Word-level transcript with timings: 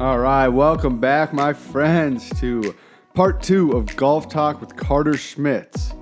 All 0.00 0.18
right, 0.18 0.48
welcome 0.48 0.98
back, 0.98 1.32
my 1.32 1.52
friends, 1.52 2.28
to 2.40 2.74
part 3.14 3.40
two 3.40 3.72
of 3.72 3.94
Golf 3.94 4.28
Talk 4.28 4.60
with 4.60 4.74
Carter 4.74 5.16
Schmitz. 5.16 5.92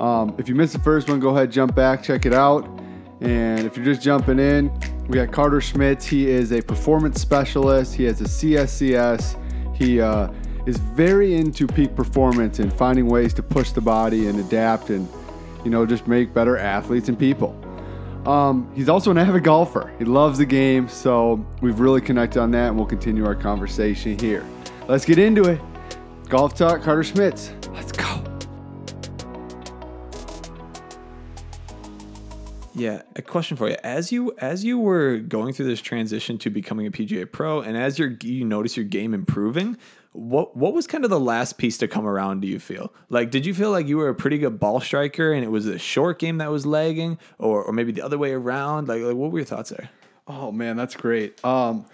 Um, 0.00 0.34
if 0.38 0.48
you 0.48 0.56
missed 0.56 0.72
the 0.72 0.80
first 0.80 1.08
one, 1.08 1.20
go 1.20 1.28
ahead, 1.28 1.52
jump 1.52 1.74
back, 1.74 2.02
check 2.02 2.26
it 2.26 2.32
out. 2.32 2.66
And 3.20 3.60
if 3.60 3.76
you're 3.76 3.84
just 3.84 4.02
jumping 4.02 4.40
in, 4.40 4.72
we 5.06 5.14
got 5.14 5.30
Carter 5.30 5.60
Schmitz. 5.60 6.06
He 6.06 6.28
is 6.28 6.50
a 6.50 6.60
performance 6.60 7.20
specialist. 7.20 7.94
He 7.94 8.04
has 8.04 8.20
a 8.20 8.24
CSCS. 8.24 9.76
He 9.76 10.00
uh, 10.00 10.32
is 10.66 10.78
very 10.78 11.36
into 11.36 11.68
peak 11.68 11.94
performance 11.94 12.58
and 12.58 12.72
finding 12.72 13.06
ways 13.06 13.32
to 13.34 13.42
push 13.44 13.70
the 13.70 13.80
body 13.80 14.26
and 14.26 14.40
adapt 14.40 14.90
and, 14.90 15.08
you 15.64 15.70
know, 15.70 15.86
just 15.86 16.08
make 16.08 16.34
better 16.34 16.56
athletes 16.56 17.08
and 17.08 17.18
people. 17.18 17.54
Um, 18.26 18.68
he's 18.74 18.88
also 18.88 19.10
an 19.12 19.18
avid 19.18 19.44
golfer. 19.44 19.92
He 19.98 20.04
loves 20.04 20.38
the 20.38 20.46
game, 20.46 20.88
so 20.88 21.44
we've 21.60 21.78
really 21.78 22.00
connected 22.00 22.40
on 22.40 22.50
that, 22.50 22.68
and 22.68 22.76
we'll 22.76 22.86
continue 22.86 23.24
our 23.24 23.36
conversation 23.36 24.18
here. 24.18 24.44
Let's 24.88 25.04
get 25.04 25.18
into 25.18 25.44
it. 25.44 25.60
Golf 26.28 26.56
Talk, 26.56 26.82
Carter 26.82 27.04
Schmitz. 27.04 27.52
A 33.16 33.22
question 33.22 33.56
for 33.56 33.68
you. 33.68 33.76
As 33.82 34.12
you 34.12 34.34
as 34.38 34.62
you 34.62 34.78
were 34.78 35.18
going 35.18 35.54
through 35.54 35.66
this 35.66 35.80
transition 35.80 36.38
to 36.38 36.50
becoming 36.50 36.86
a 36.86 36.90
PGA 36.90 37.30
pro, 37.30 37.60
and 37.60 37.76
as 37.76 37.98
you 37.98 38.16
you 38.22 38.44
notice 38.44 38.76
your 38.76 38.84
game 38.84 39.14
improving, 39.14 39.76
what 40.12 40.56
what 40.56 40.74
was 40.74 40.86
kind 40.86 41.02
of 41.02 41.10
the 41.10 41.18
last 41.18 41.56
piece 41.58 41.78
to 41.78 41.88
come 41.88 42.06
around? 42.06 42.40
Do 42.40 42.46
you 42.46 42.60
feel 42.60 42.92
like 43.08 43.30
did 43.30 43.46
you 43.46 43.54
feel 43.54 43.70
like 43.70 43.88
you 43.88 43.96
were 43.96 44.10
a 44.10 44.14
pretty 44.14 44.38
good 44.38 44.60
ball 44.60 44.80
striker, 44.80 45.32
and 45.32 45.42
it 45.42 45.50
was 45.50 45.66
a 45.66 45.78
short 45.78 46.18
game 46.18 46.38
that 46.38 46.50
was 46.50 46.66
lagging, 46.66 47.18
or 47.38 47.64
or 47.64 47.72
maybe 47.72 47.90
the 47.90 48.02
other 48.02 48.18
way 48.18 48.32
around? 48.32 48.86
Like, 48.88 49.02
like 49.02 49.16
what 49.16 49.32
were 49.32 49.38
your 49.38 49.46
thoughts 49.46 49.70
there? 49.70 49.88
Oh 50.28 50.52
man, 50.52 50.76
that's 50.76 50.94
great. 50.94 51.42
Um, 51.44 51.86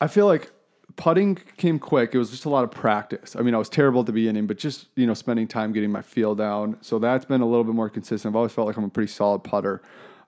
I 0.00 0.08
feel 0.08 0.26
like 0.26 0.52
putting 0.96 1.36
came 1.56 1.78
quick. 1.78 2.14
It 2.14 2.18
was 2.18 2.30
just 2.30 2.44
a 2.44 2.50
lot 2.50 2.64
of 2.64 2.70
practice. 2.70 3.34
I 3.34 3.40
mean, 3.40 3.54
I 3.54 3.58
was 3.58 3.70
terrible 3.70 4.00
at 4.00 4.06
the 4.06 4.12
beginning, 4.12 4.46
but 4.46 4.58
just 4.58 4.88
you 4.94 5.06
know, 5.06 5.14
spending 5.14 5.48
time 5.48 5.72
getting 5.72 5.90
my 5.90 6.02
feel 6.02 6.34
down. 6.34 6.76
So 6.82 6.98
that's 6.98 7.24
been 7.24 7.40
a 7.40 7.46
little 7.46 7.64
bit 7.64 7.74
more 7.74 7.88
consistent. 7.88 8.32
I've 8.32 8.36
always 8.36 8.52
felt 8.52 8.66
like 8.66 8.76
I'm 8.76 8.84
a 8.84 8.90
pretty 8.90 9.10
solid 9.10 9.42
putter. 9.42 9.80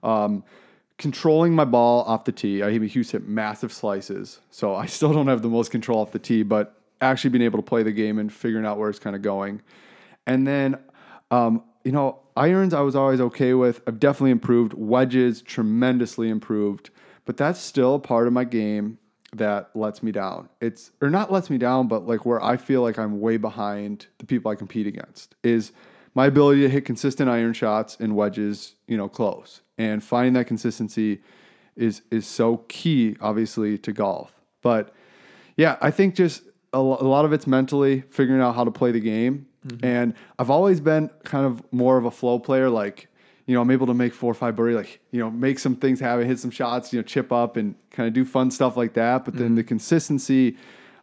Um, 0.03 0.43
controlling 0.97 1.55
my 1.55 1.65
ball 1.65 2.03
off 2.03 2.25
the 2.25 2.31
tee. 2.31 2.61
I 2.61 2.69
used 2.69 3.11
hit 3.11 3.27
massive 3.27 3.71
slices, 3.71 4.39
so 4.51 4.75
I 4.75 4.85
still 4.87 5.13
don't 5.13 5.27
have 5.27 5.41
the 5.41 5.49
most 5.49 5.71
control 5.71 5.99
off 5.99 6.11
the 6.11 6.19
tee, 6.19 6.43
but 6.43 6.75
actually 7.01 7.29
being 7.31 7.43
able 7.43 7.59
to 7.59 7.63
play 7.63 7.83
the 7.83 7.91
game 7.91 8.19
and 8.19 8.31
figuring 8.31 8.65
out 8.65 8.77
where 8.77 8.89
it's 8.89 8.99
kind 8.99 9.15
of 9.15 9.21
going. 9.21 9.61
And 10.27 10.45
then, 10.45 10.77
um, 11.31 11.63
you 11.83 11.91
know, 11.91 12.19
irons 12.35 12.73
I 12.73 12.81
was 12.81 12.95
always 12.95 13.21
okay 13.21 13.53
with. 13.53 13.81
I've 13.87 13.99
definitely 13.99 14.31
improved. 14.31 14.73
Wedges 14.73 15.41
tremendously 15.41 16.29
improved, 16.29 16.89
but 17.25 17.37
that's 17.37 17.59
still 17.59 17.95
a 17.95 17.99
part 17.99 18.27
of 18.27 18.33
my 18.33 18.43
game 18.43 18.97
that 19.33 19.69
lets 19.75 20.03
me 20.03 20.11
down. 20.11 20.49
It's 20.59 20.91
or 21.01 21.09
not 21.09 21.31
lets 21.31 21.49
me 21.49 21.57
down, 21.57 21.87
but 21.87 22.07
like 22.07 22.25
where 22.25 22.43
I 22.43 22.57
feel 22.57 22.81
like 22.81 22.97
I'm 22.97 23.19
way 23.19 23.37
behind 23.37 24.07
the 24.17 24.25
people 24.25 24.51
I 24.51 24.55
compete 24.55 24.87
against 24.87 25.35
is 25.43 25.71
my 26.15 26.25
ability 26.25 26.61
to 26.61 26.69
hit 26.69 26.85
consistent 26.85 27.29
iron 27.29 27.53
shots 27.53 27.97
and 27.99 28.15
wedges, 28.15 28.75
you 28.87 28.97
know, 28.97 29.07
close. 29.07 29.61
And 29.77 30.03
finding 30.03 30.33
that 30.33 30.45
consistency 30.45 31.21
is 31.75 32.01
is 32.11 32.27
so 32.27 32.57
key, 32.67 33.15
obviously, 33.21 33.77
to 33.79 33.91
golf. 33.91 34.33
But 34.61 34.93
yeah, 35.55 35.77
I 35.81 35.91
think 35.91 36.15
just 36.15 36.43
a, 36.73 36.79
lot 36.79 37.25
of 37.25 37.33
it's 37.33 37.47
mentally 37.47 38.01
figuring 38.09 38.41
out 38.41 38.55
how 38.55 38.63
to 38.63 38.71
play 38.71 38.91
the 38.91 38.99
game. 38.99 39.47
Mm-hmm. 39.65 39.85
And 39.85 40.13
I've 40.37 40.49
always 40.49 40.79
been 40.79 41.09
kind 41.23 41.45
of 41.45 41.61
more 41.71 41.97
of 41.97 42.05
a 42.05 42.11
flow 42.11 42.39
player. 42.39 42.69
Like, 42.69 43.07
you 43.45 43.55
know, 43.55 43.61
I'm 43.61 43.71
able 43.71 43.87
to 43.87 43.93
make 43.93 44.13
four 44.13 44.31
or 44.31 44.35
five 44.35 44.55
birdie, 44.55 44.75
like, 44.75 44.99
you 45.11 45.19
know, 45.19 45.31
make 45.31 45.59
some 45.59 45.75
things 45.75 45.99
happen, 45.99 46.25
hit 46.27 46.39
some 46.39 46.51
shots, 46.51 46.93
you 46.93 46.99
know, 46.99 47.03
chip 47.03 47.31
up 47.31 47.57
and 47.57 47.75
kind 47.91 48.07
of 48.07 48.13
do 48.13 48.23
fun 48.23 48.51
stuff 48.51 48.77
like 48.77 48.93
that. 48.93 49.25
But 49.25 49.35
then 49.35 49.47
mm-hmm. 49.47 49.55
the 49.55 49.63
consistency 49.63 50.57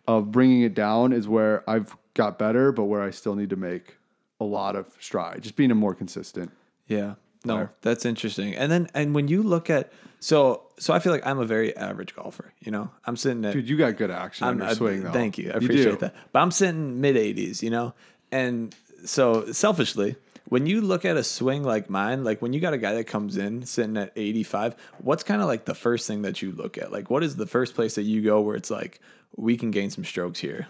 of 0.06 0.30
bringing 0.30 0.62
it 0.62 0.74
down 0.74 1.12
is 1.12 1.26
where 1.26 1.68
I've 1.68 1.96
got 2.14 2.38
better, 2.38 2.72
but 2.72 2.84
where 2.84 3.02
I 3.02 3.10
still 3.10 3.34
need 3.34 3.50
to 3.50 3.56
make 3.56 3.96
a 4.40 4.44
lot 4.44 4.76
of 4.76 4.86
stride, 5.00 5.42
just 5.42 5.56
being 5.56 5.70
a 5.70 5.74
more 5.74 5.94
consistent. 5.94 6.50
Yeah. 6.86 7.14
No, 7.44 7.54
player. 7.54 7.72
that's 7.82 8.04
interesting. 8.04 8.54
And 8.54 8.70
then, 8.70 8.88
and 8.94 9.14
when 9.14 9.28
you 9.28 9.42
look 9.42 9.70
at, 9.70 9.92
so, 10.20 10.62
so 10.78 10.92
I 10.92 10.98
feel 10.98 11.12
like 11.12 11.26
I'm 11.26 11.38
a 11.38 11.44
very 11.44 11.76
average 11.76 12.14
golfer. 12.14 12.52
You 12.60 12.72
know, 12.72 12.90
I'm 13.04 13.16
sitting 13.16 13.44
at, 13.44 13.52
dude, 13.52 13.68
you 13.68 13.76
got 13.76 13.96
good 13.96 14.10
action 14.10 14.46
I'm, 14.46 14.60
on 14.60 14.66
your 14.66 14.74
swing. 14.74 15.02
Though. 15.04 15.12
Thank 15.12 15.38
you. 15.38 15.52
I 15.52 15.56
appreciate 15.56 16.00
that. 16.00 16.14
But 16.32 16.40
I'm 16.40 16.50
sitting 16.50 17.00
mid 17.00 17.16
80s, 17.16 17.62
you 17.62 17.70
know? 17.70 17.94
And 18.32 18.74
so 19.04 19.52
selfishly, 19.52 20.16
when 20.48 20.66
you 20.66 20.80
look 20.80 21.04
at 21.04 21.16
a 21.16 21.24
swing 21.24 21.62
like 21.62 21.88
mine, 21.88 22.24
like 22.24 22.42
when 22.42 22.52
you 22.52 22.60
got 22.60 22.72
a 22.74 22.78
guy 22.78 22.94
that 22.94 23.04
comes 23.04 23.36
in 23.36 23.64
sitting 23.64 23.96
at 23.96 24.12
85, 24.16 24.74
what's 24.98 25.22
kind 25.22 25.40
of 25.40 25.46
like 25.46 25.64
the 25.64 25.74
first 25.74 26.06
thing 26.06 26.22
that 26.22 26.42
you 26.42 26.52
look 26.52 26.78
at? 26.78 26.92
Like, 26.92 27.10
what 27.10 27.22
is 27.22 27.36
the 27.36 27.46
first 27.46 27.74
place 27.74 27.94
that 27.94 28.02
you 28.02 28.22
go 28.22 28.40
where 28.40 28.56
it's 28.56 28.70
like, 28.70 29.00
we 29.36 29.56
can 29.56 29.70
gain 29.70 29.90
some 29.90 30.04
strokes 30.04 30.40
here? 30.40 30.66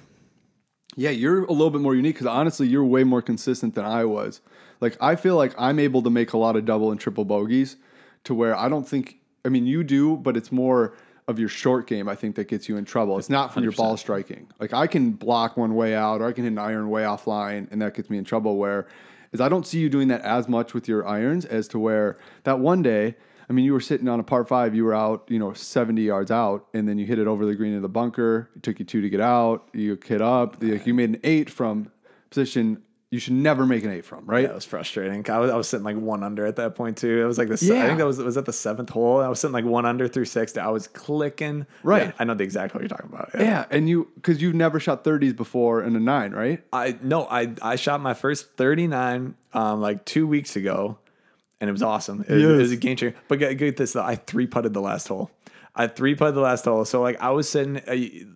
Yeah, 0.94 1.10
you're 1.10 1.44
a 1.44 1.52
little 1.52 1.70
bit 1.70 1.80
more 1.80 1.94
unique 1.94 2.14
because 2.14 2.26
honestly, 2.26 2.69
you're 2.69 2.84
way 2.84 3.04
more 3.04 3.20
consistent 3.22 3.74
than 3.74 3.84
I 3.84 4.04
was. 4.04 4.41
Like, 4.80 4.97
I 5.00 5.16
feel 5.16 5.36
like 5.36 5.54
I'm 5.58 5.78
able 5.78 6.02
to 6.02 6.10
make 6.10 6.32
a 6.32 6.38
lot 6.38 6.56
of 6.56 6.64
double 6.64 6.91
and 6.91 7.00
triple 7.00 7.24
bogeys 7.24 7.76
to 8.24 8.34
where 8.34 8.56
I 8.56 8.69
don't 8.69 8.86
think, 8.86 9.19
I 9.44 9.48
mean, 9.48 9.66
you 9.66 9.82
do, 9.82 10.16
but 10.16 10.36
it's 10.36 10.52
more 10.52 10.96
of 11.28 11.38
your 11.38 11.48
short 11.48 11.86
game, 11.86 12.08
I 12.08 12.14
think, 12.14 12.36
that 12.36 12.48
gets 12.48 12.69
you 12.69 12.76
in 12.76 12.84
trouble. 12.84 13.19
It's 13.19 13.28
not 13.30 13.52
from 13.52 13.62
100%. 13.62 13.64
your 13.64 13.72
ball 13.72 13.96
striking. 13.96 14.48
Like, 14.60 14.72
I 14.72 14.86
can 14.86 15.12
block 15.12 15.56
one 15.56 15.75
way 15.75 15.94
out 15.94 16.20
or 16.20 16.28
I 16.28 16.32
can 16.32 16.44
hit 16.44 16.52
an 16.52 16.58
iron 16.58 16.88
way 16.88 17.02
offline, 17.02 17.70
and 17.72 17.82
that 17.82 17.94
gets 17.94 18.08
me 18.08 18.19
in 18.19 18.25
trouble. 18.25 18.56
Where 18.56 18.86
is 19.32 19.41
I 19.41 19.48
don't 19.48 19.66
see 19.66 19.78
you 19.78 19.88
doing 19.88 20.08
that 20.08 20.22
as 20.22 20.48
much 20.48 20.72
with 20.72 20.88
your 20.88 21.06
irons 21.06 21.44
as 21.44 21.69
to 21.69 21.78
where 21.78 22.16
that 22.44 22.60
one 22.60 22.82
day, 22.82 23.16
I 23.48 23.52
mean, 23.52 23.64
you 23.64 23.72
were 23.72 23.80
sitting 23.80 24.08
on 24.08 24.18
a 24.18 24.24
par 24.24 24.44
five, 24.44 24.74
you 24.74 24.84
were 24.84 24.94
out, 24.94 25.24
you 25.28 25.38
know, 25.38 25.52
70 25.52 26.02
yards 26.02 26.30
out, 26.30 26.66
and 26.74 26.88
then 26.88 26.98
you 26.98 27.06
hit 27.06 27.18
it 27.18 27.26
over 27.26 27.46
the 27.46 27.54
green 27.54 27.74
of 27.74 27.82
the 27.82 27.88
bunker. 27.88 28.50
It 28.56 28.62
took 28.62 28.78
you 28.78 28.84
two 28.84 29.00
to 29.00 29.08
get 29.08 29.20
out. 29.20 29.68
You 29.72 29.98
hit 30.04 30.20
up. 30.20 30.58
The, 30.58 30.80
you 30.84 30.94
made 30.94 31.10
an 31.10 31.20
eight 31.22 31.48
from 31.48 31.90
position 32.30 32.82
you 33.10 33.20
should 33.20 33.34
never 33.34 33.64
make 33.64 33.84
an 33.84 33.90
eight 33.92 34.04
from, 34.04 34.26
right? 34.26 34.42
Yeah, 34.42 34.50
it 34.50 34.54
was 34.54 34.64
frustrating. 34.64 35.28
I 35.30 35.38
was, 35.38 35.50
I 35.50 35.56
was 35.56 35.68
sitting 35.68 35.84
like 35.84 35.96
one 35.96 36.24
under 36.24 36.44
at 36.44 36.56
that 36.56 36.74
point 36.74 36.96
too. 36.96 37.22
It 37.22 37.24
was 37.24 37.38
like 37.38 37.48
the 37.48 37.64
yeah. 37.64 37.84
I 37.84 37.86
think 37.86 37.98
that 37.98 38.06
was 38.06 38.18
was 38.18 38.36
at 38.36 38.46
the 38.46 38.52
seventh 38.52 38.90
hole. 38.90 39.20
I 39.20 39.28
was 39.28 39.38
sitting 39.38 39.52
like 39.52 39.64
one 39.64 39.86
under 39.86 40.08
through 40.08 40.24
six. 40.24 40.56
I 40.56 40.68
was 40.68 40.88
clicking. 40.88 41.66
Right. 41.84 42.08
Yeah, 42.08 42.12
I 42.18 42.24
know 42.24 42.34
the 42.34 42.42
exact 42.42 42.72
hole 42.72 42.82
you're 42.82 42.88
talking 42.88 43.08
about. 43.12 43.30
Yeah, 43.34 43.42
yeah 43.42 43.64
and 43.70 43.88
you 43.88 44.10
because 44.16 44.42
you've 44.42 44.56
never 44.56 44.80
shot 44.80 45.04
thirties 45.04 45.32
before 45.32 45.84
in 45.84 45.94
a 45.94 46.00
nine, 46.00 46.32
right? 46.32 46.64
I 46.72 46.98
no, 47.00 47.26
I 47.30 47.52
I 47.62 47.76
shot 47.76 48.00
my 48.00 48.14
first 48.14 48.56
thirty 48.56 48.88
nine 48.88 49.36
um 49.52 49.80
like 49.80 50.04
two 50.04 50.26
weeks 50.26 50.56
ago 50.56 50.98
and 51.61 51.69
it 51.69 51.72
was 51.72 51.83
awesome. 51.83 52.22
It, 52.22 52.39
yes. 52.39 52.41
it 52.41 52.56
was 52.56 52.72
a 52.72 52.77
game 52.77 52.97
changer. 52.97 53.17
But 53.28 53.39
get, 53.39 53.55
get 53.55 53.77
this 53.77 53.93
though, 53.93 54.03
I 54.03 54.17
three 54.17 54.47
putted 54.47 54.75
the 54.75 54.81
last 54.81 55.09
hole. 55.09 55.31
I 55.75 55.87
three 55.87 56.15
putted 56.15 56.34
the 56.34 56.41
last 56.41 56.65
hole. 56.65 56.84
So 56.84 57.03
like 57.03 57.21
I 57.21 57.31
was 57.31 57.49
sitting, 57.49 57.81
I, 57.87 58.27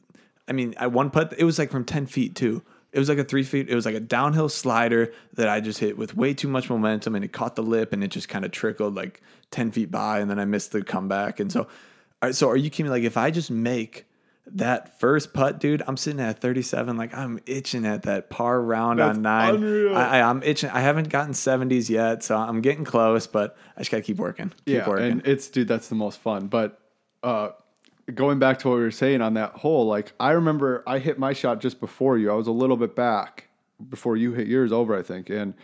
I 0.48 0.52
mean, 0.52 0.74
I 0.78 0.88
one 0.88 1.10
putt. 1.10 1.34
It 1.38 1.44
was 1.44 1.58
like 1.58 1.70
from 1.70 1.84
ten 1.84 2.06
feet 2.06 2.34
too. 2.34 2.62
It 2.92 2.98
was 2.98 3.08
like 3.08 3.18
a 3.18 3.24
three 3.24 3.44
feet. 3.44 3.68
It 3.68 3.74
was 3.74 3.86
like 3.86 3.94
a 3.94 4.00
downhill 4.00 4.48
slider 4.48 5.12
that 5.34 5.48
I 5.48 5.60
just 5.60 5.78
hit 5.78 5.96
with 5.96 6.16
way 6.16 6.34
too 6.34 6.48
much 6.48 6.68
momentum, 6.68 7.14
and 7.14 7.24
it 7.24 7.32
caught 7.32 7.54
the 7.54 7.62
lip, 7.62 7.92
and 7.92 8.02
it 8.02 8.08
just 8.08 8.28
kind 8.28 8.44
of 8.44 8.50
trickled 8.50 8.96
like 8.96 9.22
ten 9.52 9.70
feet 9.70 9.92
by, 9.92 10.18
and 10.18 10.28
then 10.28 10.40
I 10.40 10.44
missed 10.44 10.72
the 10.72 10.82
comeback. 10.82 11.38
And 11.38 11.52
so, 11.52 11.68
so 12.32 12.48
are 12.48 12.56
you 12.56 12.68
kidding 12.68 12.86
me? 12.86 12.90
Like 12.90 13.04
if 13.04 13.16
I 13.16 13.30
just 13.30 13.50
make 13.50 14.06
that 14.56 14.98
first 15.00 15.32
putt, 15.32 15.60
dude, 15.60 15.82
I'm 15.86 15.96
sitting 15.96 16.20
at 16.20 16.40
37. 16.40 16.96
Like 16.96 17.14
I'm 17.14 17.40
itching 17.46 17.86
at 17.86 18.02
that 18.02 18.30
par 18.30 18.60
round 18.60 18.98
That's 18.98 19.16
on 19.16 19.22
nine. 19.22 19.94
I, 19.94 20.18
am 20.18 20.42
itching. 20.42 20.70
I 20.70 20.80
haven't 20.80 21.08
gotten 21.08 21.32
70s 21.32 21.88
yet, 21.88 22.22
so 22.22 22.36
I'm 22.36 22.60
getting 22.60 22.84
close, 22.84 23.26
but 23.26 23.56
I 23.76 23.80
just 23.80 23.90
gotta 23.90 24.02
keep 24.02 24.18
working. 24.18 24.48
Keep 24.48 24.66
yeah, 24.66 24.88
working. 24.88 25.12
and 25.12 25.26
it's 25.26 25.48
dude, 25.48 25.68
that's 25.68 25.88
the 25.88 25.94
most 25.94 26.20
fun. 26.20 26.48
But 26.48 26.80
uh, 27.22 27.50
going 28.14 28.38
back 28.38 28.58
to 28.60 28.68
what 28.68 28.76
we 28.76 28.82
were 28.82 28.90
saying 28.90 29.22
on 29.22 29.34
that 29.34 29.52
hole, 29.52 29.86
like 29.86 30.12
I 30.18 30.32
remember 30.32 30.82
I 30.86 30.98
hit 30.98 31.18
my 31.18 31.32
shot 31.32 31.60
just 31.60 31.80
before 31.80 32.18
you. 32.18 32.30
I 32.30 32.34
was 32.34 32.46
a 32.46 32.52
little 32.52 32.76
bit 32.76 32.96
back 32.96 33.48
before 33.88 34.16
you 34.16 34.32
hit 34.32 34.46
yours 34.46 34.72
over, 34.72 34.98
I 34.98 35.02
think, 35.02 35.30
and 35.30 35.54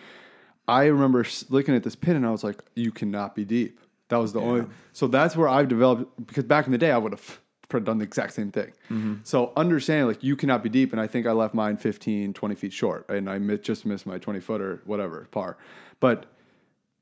I 0.69 0.87
remember 0.87 1.25
looking 1.49 1.75
at 1.75 1.83
this 1.83 1.95
pin 1.95 2.17
and 2.17 2.27
I 2.27 2.31
was 2.31 2.45
like, 2.45 2.61
"You 2.75 2.91
cannot 2.93 3.35
be 3.35 3.45
deep." 3.45 3.81
That 4.09 4.19
was 4.19 4.33
the 4.33 4.41
yeah. 4.41 4.47
only. 4.47 4.67
So 4.93 5.07
that's 5.07 5.37
where 5.37 5.49
I've 5.49 5.69
developed 5.69 6.27
because 6.27 6.45
back 6.45 6.67
in 6.67 6.73
the 6.73 6.79
day 6.79 6.91
I 6.91 6.99
would 6.99 7.13
have 7.13 7.41
done 7.69 7.99
the 7.99 8.05
exact 8.05 8.35
same 8.35 8.51
thing. 8.51 8.73
Mm-hmm. 8.91 9.15
So 9.25 9.53
understanding 9.57 10.07
like 10.07 10.23
you 10.23 10.37
cannot 10.37 10.63
be 10.63 10.69
deep, 10.69 10.93
and 10.93 11.01
I 11.01 11.07
think 11.07 11.27
I 11.27 11.33
left 11.33 11.55
mine 11.55 11.77
15, 11.77 12.33
20 12.33 12.55
feet 12.55 12.73
short, 12.73 13.09
and 13.09 13.29
I 13.29 13.39
just 13.57 13.87
missed 13.87 14.07
my 14.07 14.19
20 14.19 14.41
footer, 14.41 14.83
whatever, 14.85 15.27
par. 15.31 15.57
But 16.01 16.27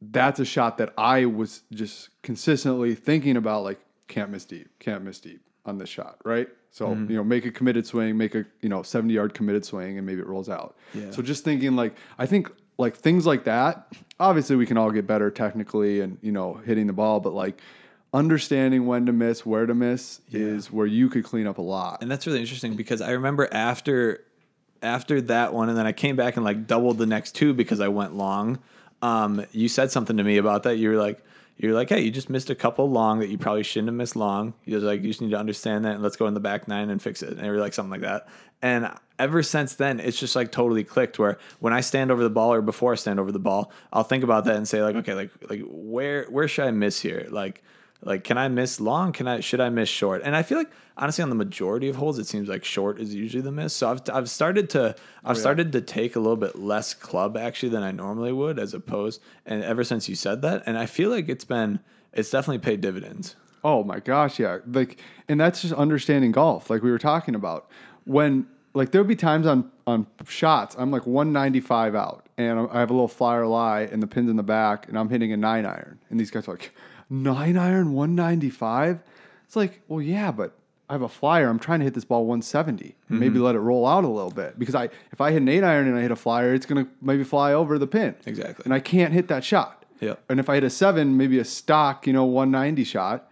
that's 0.00 0.40
a 0.40 0.44
shot 0.44 0.78
that 0.78 0.92
I 0.96 1.26
was 1.26 1.62
just 1.72 2.10
consistently 2.22 2.94
thinking 2.94 3.36
about, 3.36 3.64
like 3.64 3.80
can't 4.08 4.30
miss 4.30 4.44
deep, 4.44 4.68
can't 4.78 5.02
miss 5.02 5.20
deep 5.20 5.40
on 5.66 5.78
this 5.78 5.88
shot, 5.88 6.18
right? 6.24 6.48
So 6.70 6.88
mm-hmm. 6.88 7.10
you 7.10 7.16
know, 7.16 7.24
make 7.24 7.46
a 7.46 7.50
committed 7.50 7.86
swing, 7.86 8.16
make 8.16 8.34
a 8.34 8.44
you 8.60 8.68
know 8.68 8.82
70 8.82 9.12
yard 9.14 9.34
committed 9.34 9.64
swing, 9.64 9.98
and 9.98 10.06
maybe 10.06 10.20
it 10.20 10.26
rolls 10.26 10.48
out. 10.48 10.76
Yeah. 10.92 11.10
So 11.10 11.22
just 11.22 11.44
thinking 11.44 11.76
like 11.76 11.94
I 12.18 12.26
think 12.26 12.50
like 12.78 12.96
things 12.96 13.26
like 13.26 13.44
that. 13.44 13.92
Obviously, 14.20 14.56
we 14.56 14.66
can 14.66 14.76
all 14.76 14.90
get 14.90 15.06
better 15.06 15.30
technically, 15.30 16.00
and 16.00 16.18
you 16.22 16.32
know, 16.32 16.54
hitting 16.54 16.86
the 16.86 16.92
ball, 16.92 17.20
but 17.20 17.32
like 17.32 17.60
understanding 18.14 18.86
when 18.86 19.06
to 19.06 19.12
miss, 19.12 19.44
where 19.44 19.66
to 19.66 19.74
miss 19.74 20.20
yeah. 20.28 20.40
is 20.40 20.70
where 20.70 20.86
you 20.86 21.10
could 21.10 21.24
clean 21.24 21.46
up 21.46 21.58
a 21.58 21.62
lot. 21.62 22.00
And 22.00 22.10
that's 22.10 22.26
really 22.26 22.40
interesting 22.40 22.76
because 22.76 23.02
I 23.02 23.10
remember 23.10 23.48
after 23.52 24.24
after 24.82 25.20
that 25.22 25.52
one, 25.52 25.68
and 25.68 25.76
then 25.76 25.86
I 25.86 25.92
came 25.92 26.14
back 26.14 26.36
and 26.36 26.44
like 26.44 26.66
doubled 26.66 26.98
the 26.98 27.06
next 27.06 27.34
two 27.34 27.52
because 27.52 27.80
I 27.80 27.88
went 27.88 28.14
long. 28.14 28.60
Um, 29.02 29.44
you 29.50 29.68
said 29.68 29.90
something 29.90 30.16
to 30.16 30.24
me 30.24 30.36
about 30.36 30.62
that. 30.62 30.76
You 30.76 30.90
were 30.90 30.96
like, 30.96 31.22
you're 31.56 31.74
like, 31.74 31.88
hey, 31.88 32.00
you 32.00 32.10
just 32.10 32.30
missed 32.30 32.50
a 32.50 32.54
couple 32.54 32.90
long 32.90 33.20
that 33.20 33.28
you 33.28 33.38
probably 33.38 33.62
shouldn't 33.62 33.88
have 33.88 33.94
missed 33.94 34.16
long. 34.16 34.54
You're 34.64 34.80
like, 34.80 35.02
you 35.02 35.08
just 35.08 35.20
need 35.20 35.30
to 35.30 35.38
understand 35.38 35.84
that 35.84 35.94
and 35.94 36.02
let's 36.02 36.16
go 36.16 36.26
in 36.26 36.34
the 36.34 36.40
back 36.40 36.68
nine 36.68 36.90
and 36.90 37.00
fix 37.00 37.22
it. 37.22 37.30
And 37.30 37.46
you're 37.46 37.60
like 37.60 37.74
something 37.74 37.92
like 37.92 38.00
that. 38.00 38.28
And 38.60 38.90
ever 39.18 39.42
since 39.42 39.74
then, 39.74 40.00
it's 40.00 40.18
just 40.18 40.34
like 40.34 40.50
totally 40.52 40.84
clicked 40.84 41.18
where 41.18 41.38
when 41.60 41.72
I 41.72 41.80
stand 41.80 42.10
over 42.10 42.22
the 42.22 42.30
ball 42.30 42.52
or 42.52 42.60
before 42.60 42.92
I 42.92 42.96
stand 42.96 43.20
over 43.20 43.30
the 43.30 43.38
ball, 43.38 43.72
I'll 43.92 44.04
think 44.04 44.24
about 44.24 44.44
that 44.46 44.56
and 44.56 44.66
say, 44.66 44.82
like, 44.82 44.96
okay, 44.96 45.14
like 45.14 45.30
like 45.48 45.62
where 45.66 46.24
where 46.26 46.48
should 46.48 46.66
I 46.66 46.70
miss 46.70 47.00
here? 47.00 47.26
Like 47.30 47.62
like, 48.04 48.22
can 48.22 48.38
I 48.38 48.48
miss 48.48 48.80
long? 48.80 49.12
Can 49.12 49.26
I 49.26 49.40
should 49.40 49.60
I 49.60 49.70
miss 49.70 49.88
short? 49.88 50.22
And 50.24 50.36
I 50.36 50.42
feel 50.42 50.58
like 50.58 50.70
honestly, 50.96 51.22
on 51.22 51.30
the 51.30 51.34
majority 51.34 51.88
of 51.88 51.96
holes, 51.96 52.18
it 52.18 52.26
seems 52.26 52.48
like 52.48 52.64
short 52.64 53.00
is 53.00 53.14
usually 53.14 53.42
the 53.42 53.52
miss. 53.52 53.74
So 53.74 53.90
I've 53.90 54.02
I've 54.12 54.30
started 54.30 54.70
to 54.70 54.80
I've 54.80 54.96
oh, 55.24 55.28
yeah. 55.30 55.34
started 55.34 55.72
to 55.72 55.80
take 55.80 56.16
a 56.16 56.20
little 56.20 56.36
bit 56.36 56.56
less 56.56 56.94
club 56.94 57.36
actually 57.36 57.70
than 57.70 57.82
I 57.82 57.90
normally 57.90 58.32
would, 58.32 58.58
as 58.58 58.74
opposed. 58.74 59.22
And 59.46 59.64
ever 59.64 59.84
since 59.84 60.08
you 60.08 60.14
said 60.14 60.42
that, 60.42 60.62
and 60.66 60.76
I 60.78 60.86
feel 60.86 61.10
like 61.10 61.28
it's 61.28 61.44
been 61.44 61.80
it's 62.12 62.30
definitely 62.30 62.58
paid 62.58 62.80
dividends. 62.80 63.36
Oh 63.64 63.82
my 63.82 63.98
gosh, 63.98 64.38
yeah. 64.38 64.58
Like, 64.66 65.00
and 65.26 65.40
that's 65.40 65.62
just 65.62 65.72
understanding 65.72 66.32
golf, 66.32 66.68
like 66.68 66.82
we 66.82 66.90
were 66.90 66.98
talking 66.98 67.34
about. 67.34 67.70
When 68.04 68.46
like 68.74 68.90
there'll 68.90 69.06
be 69.06 69.16
times 69.16 69.46
on 69.46 69.70
on 69.86 70.06
shots, 70.28 70.76
I'm 70.78 70.90
like 70.90 71.06
195 71.06 71.94
out, 71.94 72.26
and 72.36 72.68
I 72.70 72.80
have 72.80 72.90
a 72.90 72.92
little 72.92 73.08
flyer 73.08 73.46
lie, 73.46 73.82
and 73.82 74.02
the 74.02 74.06
pin's 74.06 74.28
in 74.28 74.36
the 74.36 74.42
back, 74.42 74.88
and 74.88 74.98
I'm 74.98 75.08
hitting 75.08 75.32
a 75.32 75.36
nine 75.38 75.64
iron, 75.64 75.98
and 76.10 76.20
these 76.20 76.30
guys 76.30 76.46
are 76.46 76.52
like 76.52 76.72
nine 77.22 77.56
iron 77.56 77.92
195 77.92 79.00
it's 79.44 79.56
like 79.56 79.80
well 79.88 80.02
yeah 80.02 80.32
but 80.32 80.56
i 80.88 80.92
have 80.92 81.02
a 81.02 81.08
flyer. 81.08 81.48
I'm 81.48 81.58
trying 81.58 81.80
to 81.80 81.84
hit 81.84 81.94
this 81.94 82.04
ball 82.04 82.26
170 82.26 82.84
mm-hmm. 82.84 83.18
maybe 83.18 83.38
let 83.38 83.54
it 83.54 83.60
roll 83.60 83.86
out 83.86 84.04
a 84.04 84.08
little 84.08 84.30
bit. 84.30 84.58
Because 84.58 84.74
i 84.74 84.88
if 85.12 85.20
i 85.20 85.30
hit 85.30 85.42
an 85.42 85.48
eight 85.48 85.64
iron 85.64 85.86
and 85.88 85.96
i 85.96 86.02
hit 86.02 86.10
a 86.10 86.16
flyer 86.16 86.54
it's 86.54 86.66
going 86.66 86.84
to 86.84 86.90
maybe 87.00 87.24
fly 87.24 87.52
over 87.52 87.78
the 87.78 87.86
pin. 87.86 88.14
Exactly. 88.26 88.64
And 88.64 88.74
i 88.74 88.80
can't 88.80 89.12
hit 89.12 89.28
that 89.28 89.44
shot. 89.44 89.84
Yeah 90.00 90.16
and 90.28 90.40
if 90.40 90.48
i 90.48 90.54
hit 90.54 90.64
a 90.64 90.70
seven 90.70 91.16
maybe 91.16 91.38
a 91.38 91.44
stock 91.44 92.06
you 92.06 92.12
know 92.12 92.24
190 92.24 92.84
shot 92.84 93.30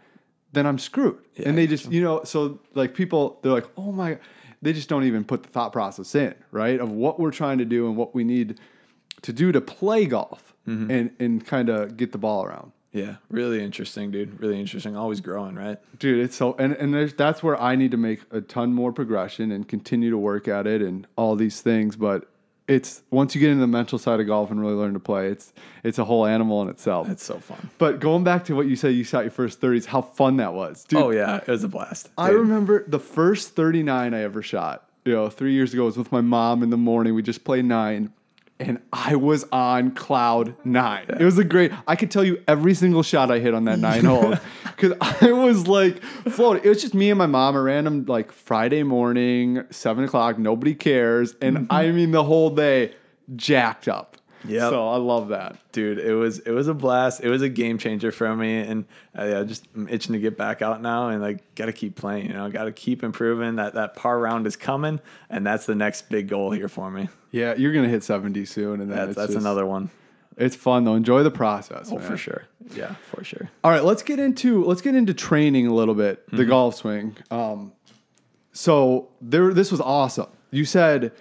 then 0.52 0.66
i'm 0.66 0.78
screwed. 0.78 1.18
Yeah, 1.34 1.48
and 1.48 1.58
they 1.58 1.66
just 1.66 1.90
you 1.90 2.02
know 2.02 2.24
so 2.24 2.60
like 2.74 2.94
people 2.94 3.38
they're 3.42 3.52
like 3.52 3.68
oh 3.76 3.92
my 3.92 4.18
they 4.62 4.72
just 4.72 4.88
don't 4.88 5.04
even 5.04 5.24
put 5.24 5.42
the 5.42 5.48
thought 5.48 5.72
process 5.72 6.14
in 6.14 6.34
right 6.52 6.80
of 6.80 6.90
what 6.90 7.18
we're 7.18 7.32
trying 7.32 7.58
to 7.58 7.64
do 7.64 7.88
and 7.88 7.96
what 7.96 8.14
we 8.14 8.22
need 8.22 8.60
to 9.22 9.32
do 9.32 9.52
to 9.52 9.60
play 9.60 10.06
golf 10.06 10.54
mm-hmm. 10.66 10.90
and 10.90 11.10
and 11.18 11.46
kind 11.46 11.68
of 11.68 11.96
get 11.96 12.12
the 12.12 12.18
ball 12.18 12.44
around 12.44 12.72
yeah, 12.92 13.16
really 13.30 13.62
interesting, 13.62 14.10
dude. 14.10 14.38
Really 14.38 14.60
interesting. 14.60 14.96
Always 14.96 15.20
growing, 15.20 15.54
right? 15.54 15.78
Dude, 15.98 16.22
it's 16.22 16.36
so 16.36 16.54
and 16.58 16.74
and 16.74 16.92
there's 16.92 17.14
that's 17.14 17.42
where 17.42 17.60
I 17.60 17.74
need 17.74 17.90
to 17.92 17.96
make 17.96 18.20
a 18.30 18.42
ton 18.42 18.74
more 18.74 18.92
progression 18.92 19.50
and 19.50 19.66
continue 19.66 20.10
to 20.10 20.18
work 20.18 20.46
at 20.46 20.66
it 20.66 20.82
and 20.82 21.06
all 21.16 21.34
these 21.34 21.62
things. 21.62 21.96
But 21.96 22.28
it's 22.68 23.02
once 23.10 23.34
you 23.34 23.40
get 23.40 23.50
into 23.50 23.62
the 23.62 23.66
mental 23.66 23.98
side 23.98 24.20
of 24.20 24.26
golf 24.26 24.50
and 24.50 24.60
really 24.60 24.74
learn 24.74 24.92
to 24.92 25.00
play, 25.00 25.28
it's 25.28 25.54
it's 25.82 25.98
a 25.98 26.04
whole 26.04 26.26
animal 26.26 26.60
in 26.62 26.68
itself. 26.68 27.08
It's 27.08 27.24
so 27.24 27.38
fun. 27.38 27.70
But 27.78 27.98
going 27.98 28.24
back 28.24 28.44
to 28.46 28.54
what 28.54 28.66
you 28.66 28.76
said, 28.76 28.94
you 28.94 29.04
shot 29.04 29.20
your 29.20 29.30
first 29.30 29.58
thirties. 29.58 29.86
How 29.86 30.02
fun 30.02 30.36
that 30.36 30.52
was, 30.52 30.84
dude! 30.84 31.00
Oh 31.00 31.10
yeah, 31.10 31.38
it 31.38 31.48
was 31.48 31.64
a 31.64 31.68
blast. 31.68 32.04
Dude. 32.04 32.12
I 32.18 32.28
remember 32.28 32.84
the 32.86 33.00
first 33.00 33.56
thirty 33.56 33.82
nine 33.82 34.12
I 34.12 34.20
ever 34.20 34.42
shot. 34.42 34.88
You 35.06 35.14
know, 35.14 35.30
three 35.30 35.52
years 35.52 35.72
ago, 35.72 35.82
I 35.82 35.86
was 35.86 35.96
with 35.96 36.12
my 36.12 36.20
mom 36.20 36.62
in 36.62 36.70
the 36.70 36.76
morning. 36.76 37.14
We 37.14 37.22
just 37.22 37.42
played 37.42 37.64
nine 37.64 38.12
and 38.68 38.80
I 38.92 39.16
was 39.16 39.44
on 39.52 39.92
cloud 39.92 40.54
nine. 40.64 41.06
It 41.08 41.24
was 41.24 41.38
a 41.38 41.44
great. 41.44 41.72
I 41.86 41.96
could 41.96 42.10
tell 42.10 42.24
you 42.24 42.42
every 42.46 42.74
single 42.74 43.02
shot 43.02 43.30
I 43.30 43.38
hit 43.38 43.54
on 43.54 43.64
that 43.66 43.78
nine 43.78 44.04
hole 44.04 44.34
because 44.64 44.94
I 45.00 45.32
was 45.32 45.66
like 45.66 46.02
floating. 46.02 46.64
It 46.64 46.68
was 46.68 46.80
just 46.80 46.94
me 46.94 47.10
and 47.10 47.18
my 47.18 47.26
mom. 47.26 47.56
A 47.56 47.62
random 47.62 48.04
like 48.06 48.32
Friday 48.32 48.82
morning, 48.82 49.64
seven 49.70 50.04
o'clock. 50.04 50.38
Nobody 50.38 50.74
cares, 50.74 51.34
and 51.40 51.56
mm-hmm. 51.56 51.72
I 51.72 51.90
mean 51.90 52.10
the 52.10 52.24
whole 52.24 52.50
day 52.50 52.94
jacked 53.36 53.88
up. 53.88 54.11
Yeah. 54.46 54.70
So 54.70 54.88
I 54.88 54.96
love 54.96 55.28
that, 55.28 55.56
dude. 55.72 55.98
It 55.98 56.14
was 56.14 56.38
it 56.40 56.50
was 56.50 56.68
a 56.68 56.74
blast. 56.74 57.22
It 57.22 57.28
was 57.28 57.42
a 57.42 57.48
game 57.48 57.78
changer 57.78 58.12
for 58.12 58.34
me, 58.34 58.58
and 58.58 58.84
uh, 59.16 59.24
yeah, 59.24 59.42
just 59.44 59.66
I'm 59.74 59.88
itching 59.88 60.12
to 60.14 60.18
get 60.18 60.36
back 60.36 60.62
out 60.62 60.82
now 60.82 61.08
and 61.08 61.22
like 61.22 61.54
got 61.54 61.66
to 61.66 61.72
keep 61.72 61.96
playing. 61.96 62.26
You 62.26 62.34
know, 62.34 62.50
got 62.50 62.64
to 62.64 62.72
keep 62.72 63.02
improving. 63.02 63.56
That 63.56 63.74
that 63.74 63.94
par 63.94 64.18
round 64.18 64.46
is 64.46 64.56
coming, 64.56 65.00
and 65.30 65.46
that's 65.46 65.66
the 65.66 65.74
next 65.74 66.08
big 66.08 66.28
goal 66.28 66.50
here 66.50 66.68
for 66.68 66.90
me. 66.90 67.08
Yeah, 67.30 67.54
you're 67.54 67.72
gonna 67.72 67.88
hit 67.88 68.04
70 68.04 68.44
soon, 68.44 68.80
and 68.80 68.92
that's, 68.92 69.16
that's 69.16 69.32
just, 69.32 69.38
another 69.38 69.64
one. 69.64 69.90
It's 70.36 70.56
fun 70.56 70.84
though. 70.84 70.94
Enjoy 70.94 71.22
the 71.22 71.30
process. 71.30 71.88
Oh, 71.90 71.98
man. 71.98 72.06
for 72.06 72.16
sure. 72.16 72.44
Yeah, 72.74 72.94
for 73.10 73.24
sure. 73.24 73.50
All 73.64 73.70
right, 73.70 73.84
let's 73.84 74.02
get 74.02 74.18
into 74.18 74.64
let's 74.64 74.80
get 74.80 74.94
into 74.94 75.14
training 75.14 75.66
a 75.66 75.74
little 75.74 75.94
bit. 75.94 76.26
The 76.30 76.38
mm-hmm. 76.38 76.48
golf 76.48 76.76
swing. 76.76 77.16
Um, 77.30 77.72
so 78.52 79.08
there, 79.20 79.52
this 79.54 79.70
was 79.70 79.80
awesome. 79.80 80.28
You 80.50 80.64
said 80.64 81.12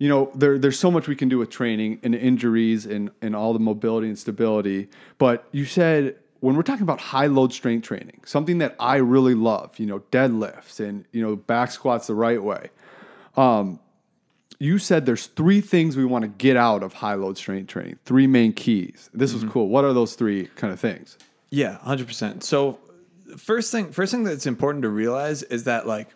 you 0.00 0.08
know, 0.08 0.32
there, 0.34 0.58
there's 0.58 0.78
so 0.78 0.90
much 0.90 1.06
we 1.06 1.14
can 1.14 1.28
do 1.28 1.38
with 1.38 1.50
training 1.50 2.00
and 2.02 2.14
injuries 2.14 2.86
and, 2.86 3.10
and 3.20 3.36
all 3.36 3.52
the 3.52 3.58
mobility 3.58 4.08
and 4.08 4.18
stability. 4.18 4.88
But 5.18 5.46
you 5.52 5.66
said 5.66 6.16
when 6.40 6.56
we're 6.56 6.62
talking 6.62 6.82
about 6.82 6.98
high 6.98 7.26
load 7.26 7.52
strength 7.52 7.86
training, 7.86 8.22
something 8.24 8.58
that 8.58 8.74
I 8.80 8.96
really 8.96 9.34
love, 9.34 9.78
you 9.78 9.84
know, 9.84 10.00
deadlifts 10.10 10.80
and, 10.80 11.04
you 11.12 11.22
know, 11.22 11.36
back 11.36 11.70
squats 11.70 12.06
the 12.06 12.14
right 12.14 12.42
way. 12.42 12.70
Um, 13.36 13.78
you 14.58 14.78
said 14.78 15.04
there's 15.04 15.26
three 15.26 15.60
things 15.60 15.98
we 15.98 16.06
want 16.06 16.22
to 16.22 16.28
get 16.28 16.56
out 16.56 16.82
of 16.82 16.94
high 16.94 17.14
load 17.14 17.36
strength 17.36 17.68
training, 17.68 17.98
three 18.06 18.26
main 18.26 18.54
keys. 18.54 19.10
This 19.12 19.34
mm-hmm. 19.34 19.44
was 19.44 19.52
cool. 19.52 19.68
What 19.68 19.84
are 19.84 19.92
those 19.92 20.14
three 20.14 20.46
kind 20.56 20.72
of 20.72 20.80
things? 20.80 21.18
Yeah, 21.50 21.76
100%. 21.84 22.42
So, 22.42 22.78
first 23.36 23.70
thing, 23.70 23.92
first 23.92 24.12
thing 24.12 24.24
that's 24.24 24.46
important 24.46 24.82
to 24.82 24.88
realize 24.88 25.42
is 25.42 25.64
that 25.64 25.86
like 25.86 26.08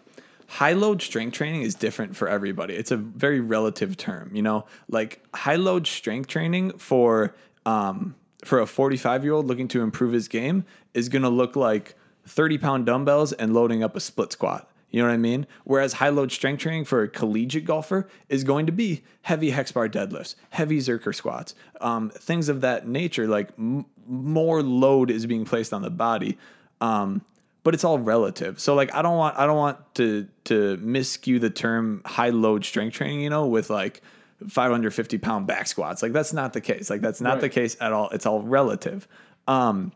high 0.47 0.73
load 0.73 1.03
strength 1.03 1.35
training 1.35 1.63
is 1.63 1.75
different 1.75 2.17
for 2.17 2.29
everybody. 2.29 2.75
It's 2.75 2.91
a 2.91 2.97
very 2.97 3.41
relative 3.41 3.97
term, 3.97 4.31
you 4.35 4.43
know, 4.43 4.67
like 4.89 5.23
high 5.35 5.57
load 5.57 5.87
strength 5.87 6.29
training 6.29 6.79
for, 6.79 7.35
um, 7.67 8.15
for 8.45 8.61
a 8.61 8.67
45 8.67 9.25
year 9.25 9.33
old 9.33 9.47
looking 9.47 9.69
to 9.69 9.83
improve 9.83 10.13
his 10.13 10.29
game 10.29 10.65
is 10.93 11.09
going 11.09 11.23
to 11.23 11.29
look 11.29 11.57
like 11.57 11.95
30 12.27 12.59
pound 12.59 12.87
dumbbells 12.87 13.33
and 13.33 13.55
loading 13.55 13.83
up 13.83 13.97
a 13.97 14.01
split 14.01 14.33
squat. 14.33 14.71
You 14.91 15.03
know 15.03 15.09
what 15.09 15.15
I 15.15 15.19
mean? 15.19 15.49
Whereas 15.65 15.95
high 15.95 16.11
load 16.11 16.31
strength 16.31 16.61
training 16.61 16.85
for 16.85 17.03
a 17.03 17.09
collegiate 17.09 17.65
golfer 17.65 18.09
is 18.29 18.45
going 18.45 18.67
to 18.67 18.73
be 18.73 19.03
heavy 19.23 19.51
hex 19.51 19.73
bar 19.73 19.89
deadlifts, 19.89 20.37
heavy 20.51 20.79
zercher 20.79 21.13
squats, 21.13 21.57
um, 21.81 22.11
things 22.11 22.49
of 22.49 22.61
that 22.61 22.87
nature. 22.87 23.27
Like 23.27 23.49
m- 23.59 23.87
more 24.07 24.63
load 24.63 25.11
is 25.11 25.27
being 25.27 25.45
placed 25.45 25.73
on 25.73 25.83
the 25.83 25.91
body. 25.91 26.39
Um, 26.81 27.23
but 27.65 27.75
it's 27.75 27.83
all 27.83 27.99
relative. 27.99 28.61
So 28.61 28.75
like 28.75 28.95
I 28.95 29.03
don't 29.03 29.17
want 29.17 29.37
I 29.37 29.47
don't 29.47 29.57
want 29.57 29.79
to 29.97 30.29
to 30.45 30.77
miscue 30.77 31.41
the 31.41 31.51
term 31.51 32.03
high 32.05 32.31
load 32.31 32.65
strength 32.65 32.95
training, 32.95 33.23
you 33.23 33.31
know, 33.31 33.47
with 33.47 33.71
like 33.71 34.03
550 34.49 35.19
pound 35.19 35.47
back 35.47 35.67
squats. 35.67 36.03
Like 36.03 36.13
that's 36.13 36.33
not 36.33 36.53
the 36.53 36.61
case. 36.61 36.91
Like 36.91 37.01
that's 37.01 37.21
not 37.21 37.35
right. 37.35 37.41
the 37.41 37.49
case 37.49 37.77
at 37.81 37.93
all. 37.93 38.11
It's 38.11 38.27
all 38.27 38.43
relative. 38.43 39.09
Um, 39.49 39.93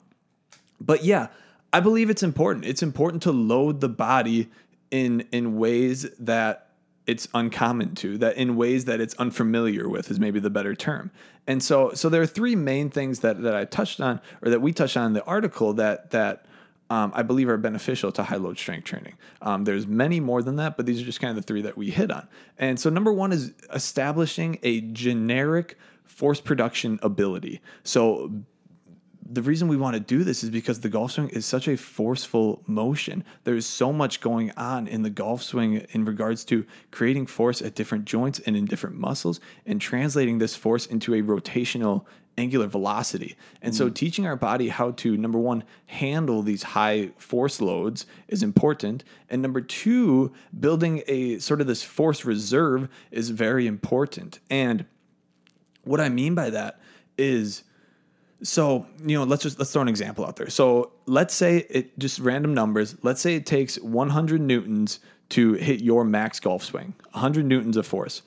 but 0.81 1.05
yeah, 1.05 1.29
I 1.73 1.81
believe 1.81 2.11
it's 2.11 2.23
important. 2.23 2.65
It's 2.65 2.83
important 2.83 3.23
to 3.25 3.33
load 3.33 3.81
the 3.81 3.89
body 3.89 4.49
in 4.91 5.27
in 5.31 5.59
ways 5.59 6.09
that 6.19 6.71
it's 7.07 7.29
uncommon 7.35 7.95
to 7.97 8.19
that 8.19 8.37
in 8.37 8.57
ways 8.57 8.87
that 8.87 9.01
it's 9.01 9.15
unfamiliar 9.15 9.89
with 9.89 10.11
is 10.11 10.19
maybe 10.19 10.41
the 10.41 10.51
better 10.51 10.75
term 10.75 11.11
and 11.47 11.63
so 11.63 11.91
so 11.93 12.09
there 12.09 12.23
are 12.23 12.27
three 12.27 12.55
main 12.55 12.91
things 12.91 13.21
that 13.21 13.43
that 13.43 13.55
i 13.55 13.65
touched 13.65 14.01
on 14.01 14.21
or 14.43 14.51
that 14.51 14.61
we 14.61 14.73
touched 14.73 14.97
on 14.97 15.07
in 15.07 15.13
the 15.15 15.25
article 15.25 15.73
that 15.75 16.11
that 16.11 16.47
um, 16.91 17.13
I 17.15 17.23
believe 17.23 17.49
are 17.49 17.57
beneficial 17.57 18.11
to 18.13 18.23
high 18.23 18.37
load 18.37 18.59
strength 18.59 18.85
training. 18.85 19.15
Um, 19.43 19.65
there's 19.65 19.87
many 19.87 20.21
more 20.21 20.43
than 20.43 20.57
that, 20.57 20.77
but 20.77 20.87
these 20.87 21.03
are 21.03 21.05
just 21.05 21.21
kind 21.21 21.31
of 21.31 21.37
the 21.37 21.47
three 21.47 21.63
that 21.63 21.77
we 21.77 21.91
hit 21.91 22.11
on. 22.11 22.27
And 22.59 22.79
so, 22.81 22.91
number 22.91 23.13
one 23.13 23.33
is 23.33 23.53
establishing 23.75 24.59
a 24.63 24.81
generic 24.81 25.77
force 26.05 26.41
production 26.41 26.99
ability. 27.03 27.61
So, 27.85 28.33
the 29.31 29.43
reason 29.43 29.69
we 29.69 29.77
want 29.77 29.93
to 29.93 30.01
do 30.01 30.25
this 30.25 30.43
is 30.43 30.49
because 30.49 30.81
the 30.81 30.89
golf 30.89 31.13
swing 31.13 31.29
is 31.29 31.45
such 31.45 31.69
a 31.69 31.77
forceful 31.77 32.63
motion. 32.67 33.23
There's 33.45 33.67
so 33.67 33.93
much 33.93 34.23
going 34.23 34.51
on 34.53 34.89
in 34.89 35.03
the 35.03 35.11
golf 35.11 35.43
swing 35.43 35.87
in 35.91 36.07
regards 36.07 36.47
to 36.47 36.65
creating 36.91 37.27
force 37.27 37.61
at 37.61 37.75
different 37.75 38.07
joints 38.07 38.39
and 38.41 38.57
in 38.57 38.65
different 38.65 38.97
muscles 38.97 39.41
and 39.67 39.81
translating 39.81 40.39
this 40.39 40.57
force 40.57 40.87
into 40.87 41.13
a 41.13 41.21
rotational 41.21 42.07
angular 42.39 42.67
velocity. 42.67 43.37
And 43.61 43.75
so, 43.75 43.91
mm. 43.91 43.95
teaching 43.95 44.27
our 44.27 44.37
body 44.37 44.69
how 44.69 44.93
to, 44.93 45.17
number 45.17 45.39
one, 45.39 45.65
handle 45.87 46.43
these 46.43 46.63
high 46.63 47.11
force 47.19 47.61
loads 47.61 48.07
is 48.29 48.43
important. 48.43 49.05
And 49.29 49.43
number 49.43 49.61
two, 49.61 50.33
building 50.59 51.03
a 51.07 51.39
sort 51.41 51.61
of 51.61 51.67
this 51.67 51.83
force 51.83 52.25
reserve 52.25 52.89
is 53.11 53.31
very 53.31 53.67
important. 53.67 54.39
And 54.49 54.87
what 55.85 56.01
I 56.01 56.09
mean 56.09 56.35
by 56.35 56.51
that 56.51 56.81
is, 57.19 57.65
so 58.43 58.87
you 59.05 59.19
know 59.19 59.25
let's 59.25 59.43
just 59.43 59.59
let's 59.59 59.73
throw 59.73 59.83
an 59.83 59.89
example 59.89 60.25
out 60.25 60.37
there 60.37 60.49
so 60.49 60.93
let's 61.07 61.35
say 61.35 61.67
it 61.71 61.99
just 61.99 62.21
random 62.21 62.55
numbers 62.55 62.95
let's 63.03 63.21
say 63.21 63.35
it 63.35 63.47
takes 63.47 63.81
100 63.81 64.41
newtons 64.41 65.01
to 65.31 65.55
hit 65.55 65.81
your 65.81 66.05
max 66.05 66.39
golf 66.39 66.63
swing 66.63 66.95
100 67.13 67.45
newtons 67.45 67.77
of 67.77 67.85
force 67.85 68.23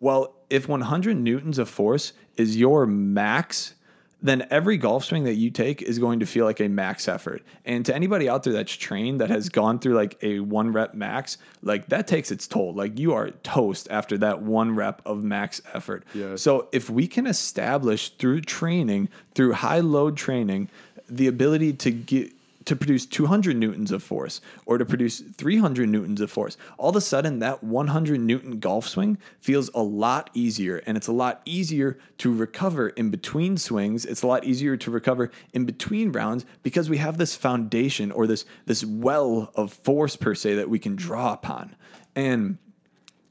well 0.00 0.34
if 0.50 0.68
100 0.68 1.16
newtons 1.16 1.58
of 1.58 1.68
force 1.68 2.12
is 2.38 2.56
your 2.56 2.86
max, 2.86 3.74
then 4.20 4.46
every 4.50 4.76
golf 4.76 5.04
swing 5.04 5.24
that 5.24 5.34
you 5.34 5.50
take 5.50 5.80
is 5.82 5.98
going 5.98 6.20
to 6.20 6.26
feel 6.26 6.44
like 6.44 6.60
a 6.60 6.68
max 6.68 7.06
effort. 7.06 7.42
And 7.64 7.86
to 7.86 7.94
anybody 7.94 8.28
out 8.28 8.42
there 8.42 8.52
that's 8.52 8.72
trained 8.72 9.20
that 9.20 9.30
has 9.30 9.48
gone 9.48 9.78
through 9.78 9.94
like 9.94 10.18
a 10.22 10.40
one 10.40 10.72
rep 10.72 10.94
max, 10.94 11.38
like 11.62 11.86
that 11.88 12.06
takes 12.08 12.30
its 12.30 12.48
toll. 12.48 12.74
Like 12.74 12.98
you 12.98 13.12
are 13.12 13.30
toast 13.42 13.86
after 13.90 14.18
that 14.18 14.42
one 14.42 14.74
rep 14.74 15.02
of 15.06 15.22
max 15.22 15.60
effort. 15.72 16.04
Yes. 16.14 16.42
So 16.42 16.68
if 16.72 16.90
we 16.90 17.06
can 17.06 17.26
establish 17.26 18.10
through 18.10 18.40
training, 18.42 19.08
through 19.34 19.52
high 19.52 19.80
load 19.80 20.16
training, 20.16 20.68
the 21.08 21.26
ability 21.26 21.74
to 21.74 21.90
get 21.90 22.32
to 22.68 22.76
produce 22.76 23.06
200 23.06 23.56
newtons 23.56 23.90
of 23.90 24.02
force 24.02 24.42
or 24.66 24.76
to 24.76 24.84
produce 24.84 25.20
300 25.20 25.88
newtons 25.88 26.20
of 26.20 26.30
force, 26.30 26.58
all 26.76 26.90
of 26.90 26.96
a 26.96 27.00
sudden 27.00 27.38
that 27.38 27.64
100 27.64 28.20
newton 28.20 28.60
golf 28.60 28.86
swing 28.86 29.16
feels 29.40 29.70
a 29.74 29.82
lot 29.82 30.28
easier 30.34 30.82
and 30.84 30.94
it's 30.94 31.06
a 31.06 31.12
lot 31.12 31.40
easier 31.46 31.98
to 32.18 32.30
recover 32.30 32.90
in 32.90 33.08
between 33.08 33.56
swings. 33.56 34.04
It's 34.04 34.20
a 34.20 34.26
lot 34.26 34.44
easier 34.44 34.76
to 34.76 34.90
recover 34.90 35.30
in 35.54 35.64
between 35.64 36.12
rounds 36.12 36.44
because 36.62 36.90
we 36.90 36.98
have 36.98 37.16
this 37.16 37.34
foundation 37.34 38.12
or 38.12 38.26
this 38.26 38.44
this 38.66 38.84
well 38.84 39.50
of 39.54 39.72
force 39.72 40.14
per 40.14 40.34
se 40.34 40.56
that 40.56 40.68
we 40.68 40.78
can 40.78 40.94
draw 40.94 41.32
upon. 41.32 41.74
And 42.14 42.58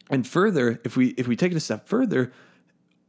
and 0.09 0.25
further, 0.25 0.81
if 0.83 0.97
we 0.97 1.09
if 1.09 1.27
we 1.27 1.35
take 1.35 1.51
it 1.51 1.57
a 1.57 1.59
step 1.59 1.87
further, 1.87 2.33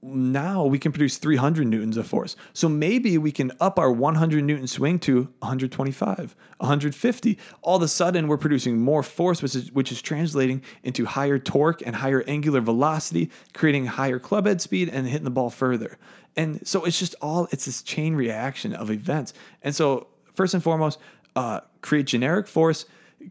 now 0.01 0.65
we 0.65 0.79
can 0.79 0.93
produce 0.93 1.19
300 1.19 1.67
newtons 1.67 1.97
of 1.97 2.07
force. 2.07 2.37
So 2.53 2.69
maybe 2.69 3.19
we 3.19 3.33
can 3.33 3.51
up 3.61 3.79
our 3.79 3.91
100 3.91 4.45
newton 4.45 4.67
swing 4.67 4.99
to 5.01 5.23
125, 5.41 6.37
150. 6.59 7.39
All 7.63 7.77
of 7.77 7.83
a 7.83 7.89
sudden, 7.89 8.29
we're 8.29 8.37
producing 8.37 8.79
more 8.79 9.03
force, 9.03 9.43
which 9.43 9.57
is, 9.57 9.73
which 9.73 9.91
is 9.91 10.01
translating 10.01 10.63
into 10.85 11.05
higher 11.05 11.39
torque 11.39 11.83
and 11.85 11.97
higher 11.97 12.23
angular 12.29 12.61
velocity, 12.61 13.31
creating 13.55 13.87
higher 13.87 14.19
club 14.19 14.47
head 14.47 14.61
speed 14.61 14.89
and 14.89 15.07
hitting 15.07 15.25
the 15.25 15.31
ball 15.31 15.51
further. 15.51 15.99
And 16.37 16.67
so 16.67 16.85
it's 16.85 16.99
just 16.99 17.17
all, 17.21 17.49
it's 17.51 17.65
this 17.65 17.83
chain 17.83 18.15
reaction 18.15 18.73
of 18.75 18.91
events. 18.91 19.35
And 19.63 19.75
so, 19.75 20.07
first 20.35 20.55
and 20.55 20.63
foremost, 20.63 21.01
uh, 21.35 21.61
create 21.81 22.07
generic 22.07 22.47
force, 22.47 22.87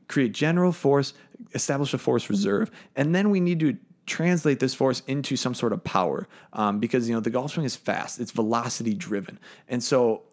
create 0.09 0.33
general 0.33 0.73
force, 0.73 1.13
establish 1.53 1.93
a 1.93 1.97
force 1.97 2.29
reserve. 2.29 2.69
And 2.97 3.15
then 3.15 3.29
we 3.29 3.39
need 3.39 3.61
to 3.61 3.77
translate 4.07 4.59
this 4.59 4.73
force 4.73 5.03
into 5.05 5.35
some 5.35 5.53
sort 5.53 5.73
of 5.73 5.83
power 5.83 6.27
um, 6.53 6.79
because 6.79 7.07
you 7.07 7.13
know 7.13 7.19
the 7.19 7.29
golf 7.29 7.51
swing 7.51 7.65
is 7.65 7.75
fast. 7.75 8.19
It's 8.19 8.31
velocity 8.31 8.93
driven. 8.93 9.37
And 9.67 9.83
so 9.83 10.23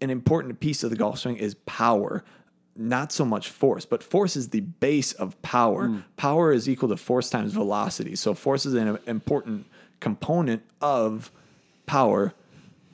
an 0.00 0.10
important 0.10 0.60
piece 0.60 0.82
of 0.84 0.90
the 0.90 0.96
golf 0.96 1.20
swing 1.20 1.36
is 1.36 1.54
power 1.64 2.24
not 2.76 3.12
so 3.12 3.24
much 3.24 3.50
force 3.50 3.86
but 3.86 4.02
force 4.02 4.34
is 4.34 4.48
the 4.48 4.60
base 4.60 5.12
of 5.12 5.40
power. 5.42 5.88
Mm. 5.88 6.02
power 6.16 6.52
is 6.52 6.68
equal 6.68 6.88
to 6.88 6.96
force 6.96 7.30
times 7.30 7.52
velocity. 7.52 8.16
So 8.16 8.34
force 8.34 8.66
is 8.66 8.74
an 8.74 8.98
important 9.06 9.66
component 10.00 10.62
of 10.82 11.30
power 11.86 12.34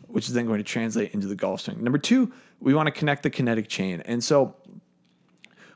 which 0.07 0.29
is 0.29 0.35
then 0.35 0.45
going 0.45 0.59
to 0.59 0.65
translate 0.65 1.15
into 1.15 1.27
the 1.27 1.35
golf 1.35 1.62
swing. 1.62 1.83
Number 1.83 1.99
two 1.99 2.31
we 2.61 2.75
want 2.75 2.89
to 2.89 2.93
connect 2.93 3.23
the 3.23 3.31
kinetic 3.31 3.69
chain. 3.69 4.03
And 4.05 4.23
so 4.23 4.55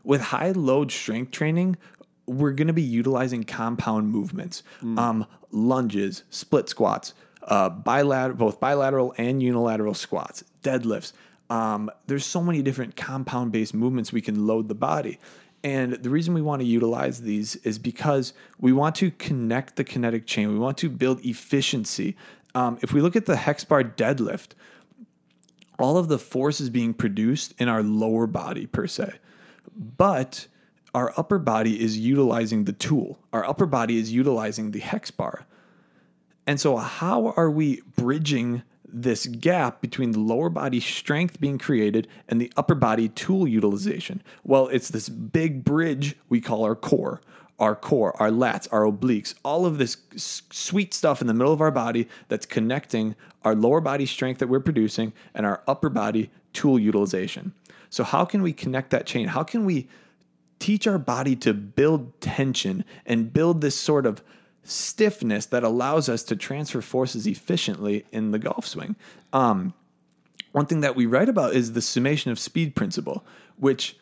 with 0.04 0.20
high 0.20 0.50
load 0.50 0.92
strength 0.92 1.30
training 1.30 1.78
we're 2.26 2.52
going 2.52 2.68
to 2.68 2.74
be 2.74 2.82
utilizing 2.82 3.44
compound 3.44 4.10
movements, 4.10 4.62
mm. 4.82 4.98
um, 4.98 5.26
lunges, 5.50 6.24
split 6.30 6.68
squats, 6.68 7.14
uh, 7.44 7.68
bilateral, 7.68 8.36
both 8.36 8.60
bilateral 8.60 9.14
and 9.18 9.42
unilateral 9.42 9.94
squats, 9.94 10.44
deadlifts. 10.62 11.12
Um, 11.50 11.90
there's 12.06 12.24
so 12.24 12.42
many 12.42 12.62
different 12.62 12.96
compound 12.96 13.52
based 13.52 13.74
movements 13.74 14.12
we 14.12 14.22
can 14.22 14.46
load 14.46 14.68
the 14.68 14.74
body. 14.74 15.18
And 15.62 15.94
the 15.94 16.10
reason 16.10 16.34
we 16.34 16.42
want 16.42 16.60
to 16.60 16.66
utilize 16.66 17.22
these 17.22 17.56
is 17.56 17.78
because 17.78 18.34
we 18.60 18.72
want 18.72 18.94
to 18.96 19.10
connect 19.12 19.76
the 19.76 19.84
kinetic 19.84 20.26
chain. 20.26 20.52
We 20.52 20.58
want 20.58 20.76
to 20.78 20.90
build 20.90 21.24
efficiency. 21.24 22.16
Um, 22.54 22.78
if 22.82 22.92
we 22.92 23.00
look 23.00 23.16
at 23.16 23.26
the 23.26 23.36
hex 23.36 23.64
bar 23.64 23.82
deadlift, 23.82 24.50
all 25.78 25.96
of 25.96 26.08
the 26.08 26.18
force 26.18 26.60
is 26.60 26.70
being 26.70 26.92
produced 26.94 27.54
in 27.58 27.68
our 27.68 27.82
lower 27.82 28.26
body 28.26 28.66
per 28.66 28.86
se. 28.86 29.14
But 29.96 30.46
our 30.94 31.12
upper 31.16 31.38
body 31.38 31.82
is 31.82 31.98
utilizing 31.98 32.64
the 32.64 32.72
tool. 32.72 33.18
Our 33.32 33.44
upper 33.44 33.66
body 33.66 33.98
is 33.98 34.12
utilizing 34.12 34.70
the 34.70 34.78
hex 34.80 35.10
bar. 35.10 35.44
And 36.46 36.60
so, 36.60 36.76
how 36.76 37.34
are 37.36 37.50
we 37.50 37.82
bridging 37.96 38.62
this 38.86 39.26
gap 39.26 39.80
between 39.80 40.12
the 40.12 40.20
lower 40.20 40.48
body 40.48 40.78
strength 40.78 41.40
being 41.40 41.58
created 41.58 42.06
and 42.28 42.40
the 42.40 42.52
upper 42.56 42.74
body 42.74 43.08
tool 43.08 43.48
utilization? 43.48 44.22
Well, 44.44 44.68
it's 44.68 44.88
this 44.88 45.08
big 45.08 45.64
bridge 45.64 46.16
we 46.28 46.40
call 46.40 46.64
our 46.64 46.76
core. 46.76 47.20
Our 47.60 47.76
core, 47.76 48.20
our 48.20 48.30
lats, 48.30 48.66
our 48.72 48.82
obliques, 48.82 49.34
all 49.44 49.64
of 49.64 49.78
this 49.78 49.96
sweet 50.16 50.92
stuff 50.92 51.20
in 51.20 51.28
the 51.28 51.34
middle 51.34 51.52
of 51.52 51.60
our 51.60 51.70
body 51.70 52.08
that's 52.26 52.46
connecting 52.46 53.14
our 53.44 53.54
lower 53.54 53.80
body 53.80 54.06
strength 54.06 54.38
that 54.38 54.48
we're 54.48 54.58
producing 54.58 55.12
and 55.34 55.46
our 55.46 55.62
upper 55.68 55.88
body 55.88 56.30
tool 56.52 56.80
utilization. 56.80 57.54
So, 57.90 58.02
how 58.02 58.24
can 58.24 58.42
we 58.42 58.52
connect 58.52 58.90
that 58.90 59.06
chain? 59.06 59.28
How 59.28 59.44
can 59.44 59.64
we 59.64 59.86
teach 60.58 60.86
our 60.86 60.98
body 60.98 61.36
to 61.36 61.52
build 61.52 62.20
tension 62.20 62.84
and 63.06 63.32
build 63.32 63.60
this 63.60 63.78
sort 63.78 64.06
of 64.06 64.22
stiffness 64.62 65.46
that 65.46 65.62
allows 65.62 66.08
us 66.08 66.22
to 66.24 66.36
transfer 66.36 66.80
forces 66.80 67.26
efficiently 67.26 68.04
in 68.12 68.30
the 68.30 68.38
golf 68.38 68.66
swing. 68.66 68.96
Um, 69.32 69.74
one 70.52 70.66
thing 70.66 70.80
that 70.80 70.96
we 70.96 71.06
write 71.06 71.28
about 71.28 71.54
is 71.54 71.72
the 71.72 71.82
summation 71.82 72.30
of 72.30 72.38
speed 72.38 72.74
principle, 72.74 73.24
which 73.56 73.96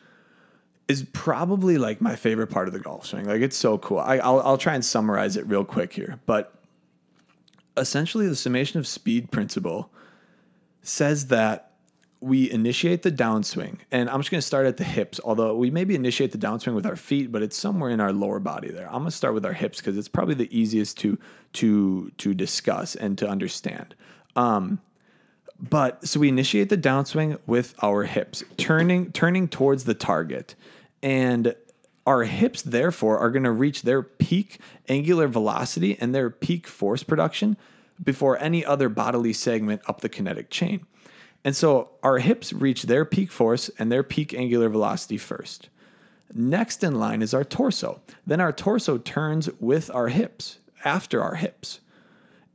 is 0.87 1.03
probably 1.13 1.77
like 1.77 2.01
my 2.01 2.15
favorite 2.15 2.47
part 2.47 2.67
of 2.67 2.73
the 2.73 2.79
golf 2.79 3.05
swing. 3.05 3.25
Like 3.25 3.41
it's 3.41 3.57
so 3.57 3.77
cool. 3.77 3.99
I, 3.99 4.17
will 4.17 4.41
I'll 4.41 4.57
try 4.57 4.75
and 4.75 4.85
summarize 4.85 5.37
it 5.37 5.47
real 5.47 5.65
quick 5.65 5.93
here, 5.93 6.19
but 6.25 6.53
essentially 7.75 8.27
the 8.27 8.35
summation 8.35 8.79
of 8.79 8.87
speed 8.87 9.31
principle 9.31 9.91
says 10.81 11.27
that 11.27 11.72
we 12.23 12.49
initiate 12.49 13.03
the 13.03 13.11
downswing, 13.11 13.79
and 13.91 14.09
I'm 14.09 14.21
just 14.21 14.31
going 14.31 14.39
to 14.39 14.47
start 14.47 14.65
at 14.65 14.77
the 14.77 14.85
hips. 14.85 15.19
Although 15.25 15.57
we 15.57 15.69
maybe 15.69 15.93
initiate 15.93 16.31
the 16.31 16.37
downswing 16.37 16.73
with 16.73 16.85
our 16.85 16.95
feet, 16.95 17.33
but 17.33 17.41
it's 17.41 17.57
somewhere 17.57 17.89
in 17.89 17.99
our 17.99 18.13
lower 18.13 18.39
body 18.39 18.69
there. 18.69 18.85
I'm 18.87 18.99
going 18.99 19.05
to 19.05 19.11
start 19.11 19.33
with 19.33 19.45
our 19.45 19.51
hips 19.51 19.79
because 19.79 19.97
it's 19.97 20.07
probably 20.07 20.35
the 20.35 20.57
easiest 20.57 20.97
to 20.99 21.19
to 21.53 22.11
to 22.17 22.33
discuss 22.33 22.95
and 22.95 23.17
to 23.17 23.27
understand. 23.27 23.93
Um, 24.37 24.79
but 25.59 26.07
so 26.07 26.21
we 26.21 26.29
initiate 26.29 26.69
the 26.69 26.77
downswing 26.77 27.39
with 27.45 27.75
our 27.83 28.03
hips, 28.03 28.41
turning 28.55 29.11
turning 29.11 29.49
towards 29.49 29.83
the 29.83 29.93
target, 29.93 30.55
and 31.01 31.53
our 32.07 32.23
hips 32.23 32.61
therefore 32.61 33.19
are 33.19 33.31
going 33.31 33.43
to 33.43 33.51
reach 33.51 33.81
their 33.81 34.01
peak 34.01 34.61
angular 34.87 35.27
velocity 35.27 35.97
and 35.99 36.15
their 36.15 36.29
peak 36.29 36.67
force 36.67 37.03
production 37.03 37.57
before 38.01 38.39
any 38.39 38.63
other 38.63 38.87
bodily 38.87 39.33
segment 39.33 39.81
up 39.89 39.99
the 39.99 40.09
kinetic 40.09 40.49
chain. 40.49 40.85
And 41.45 41.55
so 41.55 41.89
our 42.03 42.19
hips 42.19 42.53
reach 42.53 42.83
their 42.83 43.05
peak 43.05 43.31
force 43.31 43.69
and 43.77 43.91
their 43.91 44.03
peak 44.03 44.33
angular 44.33 44.69
velocity 44.69 45.17
first. 45.17 45.69
Next 46.33 46.83
in 46.83 46.99
line 46.99 47.21
is 47.21 47.33
our 47.33 47.43
torso. 47.43 48.01
Then 48.25 48.41
our 48.41 48.51
torso 48.51 48.97
turns 48.97 49.49
with 49.59 49.91
our 49.93 50.07
hips, 50.07 50.57
after 50.83 51.21
our 51.21 51.35
hips. 51.35 51.79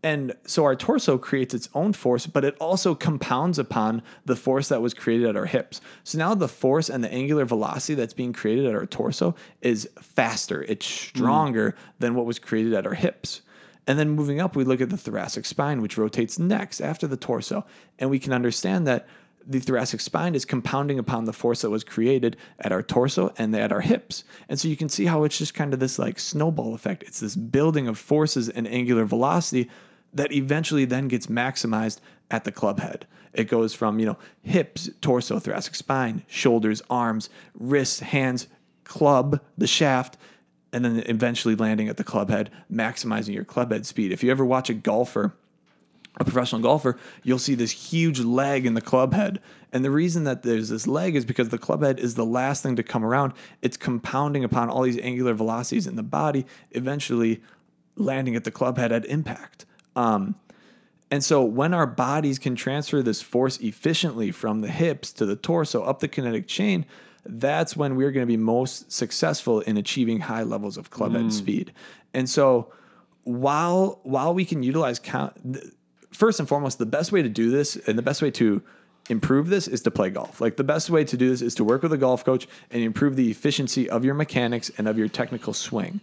And 0.02 0.34
so 0.46 0.64
our 0.64 0.76
torso 0.76 1.18
creates 1.18 1.54
its 1.54 1.68
own 1.74 1.92
force, 1.92 2.26
but 2.26 2.44
it 2.44 2.56
also 2.60 2.94
compounds 2.94 3.58
upon 3.58 4.02
the 4.24 4.36
force 4.36 4.68
that 4.68 4.80
was 4.80 4.94
created 4.94 5.26
at 5.26 5.36
our 5.36 5.46
hips. 5.46 5.80
So 6.04 6.18
now 6.18 6.34
the 6.34 6.48
force 6.48 6.88
and 6.88 7.02
the 7.02 7.12
angular 7.12 7.44
velocity 7.44 7.94
that's 7.94 8.14
being 8.14 8.32
created 8.32 8.66
at 8.66 8.74
our 8.74 8.86
torso 8.86 9.34
is 9.60 9.88
faster, 10.00 10.62
it's 10.62 10.86
stronger 10.86 11.72
mm. 11.72 11.76
than 11.98 12.14
what 12.14 12.26
was 12.26 12.38
created 12.38 12.74
at 12.74 12.86
our 12.86 12.94
hips. 12.94 13.42
And 13.88 13.98
then 13.98 14.10
moving 14.10 14.38
up, 14.38 14.54
we 14.54 14.64
look 14.64 14.82
at 14.82 14.90
the 14.90 14.98
thoracic 14.98 15.46
spine, 15.46 15.80
which 15.80 15.96
rotates 15.96 16.38
next 16.38 16.82
after 16.82 17.06
the 17.06 17.16
torso. 17.16 17.64
And 17.98 18.10
we 18.10 18.18
can 18.18 18.34
understand 18.34 18.86
that 18.86 19.08
the 19.46 19.60
thoracic 19.60 20.02
spine 20.02 20.34
is 20.34 20.44
compounding 20.44 20.98
upon 20.98 21.24
the 21.24 21.32
force 21.32 21.62
that 21.62 21.70
was 21.70 21.84
created 21.84 22.36
at 22.58 22.70
our 22.70 22.82
torso 22.82 23.32
and 23.38 23.56
at 23.56 23.72
our 23.72 23.80
hips. 23.80 24.24
And 24.50 24.60
so 24.60 24.68
you 24.68 24.76
can 24.76 24.90
see 24.90 25.06
how 25.06 25.24
it's 25.24 25.38
just 25.38 25.54
kind 25.54 25.72
of 25.72 25.80
this 25.80 25.98
like 25.98 26.20
snowball 26.20 26.74
effect. 26.74 27.02
It's 27.04 27.20
this 27.20 27.34
building 27.34 27.88
of 27.88 27.98
forces 27.98 28.50
and 28.50 28.68
angular 28.68 29.06
velocity 29.06 29.70
that 30.12 30.32
eventually 30.32 30.84
then 30.84 31.08
gets 31.08 31.28
maximized 31.28 32.00
at 32.30 32.44
the 32.44 32.52
club 32.52 32.80
head. 32.80 33.06
It 33.32 33.44
goes 33.44 33.72
from, 33.72 33.98
you 33.98 34.04
know, 34.04 34.18
hips, 34.42 34.90
torso, 35.00 35.38
thoracic 35.38 35.74
spine, 35.74 36.24
shoulders, 36.28 36.82
arms, 36.90 37.30
wrists, 37.54 38.00
hands, 38.00 38.48
club, 38.84 39.40
the 39.56 39.66
shaft, 39.66 40.18
and 40.72 40.84
then 40.84 41.02
eventually 41.06 41.54
landing 41.54 41.88
at 41.88 41.96
the 41.96 42.04
club 42.04 42.30
head, 42.30 42.50
maximizing 42.70 43.34
your 43.34 43.44
club 43.44 43.72
head 43.72 43.86
speed. 43.86 44.12
If 44.12 44.22
you 44.22 44.30
ever 44.30 44.44
watch 44.44 44.68
a 44.68 44.74
golfer, 44.74 45.34
a 46.16 46.24
professional 46.24 46.60
golfer, 46.60 46.98
you'll 47.22 47.38
see 47.38 47.54
this 47.54 47.70
huge 47.70 48.20
lag 48.20 48.66
in 48.66 48.74
the 48.74 48.80
club 48.80 49.14
head. 49.14 49.40
And 49.72 49.84
the 49.84 49.90
reason 49.90 50.24
that 50.24 50.42
there's 50.42 50.68
this 50.68 50.86
lag 50.86 51.14
is 51.14 51.24
because 51.24 51.50
the 51.50 51.58
club 51.58 51.82
head 51.82 51.98
is 51.98 52.14
the 52.14 52.24
last 52.24 52.62
thing 52.62 52.76
to 52.76 52.82
come 52.82 53.04
around. 53.04 53.32
It's 53.62 53.76
compounding 53.76 54.44
upon 54.44 54.68
all 54.68 54.82
these 54.82 54.98
angular 54.98 55.34
velocities 55.34 55.86
in 55.86 55.96
the 55.96 56.02
body, 56.02 56.46
eventually 56.72 57.42
landing 57.96 58.36
at 58.36 58.44
the 58.44 58.50
club 58.50 58.78
head 58.78 58.92
at 58.92 59.04
impact. 59.06 59.66
Um, 59.96 60.34
and 61.10 61.24
so 61.24 61.42
when 61.42 61.72
our 61.72 61.86
bodies 61.86 62.38
can 62.38 62.54
transfer 62.54 63.02
this 63.02 63.22
force 63.22 63.58
efficiently 63.58 64.30
from 64.30 64.60
the 64.60 64.68
hips 64.68 65.12
to 65.14 65.26
the 65.26 65.36
torso 65.36 65.82
up 65.82 66.00
the 66.00 66.08
kinetic 66.08 66.46
chain, 66.46 66.84
that's 67.28 67.76
when 67.76 67.96
we're 67.96 68.10
going 68.10 68.26
to 68.26 68.30
be 68.30 68.36
most 68.36 68.90
successful 68.90 69.60
in 69.60 69.76
achieving 69.76 70.20
high 70.20 70.42
levels 70.42 70.76
of 70.76 70.90
club 70.90 71.12
head 71.12 71.26
mm. 71.26 71.32
speed. 71.32 71.72
And 72.14 72.28
so 72.28 72.72
while 73.24 74.00
while 74.04 74.32
we 74.32 74.44
can 74.44 74.62
utilize 74.62 74.98
count 74.98 75.34
first 76.10 76.40
and 76.40 76.48
foremost 76.48 76.78
the 76.78 76.86
best 76.86 77.12
way 77.12 77.22
to 77.22 77.28
do 77.28 77.50
this 77.50 77.76
and 77.86 77.98
the 77.98 78.02
best 78.02 78.22
way 78.22 78.30
to 78.30 78.62
improve 79.10 79.48
this 79.48 79.68
is 79.68 79.82
to 79.82 79.90
play 79.90 80.10
golf. 80.10 80.40
Like 80.40 80.56
the 80.56 80.64
best 80.64 80.90
way 80.90 81.04
to 81.04 81.16
do 81.16 81.28
this 81.28 81.42
is 81.42 81.54
to 81.56 81.64
work 81.64 81.82
with 81.82 81.92
a 81.92 81.98
golf 81.98 82.24
coach 82.24 82.46
and 82.70 82.82
improve 82.82 83.16
the 83.16 83.30
efficiency 83.30 83.88
of 83.88 84.04
your 84.04 84.14
mechanics 84.14 84.70
and 84.78 84.88
of 84.88 84.98
your 84.98 85.08
technical 85.08 85.52
swing. 85.52 86.00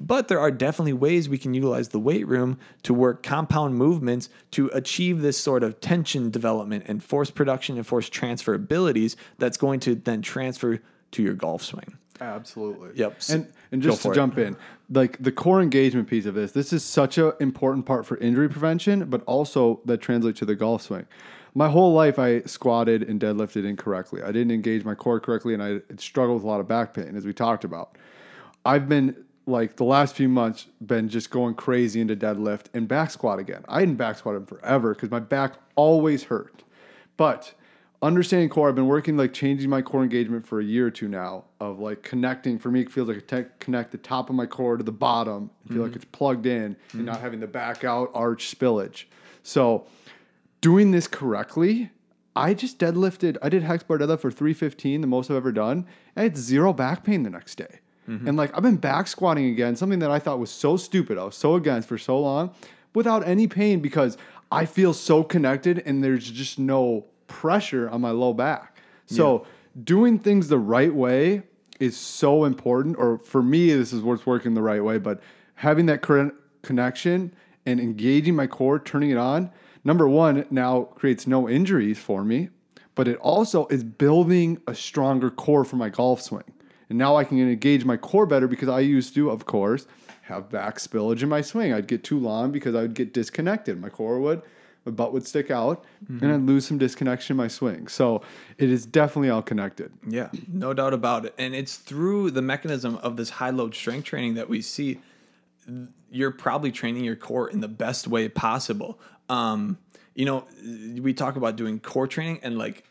But 0.00 0.28
there 0.28 0.38
are 0.38 0.50
definitely 0.50 0.92
ways 0.92 1.28
we 1.28 1.38
can 1.38 1.54
utilize 1.54 1.88
the 1.88 1.98
weight 1.98 2.26
room 2.26 2.58
to 2.84 2.94
work 2.94 3.22
compound 3.22 3.74
movements 3.74 4.28
to 4.52 4.68
achieve 4.68 5.20
this 5.20 5.38
sort 5.38 5.62
of 5.62 5.80
tension 5.80 6.30
development 6.30 6.84
and 6.86 7.02
force 7.02 7.30
production 7.30 7.76
and 7.76 7.86
force 7.86 8.08
transfer 8.08 8.54
abilities 8.54 9.16
that's 9.38 9.56
going 9.56 9.80
to 9.80 9.94
then 9.94 10.22
transfer 10.22 10.80
to 11.10 11.22
your 11.22 11.34
golf 11.34 11.62
swing. 11.62 11.98
Absolutely. 12.20 12.90
Yep. 12.94 13.20
And 13.30 13.52
and 13.70 13.82
just 13.82 13.98
to 13.98 14.02
for 14.08 14.12
it. 14.12 14.16
jump 14.16 14.38
in, 14.38 14.56
like 14.90 15.16
the 15.22 15.32
core 15.32 15.60
engagement 15.60 16.08
piece 16.08 16.26
of 16.26 16.34
this, 16.34 16.52
this 16.52 16.72
is 16.72 16.82
such 16.84 17.18
an 17.18 17.32
important 17.40 17.86
part 17.86 18.06
for 18.06 18.16
injury 18.18 18.48
prevention, 18.48 19.04
but 19.08 19.22
also 19.24 19.80
that 19.84 19.98
translates 19.98 20.38
to 20.40 20.44
the 20.44 20.54
golf 20.54 20.82
swing. 20.82 21.06
My 21.54 21.68
whole 21.68 21.92
life, 21.92 22.18
I 22.18 22.42
squatted 22.42 23.02
and 23.02 23.20
deadlifted 23.20 23.64
incorrectly. 23.64 24.22
I 24.22 24.32
didn't 24.32 24.52
engage 24.52 24.84
my 24.84 24.94
core 24.94 25.18
correctly, 25.18 25.54
and 25.54 25.62
I 25.62 25.80
struggled 25.96 26.36
with 26.36 26.44
a 26.44 26.46
lot 26.46 26.60
of 26.60 26.68
back 26.68 26.94
pain, 26.94 27.16
as 27.16 27.24
we 27.24 27.32
talked 27.32 27.64
about. 27.64 27.96
I've 28.64 28.88
been 28.88 29.16
like 29.48 29.76
the 29.76 29.84
last 29.84 30.14
few 30.14 30.28
months 30.28 30.66
been 30.80 31.08
just 31.08 31.30
going 31.30 31.54
crazy 31.54 32.00
into 32.00 32.14
deadlift 32.14 32.66
and 32.74 32.86
back 32.86 33.10
squat 33.10 33.38
again. 33.38 33.64
I 33.68 33.80
hadn't 33.80 33.96
back 33.96 34.18
squatted 34.18 34.42
in 34.42 34.46
forever 34.46 34.94
because 34.94 35.10
my 35.10 35.20
back 35.20 35.54
always 35.74 36.24
hurt. 36.24 36.62
But 37.16 37.54
understanding 38.02 38.48
core, 38.48 38.68
I've 38.68 38.74
been 38.74 38.86
working 38.86 39.16
like 39.16 39.32
changing 39.32 39.70
my 39.70 39.82
core 39.82 40.02
engagement 40.02 40.46
for 40.46 40.60
a 40.60 40.64
year 40.64 40.86
or 40.86 40.90
two 40.90 41.08
now 41.08 41.44
of 41.60 41.78
like 41.80 42.02
connecting. 42.02 42.58
For 42.58 42.70
me, 42.70 42.82
it 42.82 42.92
feels 42.92 43.08
like 43.08 43.16
I 43.16 43.42
te- 43.42 43.48
connect 43.58 43.90
the 43.90 43.98
top 43.98 44.28
of 44.28 44.36
my 44.36 44.46
core 44.46 44.76
to 44.76 44.84
the 44.84 44.92
bottom. 44.92 45.50
Feel 45.68 45.78
like 45.78 45.90
mm-hmm. 45.90 45.96
it's 45.96 46.04
plugged 46.06 46.46
in 46.46 46.62
and 46.62 46.76
mm-hmm. 46.76 47.04
not 47.06 47.20
having 47.20 47.40
the 47.40 47.46
back 47.46 47.84
out 47.84 48.10
arch 48.14 48.54
spillage. 48.56 49.04
So 49.42 49.86
doing 50.60 50.90
this 50.90 51.08
correctly, 51.08 51.90
I 52.36 52.54
just 52.54 52.78
deadlifted. 52.78 53.38
I 53.42 53.48
did 53.48 53.62
hex 53.62 53.82
bar 53.82 53.98
deadlift 53.98 54.20
for 54.20 54.30
315, 54.30 55.00
the 55.00 55.06
most 55.06 55.30
I've 55.30 55.36
ever 55.36 55.52
done. 55.52 55.86
I 56.16 56.22
had 56.22 56.36
zero 56.36 56.72
back 56.72 57.02
pain 57.02 57.22
the 57.22 57.30
next 57.30 57.56
day. 57.56 57.80
Mm-hmm. 58.08 58.28
And 58.28 58.36
like 58.36 58.56
I've 58.56 58.62
been 58.62 58.76
back 58.76 59.06
squatting 59.06 59.46
again, 59.46 59.76
something 59.76 59.98
that 59.98 60.10
I 60.10 60.18
thought 60.18 60.38
was 60.38 60.50
so 60.50 60.76
stupid. 60.76 61.18
I 61.18 61.24
was 61.24 61.36
so 61.36 61.54
against 61.54 61.88
for 61.88 61.98
so 61.98 62.18
long 62.18 62.54
without 62.94 63.26
any 63.26 63.46
pain 63.46 63.80
because 63.80 64.16
I 64.50 64.64
feel 64.64 64.94
so 64.94 65.22
connected 65.22 65.82
and 65.84 66.02
there's 66.02 66.30
just 66.30 66.58
no 66.58 67.04
pressure 67.26 67.88
on 67.90 68.00
my 68.00 68.10
low 68.10 68.32
back. 68.32 68.76
So 69.06 69.46
doing 69.84 70.18
things 70.18 70.48
the 70.48 70.58
right 70.58 70.94
way 70.94 71.42
is 71.80 71.96
so 71.96 72.44
important. 72.44 72.96
Or 72.98 73.18
for 73.18 73.42
me, 73.42 73.72
this 73.72 73.92
is 73.92 74.02
what's 74.02 74.26
working 74.26 74.54
the 74.54 74.62
right 74.62 74.82
way, 74.82 74.98
but 74.98 75.22
having 75.54 75.86
that 75.86 76.02
current 76.02 76.34
connection 76.62 77.32
and 77.64 77.80
engaging 77.80 78.34
my 78.34 78.46
core, 78.46 78.78
turning 78.78 79.10
it 79.10 79.16
on, 79.16 79.50
number 79.84 80.08
one, 80.08 80.46
now 80.50 80.82
creates 80.82 81.26
no 81.26 81.48
injuries 81.48 81.98
for 81.98 82.24
me, 82.24 82.48
but 82.94 83.08
it 83.08 83.16
also 83.18 83.66
is 83.68 83.84
building 83.84 84.60
a 84.66 84.74
stronger 84.74 85.30
core 85.30 85.64
for 85.64 85.76
my 85.76 85.88
golf 85.88 86.20
swing. 86.20 86.44
And 86.88 86.98
now 86.98 87.16
I 87.16 87.24
can 87.24 87.38
engage 87.38 87.84
my 87.84 87.96
core 87.96 88.26
better 88.26 88.48
because 88.48 88.68
I 88.68 88.80
used 88.80 89.14
to, 89.14 89.30
of 89.30 89.46
course, 89.46 89.86
have 90.22 90.48
back 90.50 90.78
spillage 90.78 91.22
in 91.22 91.28
my 91.28 91.40
swing. 91.40 91.72
I'd 91.72 91.86
get 91.86 92.04
too 92.04 92.18
long 92.18 92.52
because 92.52 92.74
I 92.74 92.82
would 92.82 92.94
get 92.94 93.12
disconnected. 93.12 93.80
My 93.80 93.88
core 93.88 94.20
would, 94.20 94.42
my 94.84 94.92
butt 94.92 95.12
would 95.12 95.26
stick 95.26 95.50
out, 95.50 95.84
and 96.08 96.32
I'd 96.32 96.42
lose 96.42 96.66
some 96.66 96.78
disconnection 96.78 97.34
in 97.34 97.36
my 97.36 97.48
swing. 97.48 97.88
So 97.88 98.22
it 98.56 98.70
is 98.70 98.86
definitely 98.86 99.30
all 99.30 99.42
connected. 99.42 99.92
Yeah, 100.06 100.30
no 100.46 100.72
doubt 100.72 100.94
about 100.94 101.26
it. 101.26 101.34
And 101.38 101.54
it's 101.54 101.76
through 101.76 102.30
the 102.30 102.42
mechanism 102.42 102.96
of 102.96 103.16
this 103.16 103.30
high 103.30 103.50
load 103.50 103.74
strength 103.74 104.04
training 104.04 104.34
that 104.34 104.48
we 104.48 104.62
see 104.62 105.00
you're 106.10 106.30
probably 106.30 106.72
training 106.72 107.04
your 107.04 107.16
core 107.16 107.50
in 107.50 107.60
the 107.60 107.68
best 107.68 108.08
way 108.08 108.28
possible. 108.28 108.98
Um, 109.28 109.78
you 110.14 110.24
know, 110.24 110.46
we 111.00 111.12
talk 111.12 111.36
about 111.36 111.56
doing 111.56 111.80
core 111.80 112.06
training 112.06 112.40
and 112.42 112.58
like 112.58 112.84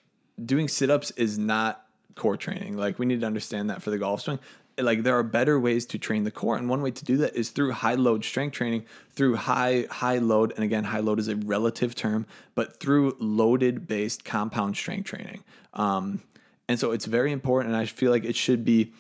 doing 0.44 0.68
sit 0.68 0.90
ups 0.90 1.12
is 1.12 1.38
not 1.38 1.87
core 2.18 2.38
training. 2.38 2.76
Like 2.78 3.00
we 3.00 3.06
need 3.06 3.22
to 3.22 3.28
understand 3.28 3.70
that 3.70 3.82
for 3.82 3.90
the 3.90 3.98
golf 3.98 4.22
swing. 4.22 4.40
Like 4.80 5.04
there 5.04 5.18
are 5.18 5.24
better 5.24 5.60
ways 5.60 5.88
to 5.88 5.98
train 5.98 6.24
the 6.24 6.32
core, 6.32 6.56
and 6.56 6.70
one 6.70 6.82
way 6.82 6.92
to 6.92 7.06
do 7.06 7.18
that 7.18 7.36
is 7.36 7.50
through 7.50 7.72
high 7.72 7.96
load 7.96 8.24
strength 8.24 8.54
training, 8.54 8.86
through 9.12 9.36
high 9.36 9.88
high 9.90 10.20
load, 10.20 10.54
and 10.56 10.64
again, 10.64 10.84
high 10.84 11.00
load 11.00 11.20
is 11.20 11.28
a 11.30 11.36
relative 11.36 11.96
term, 11.96 12.28
but 12.54 12.80
through 12.80 13.16
loaded 13.20 13.88
based 13.88 14.24
compound 14.24 14.78
strength 14.78 15.06
training. 15.06 15.44
Um, 15.74 16.22
and 16.68 16.80
so 16.80 16.92
it's 16.92 17.06
very 17.06 17.32
important, 17.32 17.74
and 17.74 17.82
I 17.82 17.86
feel 17.86 18.12
like 18.12 18.26
it 18.26 18.36
should 18.36 18.66
be 18.66 18.92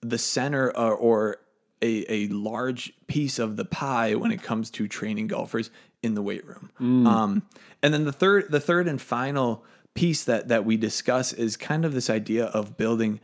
the 0.00 0.18
center 0.18 0.76
or, 0.76 0.94
or 0.94 1.36
a, 1.82 2.04
a 2.12 2.28
large 2.28 2.92
piece 3.06 3.38
of 3.38 3.56
the 3.56 3.64
pie 3.64 4.14
when 4.14 4.32
it 4.32 4.42
comes 4.42 4.70
to 4.72 4.88
training 4.88 5.28
golfers 5.28 5.70
in 6.02 6.14
the 6.14 6.22
weight 6.22 6.46
room. 6.46 6.70
Um, 7.06 7.42
and 7.82 7.92
then 7.92 8.04
the 8.04 8.12
third, 8.12 8.50
the 8.50 8.60
third 8.60 8.88
and 8.88 9.00
final 9.00 9.64
piece 9.94 10.24
that 10.24 10.48
that 10.48 10.64
we 10.64 10.76
discuss 10.76 11.32
is 11.32 11.56
kind 11.56 11.84
of 11.84 11.92
this 11.94 12.08
idea 12.10 12.46
of 12.46 12.76
building 12.76 13.20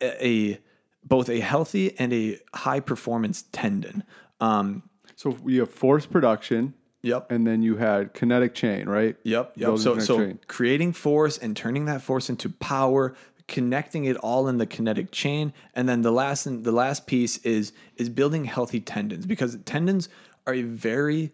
a, 0.00 0.26
a 0.26 0.58
both 1.04 1.28
a 1.28 1.40
healthy 1.40 1.98
and 1.98 2.12
a 2.12 2.38
high 2.54 2.80
performance 2.80 3.44
tendon. 3.52 4.04
Um, 4.40 4.82
So 5.16 5.30
we 5.30 5.56
have 5.56 5.70
force 5.70 6.06
production, 6.06 6.74
yep. 7.02 7.30
and 7.30 7.46
then 7.46 7.62
you 7.62 7.76
had 7.76 8.14
kinetic 8.14 8.54
chain, 8.54 8.88
right? 8.88 9.16
Yep. 9.24 9.52
Yep. 9.56 9.66
Building 9.66 9.82
So, 9.82 9.98
so 9.98 10.18
chain. 10.18 10.38
creating 10.48 10.92
force 10.92 11.38
and 11.38 11.56
turning 11.56 11.84
that 11.86 12.02
force 12.02 12.30
into 12.30 12.48
power, 12.48 13.14
connecting 13.48 14.04
it 14.06 14.16
all 14.16 14.48
in 14.48 14.58
the 14.58 14.66
kinetic 14.66 15.10
chain, 15.12 15.52
and 15.74 15.88
then 15.88 16.02
the 16.02 16.12
last 16.12 16.44
the 16.44 16.72
last 16.72 17.06
piece 17.06 17.38
is 17.38 17.72
is 17.96 18.08
building 18.08 18.44
healthy 18.44 18.80
tendons 18.80 19.26
because 19.26 19.58
tendons 19.64 20.08
are 20.46 20.54
a 20.54 20.62
very 20.62 21.32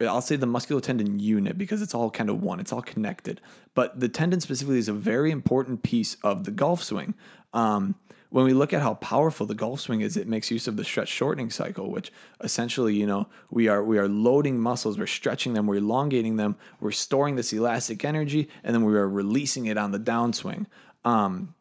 I'll 0.00 0.20
say 0.20 0.36
the 0.36 0.46
musculotendon 0.46 1.20
unit 1.20 1.58
because 1.58 1.82
it's 1.82 1.94
all 1.94 2.10
kind 2.10 2.30
of 2.30 2.42
one, 2.42 2.60
it's 2.60 2.72
all 2.72 2.82
connected. 2.82 3.40
But 3.74 3.98
the 3.98 4.08
tendon 4.08 4.40
specifically 4.40 4.78
is 4.78 4.88
a 4.88 4.92
very 4.92 5.30
important 5.30 5.82
piece 5.82 6.16
of 6.22 6.44
the 6.44 6.50
golf 6.52 6.82
swing. 6.82 7.14
Um, 7.52 7.96
when 8.30 8.44
we 8.44 8.52
look 8.52 8.72
at 8.72 8.82
how 8.82 8.94
powerful 8.94 9.46
the 9.46 9.54
golf 9.54 9.80
swing 9.80 10.02
is, 10.02 10.16
it 10.16 10.28
makes 10.28 10.50
use 10.50 10.68
of 10.68 10.76
the 10.76 10.84
stretch 10.84 11.08
shortening 11.08 11.50
cycle, 11.50 11.90
which 11.90 12.12
essentially, 12.42 12.94
you 12.94 13.06
know, 13.06 13.26
we 13.50 13.68
are 13.68 13.82
we 13.82 13.98
are 13.98 14.08
loading 14.08 14.60
muscles, 14.60 14.98
we're 14.98 15.06
stretching 15.06 15.54
them, 15.54 15.66
we're 15.66 15.76
elongating 15.76 16.36
them, 16.36 16.56
we're 16.80 16.92
storing 16.92 17.36
this 17.36 17.52
elastic 17.52 18.04
energy, 18.04 18.48
and 18.62 18.74
then 18.74 18.84
we 18.84 18.94
are 18.94 19.08
releasing 19.08 19.66
it 19.66 19.78
on 19.78 19.92
the 19.92 19.98
downswing. 19.98 20.66
Um, 21.04 21.54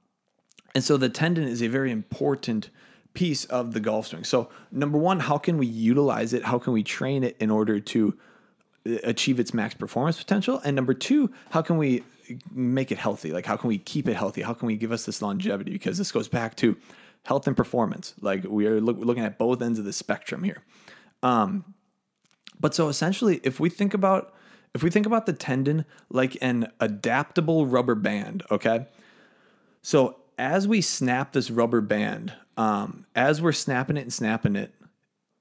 and 0.76 0.84
so 0.84 0.98
the 0.98 1.10
tendon 1.10 1.46
is 1.46 1.64
a 1.64 1.68
very 1.68 1.90
important 1.90 2.70
piece 3.14 3.46
of 3.46 3.74
the 3.74 3.80
golf 3.80 4.08
swing. 4.08 4.24
So 4.24 4.50
number 4.72 4.98
one, 4.98 5.22
how 5.22 5.38
can 5.38 5.58
we 5.58 5.66
utilize 5.66 6.34
it? 6.34 6.44
How 6.44 6.60
can 6.60 6.74
we 6.74 6.84
train 6.84 7.24
it 7.24 7.38
in 7.40 7.50
order 7.50 7.80
to 7.80 8.16
achieve 9.04 9.40
its 9.40 9.54
max 9.54 9.74
performance 9.74 10.18
potential? 10.18 10.62
And 10.64 10.76
number 10.76 10.94
two, 10.94 11.32
how 11.50 11.62
can 11.62 11.78
we 11.78 12.04
make 12.54 12.92
it 12.92 12.98
healthy? 12.98 13.32
Like 13.32 13.46
how 13.46 13.58
can 13.58 13.68
we 13.68 13.78
keep 13.78 14.08
it 14.08 14.16
healthy? 14.16 14.42
How 14.42 14.54
can 14.54 14.68
we 14.68 14.78
give 14.78 14.92
us 14.92 15.06
this 15.06 15.22
longevity? 15.22 15.72
Because 15.72 15.98
this 15.98 16.12
goes 16.12 16.28
back 16.28 16.56
to 16.58 16.78
health 17.24 17.48
and 17.48 17.56
performance. 17.56 18.14
Like 18.22 18.44
we 18.44 18.68
are 18.68 18.82
look, 18.82 18.98
looking 19.00 19.24
at 19.24 19.38
both 19.38 19.62
ends 19.62 19.80
of 19.80 19.86
the 19.86 19.94
spectrum 19.94 20.44
here. 20.44 20.64
Um, 21.24 21.74
but 22.60 22.74
so 22.74 22.90
essentially, 22.90 23.40
if 23.44 23.60
we 23.60 23.70
think 23.70 23.94
about 23.94 24.34
if 24.74 24.84
we 24.84 24.90
think 24.90 25.06
about 25.06 25.26
the 25.26 25.34
tendon 25.34 25.86
like 26.10 26.38
an 26.42 26.72
adaptable 26.80 27.66
rubber 27.66 27.96
band, 27.96 28.44
okay? 28.52 28.86
So 29.82 30.18
as 30.38 30.68
we 30.68 30.82
snap 30.82 31.34
this 31.34 31.50
rubber 31.50 31.82
band, 31.82 32.34
um, 32.58 33.06
as 33.16 33.42
we're 33.42 33.54
snapping 33.54 33.98
it 33.98 34.02
and 34.02 34.14
snapping 34.14 34.56
it, 34.56 34.74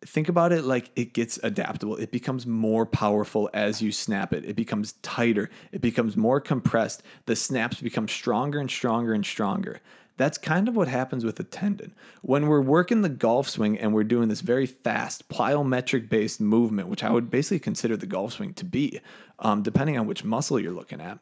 think 0.04 0.28
about 0.28 0.52
it 0.52 0.64
like 0.64 0.90
it 0.94 1.12
gets 1.12 1.38
adaptable. 1.42 1.96
It 1.96 2.10
becomes 2.10 2.46
more 2.46 2.86
powerful 2.86 3.48
as 3.54 3.80
you 3.80 3.92
snap 3.92 4.32
it. 4.32 4.44
It 4.44 4.56
becomes 4.56 4.92
tighter. 5.02 5.50
It 5.72 5.80
becomes 5.80 6.16
more 6.16 6.40
compressed. 6.40 7.02
The 7.26 7.36
snaps 7.36 7.80
become 7.80 8.08
stronger 8.08 8.58
and 8.58 8.70
stronger 8.70 9.14
and 9.14 9.24
stronger. 9.24 9.80
That's 10.18 10.38
kind 10.38 10.66
of 10.66 10.76
what 10.76 10.88
happens 10.88 11.24
with 11.24 11.38
a 11.40 11.44
tendon. 11.44 11.94
When 12.22 12.46
we're 12.46 12.62
working 12.62 13.02
the 13.02 13.08
golf 13.08 13.48
swing 13.48 13.78
and 13.78 13.92
we're 13.92 14.04
doing 14.04 14.28
this 14.28 14.40
very 14.40 14.66
fast 14.66 15.28
plyometric 15.28 16.08
based 16.08 16.40
movement, 16.40 16.88
which 16.88 17.04
I 17.04 17.10
would 17.10 17.30
basically 17.30 17.58
consider 17.58 17.96
the 17.96 18.06
golf 18.06 18.34
swing 18.34 18.54
to 18.54 18.64
be, 18.64 19.00
um, 19.38 19.62
depending 19.62 19.98
on 19.98 20.06
which 20.06 20.24
muscle 20.24 20.58
you're 20.58 20.72
looking 20.72 21.00
at. 21.00 21.18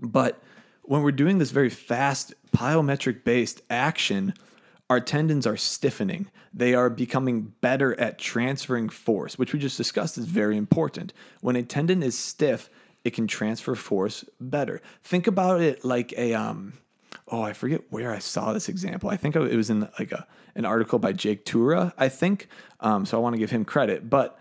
But 0.00 0.42
when 0.82 1.02
we're 1.02 1.12
doing 1.12 1.38
this 1.38 1.52
very 1.52 1.70
fast 1.70 2.34
plyometric 2.52 3.22
based 3.22 3.62
action, 3.70 4.34
our 4.92 5.00
tendons 5.00 5.46
are 5.46 5.56
stiffening. 5.56 6.30
They 6.52 6.74
are 6.74 6.90
becoming 6.90 7.54
better 7.62 7.98
at 7.98 8.18
transferring 8.18 8.90
force, 8.90 9.38
which 9.38 9.54
we 9.54 9.58
just 9.58 9.78
discussed 9.78 10.18
is 10.18 10.26
very 10.26 10.58
important. 10.58 11.14
When 11.40 11.56
a 11.56 11.62
tendon 11.62 12.02
is 12.02 12.18
stiff, 12.18 12.68
it 13.02 13.14
can 13.14 13.26
transfer 13.26 13.74
force 13.74 14.22
better. 14.38 14.82
Think 15.02 15.26
about 15.26 15.62
it 15.62 15.82
like 15.82 16.12
a 16.18 16.34
um 16.34 16.74
oh, 17.26 17.40
I 17.40 17.54
forget 17.54 17.80
where 17.88 18.12
I 18.12 18.18
saw 18.18 18.52
this 18.52 18.68
example. 18.68 19.08
I 19.08 19.16
think 19.16 19.34
it 19.34 19.56
was 19.56 19.70
in 19.70 19.88
like 19.98 20.12
a 20.12 20.26
an 20.54 20.66
article 20.66 20.98
by 20.98 21.14
Jake 21.14 21.46
Tuura, 21.46 21.94
I 21.96 22.10
think. 22.10 22.48
Um, 22.80 23.06
so 23.06 23.16
I 23.16 23.20
want 23.22 23.32
to 23.32 23.38
give 23.38 23.50
him 23.50 23.64
credit, 23.64 24.10
but 24.10 24.38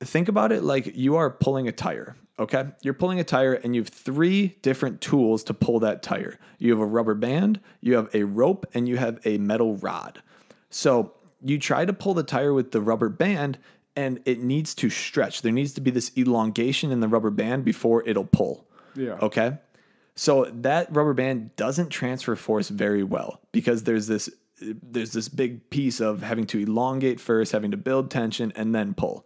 think 0.00 0.28
about 0.28 0.52
it 0.52 0.62
like 0.62 0.96
you 0.96 1.16
are 1.16 1.30
pulling 1.30 1.68
a 1.68 1.72
tire. 1.72 2.16
Okay. 2.38 2.66
You're 2.82 2.94
pulling 2.94 3.18
a 3.18 3.24
tire 3.24 3.54
and 3.54 3.74
you 3.74 3.82
have 3.82 3.88
three 3.88 4.56
different 4.62 5.00
tools 5.00 5.42
to 5.44 5.54
pull 5.54 5.80
that 5.80 6.02
tire. 6.02 6.38
You 6.58 6.70
have 6.70 6.80
a 6.80 6.86
rubber 6.86 7.14
band, 7.14 7.60
you 7.80 7.96
have 7.96 8.14
a 8.14 8.22
rope, 8.22 8.66
and 8.74 8.88
you 8.88 8.96
have 8.96 9.18
a 9.24 9.38
metal 9.38 9.76
rod. 9.76 10.22
So 10.70 11.14
you 11.42 11.58
try 11.58 11.84
to 11.84 11.92
pull 11.92 12.14
the 12.14 12.22
tire 12.22 12.52
with 12.52 12.70
the 12.70 12.80
rubber 12.80 13.08
band 13.08 13.58
and 13.96 14.20
it 14.24 14.40
needs 14.40 14.74
to 14.76 14.90
stretch. 14.90 15.42
There 15.42 15.50
needs 15.50 15.72
to 15.74 15.80
be 15.80 15.90
this 15.90 16.12
elongation 16.16 16.92
in 16.92 17.00
the 17.00 17.08
rubber 17.08 17.30
band 17.30 17.64
before 17.64 18.06
it'll 18.06 18.24
pull. 18.24 18.68
Yeah. 18.94 19.18
Okay. 19.20 19.58
So 20.14 20.44
that 20.46 20.94
rubber 20.94 21.14
band 21.14 21.54
doesn't 21.56 21.90
transfer 21.90 22.36
force 22.36 22.68
very 22.68 23.02
well 23.02 23.40
because 23.52 23.84
there's 23.84 24.06
this 24.06 24.30
there's 24.60 25.12
this 25.12 25.28
big 25.28 25.70
piece 25.70 26.00
of 26.00 26.22
having 26.22 26.46
to 26.46 26.58
elongate 26.58 27.20
first, 27.20 27.52
having 27.52 27.70
to 27.70 27.76
build 27.76 28.10
tension, 28.10 28.52
and 28.56 28.74
then 28.74 28.94
pull. 28.94 29.24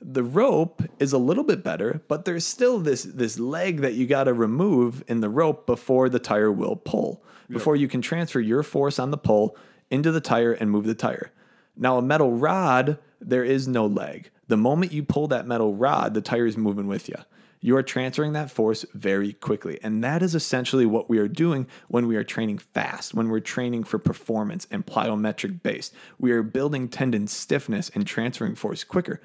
The 0.00 0.22
rope 0.22 0.82
is 0.98 1.12
a 1.12 1.18
little 1.18 1.44
bit 1.44 1.62
better, 1.62 2.02
but 2.08 2.24
there's 2.24 2.46
still 2.46 2.78
this 2.78 3.02
this 3.02 3.38
leg 3.38 3.82
that 3.82 3.94
you 3.94 4.06
got 4.06 4.24
to 4.24 4.32
remove 4.32 5.04
in 5.08 5.20
the 5.20 5.28
rope 5.28 5.66
before 5.66 6.08
the 6.08 6.18
tire 6.18 6.50
will 6.50 6.76
pull. 6.76 7.22
Before 7.48 7.74
you 7.74 7.88
can 7.88 8.00
transfer 8.00 8.40
your 8.40 8.62
force 8.62 8.98
on 8.98 9.10
the 9.10 9.18
pull 9.18 9.56
into 9.90 10.12
the 10.12 10.20
tire 10.20 10.52
and 10.52 10.70
move 10.70 10.86
the 10.86 10.94
tire. 10.94 11.32
Now 11.76 11.98
a 11.98 12.02
metal 12.02 12.32
rod, 12.32 12.98
there 13.20 13.44
is 13.44 13.66
no 13.66 13.86
leg. 13.86 14.30
The 14.46 14.56
moment 14.56 14.92
you 14.92 15.02
pull 15.02 15.28
that 15.28 15.46
metal 15.46 15.74
rod, 15.74 16.14
the 16.14 16.20
tire 16.20 16.46
is 16.46 16.56
moving 16.56 16.86
with 16.86 17.08
you. 17.08 17.16
You 17.60 17.76
are 17.76 17.82
transferring 17.82 18.32
that 18.32 18.50
force 18.50 18.86
very 18.94 19.34
quickly. 19.34 19.78
And 19.82 20.02
that 20.02 20.22
is 20.22 20.34
essentially 20.34 20.86
what 20.86 21.10
we 21.10 21.18
are 21.18 21.28
doing 21.28 21.66
when 21.88 22.06
we 22.06 22.16
are 22.16 22.24
training 22.24 22.58
fast, 22.58 23.12
when 23.12 23.28
we're 23.28 23.40
training 23.40 23.84
for 23.84 23.98
performance 23.98 24.66
and 24.70 24.86
plyometric 24.86 25.62
based. 25.62 25.92
We 26.18 26.32
are 26.32 26.42
building 26.42 26.88
tendon 26.88 27.26
stiffness 27.26 27.90
and 27.94 28.06
transferring 28.06 28.54
force 28.54 28.82
quicker, 28.82 29.20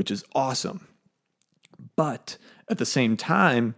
which 0.00 0.10
is 0.10 0.24
awesome. 0.34 0.88
But 1.94 2.38
at 2.70 2.78
the 2.78 2.86
same 2.86 3.18
time, 3.18 3.74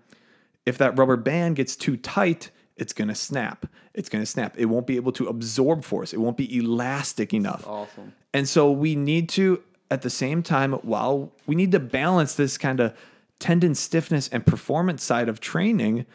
if 0.64 0.78
that 0.78 0.96
rubber 0.96 1.16
band 1.16 1.56
gets 1.56 1.74
too 1.74 1.96
tight, 1.96 2.52
it's 2.76 2.92
going 2.92 3.08
to 3.08 3.14
snap. 3.16 3.66
It's 3.92 4.08
going 4.08 4.22
to 4.22 4.30
snap. 4.30 4.54
It 4.56 4.66
won't 4.66 4.86
be 4.86 4.94
able 4.94 5.10
to 5.14 5.26
absorb 5.26 5.82
force. 5.82 6.12
It 6.12 6.20
won't 6.20 6.36
be 6.36 6.56
elastic 6.56 7.34
enough. 7.34 7.66
Awesome. 7.66 8.12
And 8.32 8.48
so 8.48 8.70
we 8.70 8.94
need 8.94 9.30
to, 9.30 9.64
at 9.90 10.02
the 10.02 10.10
same 10.10 10.44
time, 10.44 10.74
while 10.74 11.32
we 11.48 11.56
need 11.56 11.72
to 11.72 11.80
balance 11.80 12.36
this 12.36 12.56
kind 12.56 12.78
of 12.78 12.96
tendon 13.40 13.74
stiffness 13.74 14.28
and 14.28 14.46
performance 14.46 15.02
side 15.02 15.28
of 15.28 15.40
training 15.40 16.06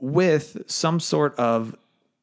with 0.00 0.62
some 0.66 0.98
sort 0.98 1.38
of 1.38 1.76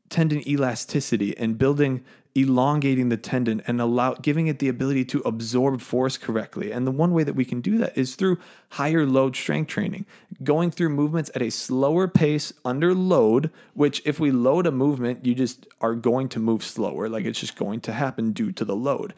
tendon 0.10 0.42
elasticity 0.50 1.38
and 1.38 1.60
building 1.60 2.04
elongating 2.36 3.10
the 3.10 3.18
tendon 3.18 3.62
and 3.66 3.82
allow 3.82 4.14
giving 4.14 4.48
it 4.48 4.60
the 4.60 4.70
ability 4.70 5.04
to 5.04 5.20
absorb 5.22 5.82
force 5.82 6.18
correctly. 6.18 6.72
And 6.72 6.86
the 6.86 6.92
one 6.92 7.14
way 7.14 7.24
that 7.24 7.34
we 7.34 7.46
can 7.46 7.60
do 7.60 7.78
that 7.80 7.98
is 7.98 8.16
through 8.16 8.38
higher 8.70 9.06
load 9.06 9.36
strength 9.36 9.68
training, 9.68 10.06
going 10.44 10.72
through 10.72 10.90
movements 10.90 11.32
at 11.34 11.42
a 11.42 11.50
slower 11.50 12.08
pace 12.08 12.54
under 12.64 12.94
load, 12.94 13.50
which 13.74 14.02
if 14.06 14.20
we 14.20 14.32
load 14.32 14.68
a 14.68 14.72
movement, 14.72 15.26
you 15.26 15.34
just 15.34 15.68
are 15.82 15.96
going 15.96 16.30
to 16.30 16.40
move 16.40 16.64
slower, 16.64 17.10
like 17.10 17.26
it's 17.26 17.40
just 17.40 17.56
going 17.56 17.82
to 17.82 17.94
happen 17.94 18.32
due 18.32 18.52
to 18.52 18.64
the 18.64 18.76
load. 18.76 19.14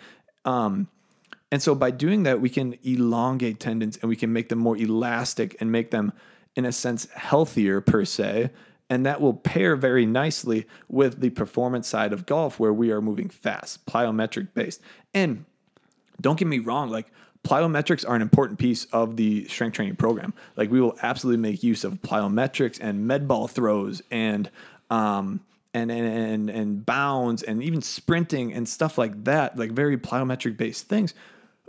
Um, 0.45 0.87
and 1.51 1.61
so 1.61 1.75
by 1.75 1.91
doing 1.91 2.23
that, 2.23 2.39
we 2.39 2.49
can 2.49 2.75
elongate 2.83 3.59
tendons 3.59 3.97
and 3.97 4.09
we 4.09 4.15
can 4.15 4.31
make 4.31 4.47
them 4.49 4.59
more 4.59 4.77
elastic 4.77 5.57
and 5.59 5.71
make 5.71 5.91
them, 5.91 6.13
in 6.55 6.63
a 6.63 6.71
sense, 6.71 7.09
healthier 7.13 7.81
per 7.81 8.05
se. 8.05 8.51
And 8.91 9.05
that 9.05 9.21
will 9.21 9.33
pair 9.33 9.77
very 9.77 10.05
nicely 10.05 10.67
with 10.89 11.21
the 11.21 11.29
performance 11.29 11.87
side 11.87 12.11
of 12.11 12.25
golf 12.25 12.59
where 12.59 12.73
we 12.73 12.91
are 12.91 13.01
moving 13.01 13.29
fast, 13.29 13.85
plyometric 13.85 14.49
based. 14.53 14.81
And 15.13 15.45
don't 16.19 16.37
get 16.37 16.49
me 16.49 16.59
wrong, 16.59 16.89
like 16.89 17.07
plyometrics 17.45 18.05
are 18.05 18.15
an 18.17 18.21
important 18.21 18.59
piece 18.59 18.83
of 18.91 19.15
the 19.15 19.47
strength 19.47 19.75
training 19.75 19.95
program. 19.95 20.33
Like 20.57 20.69
we 20.71 20.81
will 20.81 20.97
absolutely 21.01 21.41
make 21.41 21.63
use 21.63 21.85
of 21.85 22.01
plyometrics 22.01 22.79
and 22.81 23.07
med 23.07 23.29
ball 23.29 23.47
throws 23.47 24.01
and 24.11 24.51
um, 24.89 25.39
and 25.73 25.89
and 25.89 26.05
and 26.05 26.49
and 26.49 26.85
bounds 26.85 27.43
and 27.43 27.63
even 27.63 27.81
sprinting 27.81 28.51
and 28.51 28.67
stuff 28.67 28.97
like 28.97 29.23
that, 29.23 29.57
like 29.57 29.71
very 29.71 29.95
plyometric 29.95 30.57
based 30.57 30.89
things. 30.89 31.13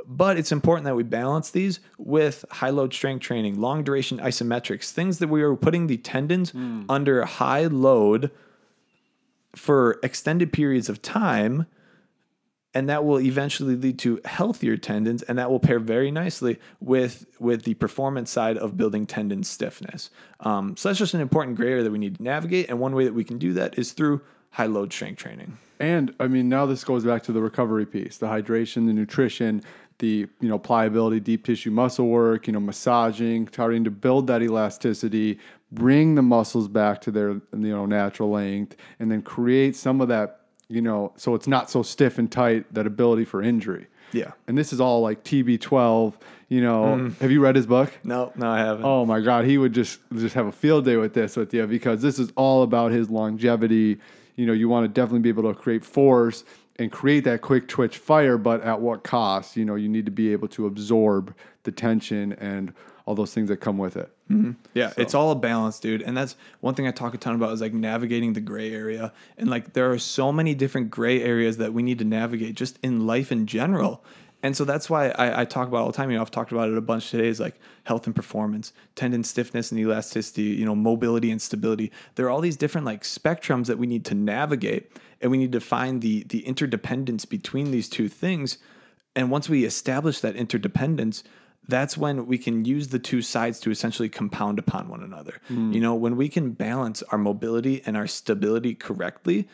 But 0.06 0.36
it's 0.36 0.52
important 0.52 0.84
that 0.84 0.96
we 0.96 1.02
balance 1.02 1.50
these 1.50 1.80
with 1.98 2.44
high 2.50 2.70
load 2.70 2.92
strength 2.92 3.22
training, 3.22 3.60
long 3.60 3.84
duration 3.84 4.18
isometrics, 4.18 4.90
things 4.90 5.18
that 5.18 5.28
we 5.28 5.42
are 5.42 5.54
putting 5.54 5.86
the 5.86 5.96
tendons 5.96 6.52
mm. 6.52 6.84
under 6.88 7.24
high 7.24 7.66
load 7.66 8.30
for 9.54 9.98
extended 10.02 10.52
periods 10.52 10.88
of 10.88 11.02
time. 11.02 11.66
And 12.74 12.88
that 12.88 13.04
will 13.04 13.20
eventually 13.20 13.76
lead 13.76 13.98
to 13.98 14.18
healthier 14.24 14.78
tendons, 14.78 15.22
and 15.22 15.38
that 15.38 15.50
will 15.50 15.60
pair 15.60 15.78
very 15.78 16.10
nicely 16.10 16.58
with, 16.80 17.26
with 17.38 17.64
the 17.64 17.74
performance 17.74 18.30
side 18.30 18.56
of 18.56 18.78
building 18.78 19.04
tendon 19.04 19.44
stiffness. 19.44 20.08
Um, 20.40 20.74
so 20.78 20.88
that's 20.88 20.98
just 20.98 21.12
an 21.12 21.20
important 21.20 21.58
gray 21.58 21.72
area 21.72 21.82
that 21.82 21.90
we 21.90 21.98
need 21.98 22.16
to 22.16 22.22
navigate. 22.22 22.70
And 22.70 22.80
one 22.80 22.94
way 22.94 23.04
that 23.04 23.12
we 23.12 23.24
can 23.24 23.36
do 23.36 23.52
that 23.52 23.78
is 23.78 23.92
through 23.92 24.22
high 24.52 24.66
load 24.66 24.90
strength 24.90 25.18
training. 25.18 25.58
And 25.80 26.14
I 26.20 26.28
mean, 26.28 26.48
now 26.48 26.64
this 26.64 26.84
goes 26.84 27.04
back 27.04 27.24
to 27.24 27.32
the 27.32 27.42
recovery 27.42 27.84
piece, 27.84 28.18
the 28.18 28.28
hydration, 28.28 28.86
the 28.86 28.92
nutrition, 28.92 29.62
the 29.98 30.26
you 30.40 30.48
know 30.48 30.58
pliability, 30.58 31.20
deep 31.20 31.44
tissue 31.44 31.70
muscle 31.70 32.08
work, 32.08 32.46
you 32.46 32.52
know 32.52 32.60
massaging, 32.60 33.48
starting 33.48 33.84
to 33.84 33.90
build 33.90 34.26
that 34.26 34.42
elasticity, 34.42 35.38
bring 35.70 36.14
the 36.14 36.22
muscles 36.22 36.68
back 36.68 37.00
to 37.02 37.10
their 37.10 37.30
you 37.30 37.40
know 37.52 37.86
natural 37.86 38.30
length, 38.30 38.76
and 38.98 39.10
then 39.10 39.22
create 39.22 39.76
some 39.76 40.00
of 40.00 40.08
that 40.08 40.40
you 40.68 40.80
know 40.80 41.12
so 41.16 41.34
it's 41.34 41.46
not 41.46 41.70
so 41.70 41.82
stiff 41.82 42.18
and 42.18 42.30
tight 42.30 42.72
that 42.74 42.86
ability 42.86 43.24
for 43.24 43.42
injury. 43.42 43.86
Yeah. 44.12 44.32
And 44.46 44.56
this 44.58 44.72
is 44.72 44.80
all 44.80 45.00
like 45.00 45.24
TB12. 45.24 46.14
You 46.48 46.60
know, 46.60 46.82
mm. 46.82 47.18
have 47.18 47.30
you 47.30 47.40
read 47.40 47.56
his 47.56 47.66
book? 47.66 47.90
No, 48.04 48.30
no, 48.36 48.50
I 48.50 48.58
haven't. 48.58 48.84
Oh 48.84 49.06
my 49.06 49.20
God, 49.20 49.46
he 49.46 49.56
would 49.56 49.72
just 49.72 50.00
just 50.14 50.34
have 50.34 50.46
a 50.46 50.52
field 50.52 50.84
day 50.84 50.96
with 50.96 51.14
this 51.14 51.34
with 51.34 51.54
you 51.54 51.66
because 51.66 52.02
this 52.02 52.18
is 52.18 52.30
all 52.36 52.62
about 52.62 52.92
his 52.92 53.08
longevity. 53.08 53.98
You 54.36 54.46
know, 54.46 54.52
you 54.52 54.68
want 54.68 54.84
to 54.84 54.88
definitely 54.88 55.20
be 55.20 55.30
able 55.30 55.52
to 55.52 55.58
create 55.58 55.84
force 55.84 56.44
and 56.82 56.92
create 56.92 57.24
that 57.24 57.40
quick 57.40 57.68
twitch 57.68 57.98
fire, 57.98 58.36
but 58.36 58.62
at 58.62 58.80
what 58.80 59.02
cost? 59.04 59.56
You 59.56 59.64
know, 59.64 59.76
you 59.76 59.88
need 59.88 60.04
to 60.04 60.12
be 60.12 60.32
able 60.32 60.48
to 60.48 60.66
absorb 60.66 61.34
the 61.62 61.72
tension 61.72 62.32
and 62.34 62.74
all 63.06 63.14
those 63.14 63.34
things 63.34 63.48
that 63.48 63.56
come 63.58 63.78
with 63.78 63.96
it. 63.96 64.10
Mm-hmm. 64.30 64.52
Yeah, 64.74 64.90
so. 64.90 65.02
it's 65.02 65.14
all 65.14 65.30
a 65.30 65.34
balance, 65.34 65.80
dude. 65.80 66.02
And 66.02 66.16
that's 66.16 66.36
one 66.60 66.74
thing 66.74 66.86
I 66.86 66.90
talk 66.90 67.14
a 67.14 67.18
ton 67.18 67.34
about 67.34 67.52
is 67.52 67.60
like 67.60 67.72
navigating 67.72 68.32
the 68.32 68.40
gray 68.40 68.72
area. 68.72 69.12
And 69.38 69.50
like 69.50 69.72
there 69.72 69.90
are 69.90 69.98
so 69.98 70.32
many 70.32 70.54
different 70.54 70.90
gray 70.90 71.22
areas 71.22 71.56
that 71.58 71.72
we 71.72 71.82
need 71.82 71.98
to 71.98 72.04
navigate 72.04 72.54
just 72.54 72.78
in 72.82 73.06
life 73.06 73.32
in 73.32 73.46
general. 73.46 74.04
And 74.42 74.56
so 74.56 74.64
that's 74.64 74.90
why 74.90 75.10
I, 75.10 75.42
I, 75.42 75.44
talk 75.44 75.68
about 75.68 75.82
all 75.82 75.86
the 75.86 75.92
time. 75.92 76.10
You 76.10 76.16
know, 76.16 76.22
I've 76.22 76.30
talked 76.30 76.50
about 76.50 76.68
it 76.68 76.76
a 76.76 76.80
bunch 76.80 77.10
today. 77.10 77.28
Is 77.28 77.38
like 77.38 77.60
health 77.84 78.06
and 78.06 78.14
performance, 78.14 78.72
tendon 78.96 79.22
stiffness 79.22 79.70
and 79.70 79.80
elasticity. 79.80 80.42
You 80.42 80.64
know, 80.64 80.74
mobility 80.74 81.30
and 81.30 81.40
stability. 81.40 81.92
There 82.16 82.26
are 82.26 82.30
all 82.30 82.40
these 82.40 82.56
different 82.56 82.84
like 82.84 83.02
spectrums 83.02 83.66
that 83.66 83.78
we 83.78 83.86
need 83.86 84.04
to 84.06 84.14
navigate, 84.14 84.90
and 85.20 85.30
we 85.30 85.38
need 85.38 85.52
to 85.52 85.60
find 85.60 86.02
the 86.02 86.24
the 86.24 86.44
interdependence 86.46 87.24
between 87.24 87.70
these 87.70 87.88
two 87.88 88.08
things. 88.08 88.58
And 89.14 89.30
once 89.30 89.48
we 89.48 89.64
establish 89.64 90.20
that 90.20 90.36
interdependence, 90.36 91.22
that's 91.68 91.96
when 91.96 92.26
we 92.26 92.38
can 92.38 92.64
use 92.64 92.88
the 92.88 92.98
two 92.98 93.22
sides 93.22 93.60
to 93.60 93.70
essentially 93.70 94.08
compound 94.08 94.58
upon 94.58 94.88
one 94.88 95.02
another. 95.02 95.40
Mm. 95.50 95.74
You 95.74 95.80
know, 95.80 95.94
when 95.94 96.16
we 96.16 96.28
can 96.28 96.52
balance 96.52 97.02
our 97.10 97.18
mobility 97.18 97.82
and 97.86 97.96
our 97.96 98.06
stability 98.06 98.74
correctly, 98.74 99.48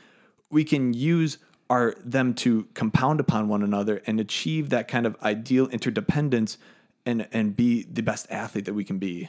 we 0.51 0.65
can 0.65 0.95
use 0.95 1.39
are 1.71 1.95
them 2.05 2.35
to 2.35 2.67
compound 2.75 3.21
upon 3.21 3.49
one 3.49 3.63
another 3.63 4.03
and 4.07 4.19
achieve 4.21 4.71
that 4.71 4.89
kind 4.89 5.07
of 5.07 5.17
ideal 5.23 5.69
interdependence 5.69 6.59
and 7.07 7.29
and 7.33 7.57
be 7.57 7.85
the 7.85 8.03
best 8.03 8.27
athlete 8.31 8.65
that 8.65 8.75
we 8.75 8.85
can 8.85 8.99
be. 8.99 9.29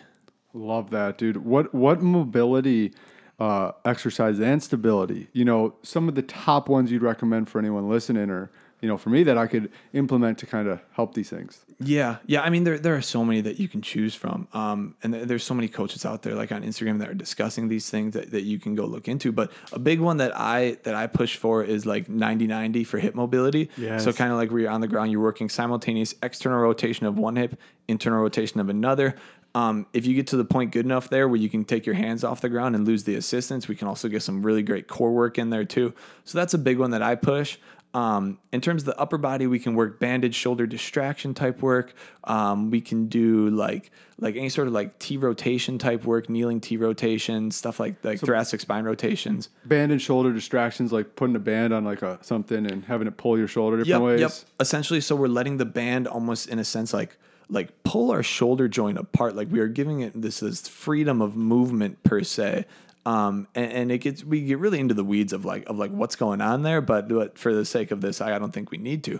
Love 0.53 0.89
that, 0.89 1.17
dude. 1.17 1.37
What 1.37 1.73
what 1.73 2.01
mobility 2.01 2.93
uh, 3.39 3.71
exercise 3.85 4.39
and 4.39 4.61
stability? 4.61 5.27
You 5.33 5.45
know, 5.45 5.75
some 5.83 6.09
of 6.09 6.15
the 6.15 6.21
top 6.21 6.67
ones 6.67 6.91
you'd 6.91 7.03
recommend 7.03 7.49
for 7.49 7.59
anyone 7.59 7.89
listening 7.89 8.29
or 8.29 8.51
you 8.81 8.87
know, 8.87 8.97
for 8.97 9.09
me 9.09 9.23
that 9.23 9.37
I 9.37 9.47
could 9.47 9.71
implement 9.93 10.37
to 10.39 10.45
kind 10.45 10.67
of 10.67 10.81
help 10.91 11.13
these 11.13 11.29
things. 11.29 11.65
Yeah, 11.81 12.17
yeah. 12.25 12.41
I 12.41 12.49
mean, 12.49 12.63
there 12.63 12.77
there 12.77 12.95
are 12.95 13.01
so 13.01 13.23
many 13.23 13.41
that 13.41 13.59
you 13.59 13.67
can 13.67 13.81
choose 13.81 14.15
from, 14.15 14.47
um, 14.53 14.95
and 15.03 15.13
there's 15.13 15.43
so 15.43 15.53
many 15.53 15.67
coaches 15.67 16.05
out 16.05 16.23
there, 16.23 16.35
like 16.35 16.51
on 16.51 16.63
Instagram, 16.63 16.99
that 16.99 17.09
are 17.09 17.13
discussing 17.13 17.67
these 17.67 17.89
things 17.89 18.13
that, 18.13 18.31
that 18.31 18.43
you 18.43 18.59
can 18.59 18.75
go 18.75 18.85
look 18.85 19.07
into. 19.07 19.31
But 19.31 19.51
a 19.71 19.79
big 19.79 19.99
one 19.99 20.17
that 20.17 20.37
I 20.37 20.77
that 20.83 20.95
I 20.95 21.07
push 21.07 21.37
for 21.37 21.63
is 21.63 21.85
like 21.85 22.07
90-90 22.07 22.85
for 22.85 22.99
hip 22.99 23.15
mobility. 23.15 23.69
Yes. 23.77 24.03
So 24.03 24.13
kind 24.13 24.31
of 24.31 24.37
like 24.37 24.51
where 24.51 24.61
you're 24.61 24.71
on 24.71 24.81
the 24.81 24.87
ground, 24.87 25.11
you're 25.11 25.21
working 25.21 25.49
simultaneous 25.49 26.15
external 26.21 26.59
rotation 26.59 27.05
of 27.05 27.17
one 27.17 27.35
hip, 27.35 27.59
internal 27.87 28.21
rotation 28.21 28.59
of 28.59 28.69
another. 28.69 29.15
Um, 29.55 29.87
if 29.93 30.05
you 30.05 30.13
get 30.13 30.27
to 30.27 30.37
the 30.37 30.45
point 30.45 30.71
good 30.71 30.85
enough 30.85 31.09
there 31.09 31.27
where 31.27 31.39
you 31.39 31.49
can 31.49 31.65
take 31.65 31.85
your 31.85 31.95
hands 31.95 32.23
off 32.23 32.41
the 32.41 32.49
ground 32.49 32.75
and 32.75 32.85
lose 32.85 33.03
the 33.03 33.15
assistance, 33.15 33.67
we 33.67 33.75
can 33.75 33.87
also 33.87 34.07
get 34.07 34.21
some 34.21 34.43
really 34.43 34.61
great 34.61 34.87
core 34.87 35.11
work 35.11 35.39
in 35.39 35.49
there 35.49 35.65
too. 35.65 35.93
So 36.23 36.37
that's 36.37 36.53
a 36.53 36.57
big 36.57 36.77
one 36.77 36.91
that 36.91 37.01
I 37.01 37.15
push. 37.15 37.57
Um, 37.93 38.37
in 38.51 38.61
terms 38.61 38.83
of 38.83 38.85
the 38.85 38.99
upper 38.99 39.17
body, 39.17 39.47
we 39.47 39.57
can 39.57 39.73
work 39.73 39.99
banded 39.99 40.35
shoulder 40.35 40.67
distraction 40.67 41.33
type 41.33 41.61
work. 41.61 41.93
Um, 42.23 42.69
we 42.69 42.81
can 42.81 43.07
do 43.07 43.49
like 43.49 43.91
like 44.19 44.35
any 44.35 44.49
sort 44.49 44.67
of 44.67 44.73
like 44.73 44.99
T 44.99 45.17
rotation 45.17 45.79
type 45.79 46.05
work, 46.05 46.29
kneeling 46.29 46.61
T 46.61 46.77
rotation, 46.77 47.49
stuff 47.49 47.79
like 47.79 47.95
like 48.03 48.19
so 48.19 48.27
thoracic 48.27 48.59
spine 48.61 48.83
rotations. 48.83 49.49
Banded 49.65 50.01
shoulder 50.01 50.31
distractions, 50.31 50.91
like 50.91 51.15
putting 51.15 51.35
a 51.35 51.39
band 51.39 51.73
on 51.73 51.83
like 51.83 52.03
a 52.03 52.19
something 52.21 52.69
and 52.69 52.85
having 52.85 53.07
it 53.07 53.17
pull 53.17 53.37
your 53.37 53.47
shoulder 53.47 53.77
different 53.77 54.01
yep, 54.01 54.01
ways. 54.01 54.19
Yep. 54.19 54.31
Essentially, 54.59 55.01
so 55.01 55.15
we're 55.15 55.27
letting 55.27 55.57
the 55.57 55.65
band 55.65 56.07
almost 56.07 56.49
in 56.49 56.59
a 56.59 56.63
sense 56.63 56.93
like 56.93 57.17
like 57.49 57.83
pull 57.83 58.11
our 58.11 58.21
shoulder 58.21 58.67
joint 58.67 58.99
apart. 58.99 59.35
Like 59.35 59.49
we 59.49 59.59
are 59.59 59.67
giving 59.67 60.01
it 60.01 60.19
this 60.19 60.41
this 60.41 60.67
freedom 60.67 61.21
of 61.21 61.35
movement 61.35 62.03
per 62.03 62.23
se. 62.23 62.65
Um, 63.05 63.47
and, 63.55 63.71
and, 63.71 63.91
it 63.91 63.99
gets 63.99 64.23
we 64.23 64.41
get 64.41 64.59
really 64.59 64.79
into 64.79 64.93
the 64.93 65.05
weeds 65.05 65.31
of 65.31 65.45
like 65.45 65.67
of 65.67 65.77
like 65.77 65.91
what's 65.91 66.15
going 66.15 66.41
on 66.41 66.63
there, 66.63 66.81
but 66.81 67.07
but 67.07 67.37
for 67.37 67.53
the 67.53 67.65
sake 67.65 67.91
of 67.91 68.01
this, 68.01 68.19
I, 68.19 68.35
I 68.35 68.39
don't 68.39 68.51
think 68.51 68.71
we 68.71 68.77
need 68.77 69.03
to. 69.05 69.19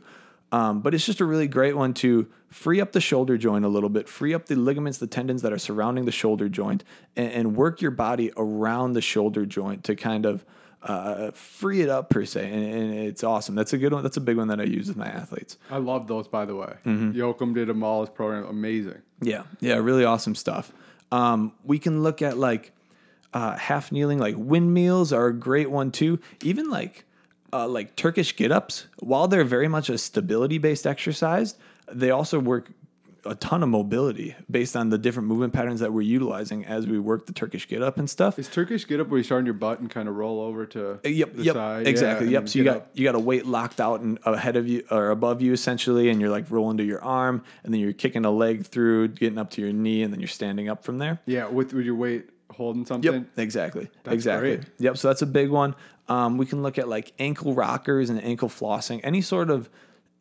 Um, 0.52 0.82
but 0.82 0.94
it's 0.94 1.06
just 1.06 1.20
a 1.20 1.26
really 1.26 1.48
great 1.48 1.78
one 1.78 1.94
to 1.96 2.28
free 2.50 2.82
up 2.82 2.92
the 2.92 3.02
shoulder 3.02 3.38
joint 3.38 3.66
a 3.66 3.68
little 3.68 3.90
bit, 3.90 4.10
free 4.10 4.34
up 4.34 4.48
the 4.48 4.56
ligaments, 4.56 4.98
the 4.98 5.08
tendons 5.08 5.44
that 5.44 5.54
are 5.54 5.60
surrounding 5.60 6.06
the 6.06 6.12
shoulder 6.12 6.50
joint, 6.50 6.84
and, 7.16 7.32
and 7.32 7.56
work 7.56 7.82
your 7.82 7.92
body 7.92 8.32
around 8.36 8.94
the 8.94 9.02
shoulder 9.02 9.46
joint 9.46 9.84
to 9.86 9.96
kind 9.96 10.26
of 10.26 10.44
uh, 10.82 11.32
free 11.32 11.82
it 11.82 11.90
up 11.90 12.10
per 12.10 12.26
se, 12.26 12.50
and, 12.50 12.64
and, 12.64 12.94
it's 12.94 13.24
awesome. 13.24 13.54
That's 13.54 13.74
a 13.74 13.78
good 13.78 13.94
one. 13.94 14.02
That's 14.02 14.18
a 14.18 14.22
big 14.22 14.38
one 14.38 14.48
that 14.48 14.62
I 14.62 14.64
use 14.64 14.88
with 14.88 14.96
my 14.98 15.08
athletes. 15.08 15.58
I 15.70 15.78
love 15.78 16.08
those, 16.08 16.28
by 16.28 16.46
the 16.46 16.56
way. 16.56 16.74
Mm-hmm. 16.86 17.12
Yoakum 17.12 17.54
did 17.54 17.70
a 17.70 17.74
Mollis 17.74 18.10
program, 18.10 18.46
amazing. 18.46 19.02
Yeah, 19.22 19.44
yeah, 19.60 19.76
really 19.76 20.06
awesome 20.06 20.36
stuff. 20.36 20.72
Um, 21.12 21.54
we 21.66 21.80
can 21.80 22.02
look 22.02 22.22
at 22.22 22.38
like 22.38 22.72
uh, 23.34 23.56
half 23.58 23.92
kneeling, 23.92 24.20
like 24.20 24.36
windmills 24.38 25.14
are 25.14 25.28
a 25.28 25.34
great 25.34 25.70
one 25.70 25.92
too. 25.92 26.20
Even 26.44 26.70
like 26.70 27.06
uh, 27.54 27.68
like 27.68 27.96
Turkish 27.96 28.36
get 28.36 28.52
ups, 28.52 28.88
while 29.00 29.28
they're 29.28 29.44
very 29.44 29.68
much 29.68 29.90
a 29.90 29.98
stability 29.98 30.58
based 30.58 30.86
exercise, 30.88 31.56
they 31.92 32.12
also 32.12 32.40
work 32.40 32.70
a 33.26 33.36
ton 33.36 33.62
of 33.62 33.68
mobility 33.70 34.34
based 34.50 34.78
on 34.78 34.90
the 34.90 34.98
different 34.98 35.28
movement 35.28 35.52
patterns 35.52 35.82
that 35.82 35.92
we're 35.92 36.02
utilizing 36.02 36.64
as 36.66 36.88
we 36.88 36.98
work 36.98 37.26
the 37.26 37.34
Turkish 37.34 37.68
get 37.68 37.82
up 37.82 37.98
and 37.98 38.10
stuff. 38.10 38.40
Is 38.40 38.48
Turkish 38.48 38.88
get 38.88 39.02
up 39.02 39.10
where 39.10 39.18
you 39.18 39.24
start 39.26 39.40
on 39.40 39.46
your 39.46 39.56
butt 39.56 39.80
and 39.82 39.90
kind 39.90 40.08
of 40.08 40.16
roll 40.16 40.40
over 40.40 40.66
to 40.68 40.92
Uh, 40.94 41.10
yep, 41.10 41.36
the 41.36 41.44
yep, 41.44 41.54
side? 41.56 41.86
exactly, 41.86 42.28
Yeah, 42.28 42.40
yep. 42.40 42.50
So 42.50 42.60
you 42.60 42.66
got 42.66 42.78
up. 42.78 42.90
you 42.94 43.04
got 43.04 43.16
a 43.16 43.20
weight 43.20 43.46
locked 43.46 43.82
out 43.82 44.00
and 44.00 44.20
ahead 44.26 44.56
of 44.56 44.70
you 44.70 44.86
or 44.90 45.10
above 45.10 45.42
you 45.42 45.52
essentially, 45.52 46.10
and 46.10 46.22
you're 46.22 46.30
like 46.30 46.50
rolling 46.50 46.78
to 46.78 46.84
your 46.84 47.04
arm, 47.04 47.44
and 47.66 47.74
then 47.74 47.82
you're 47.82 47.92
kicking 47.94 48.24
a 48.24 48.32
leg 48.32 48.66
through, 48.66 49.10
getting 49.10 49.38
up 49.38 49.50
to 49.52 49.62
your 49.62 49.74
knee, 49.74 50.02
and 50.02 50.14
then 50.14 50.22
you're 50.22 50.28
standing 50.30 50.70
up 50.70 50.84
from 50.86 50.98
there. 50.98 51.20
yeah 51.26 51.46
with 51.48 51.74
with 51.74 51.86
your 51.86 51.96
weight 51.96 52.30
holding 52.52 52.86
something. 52.86 53.14
Yep, 53.14 53.26
exactly, 53.38 53.90
exactly. 54.06 54.58
great. 54.58 54.68
Yep. 54.80 54.98
So 54.98 55.08
that's 55.08 55.22
a 55.22 55.28
big 55.28 55.50
one. 55.50 55.76
Um, 56.08 56.38
we 56.38 56.46
can 56.46 56.64
look 56.64 56.78
at 56.78 56.88
like 56.88 57.14
ankle 57.20 57.54
rockers 57.54 58.10
and 58.10 58.24
ankle 58.24 58.50
flossing. 58.50 59.00
Any 59.04 59.22
sort 59.22 59.50
of 59.50 59.70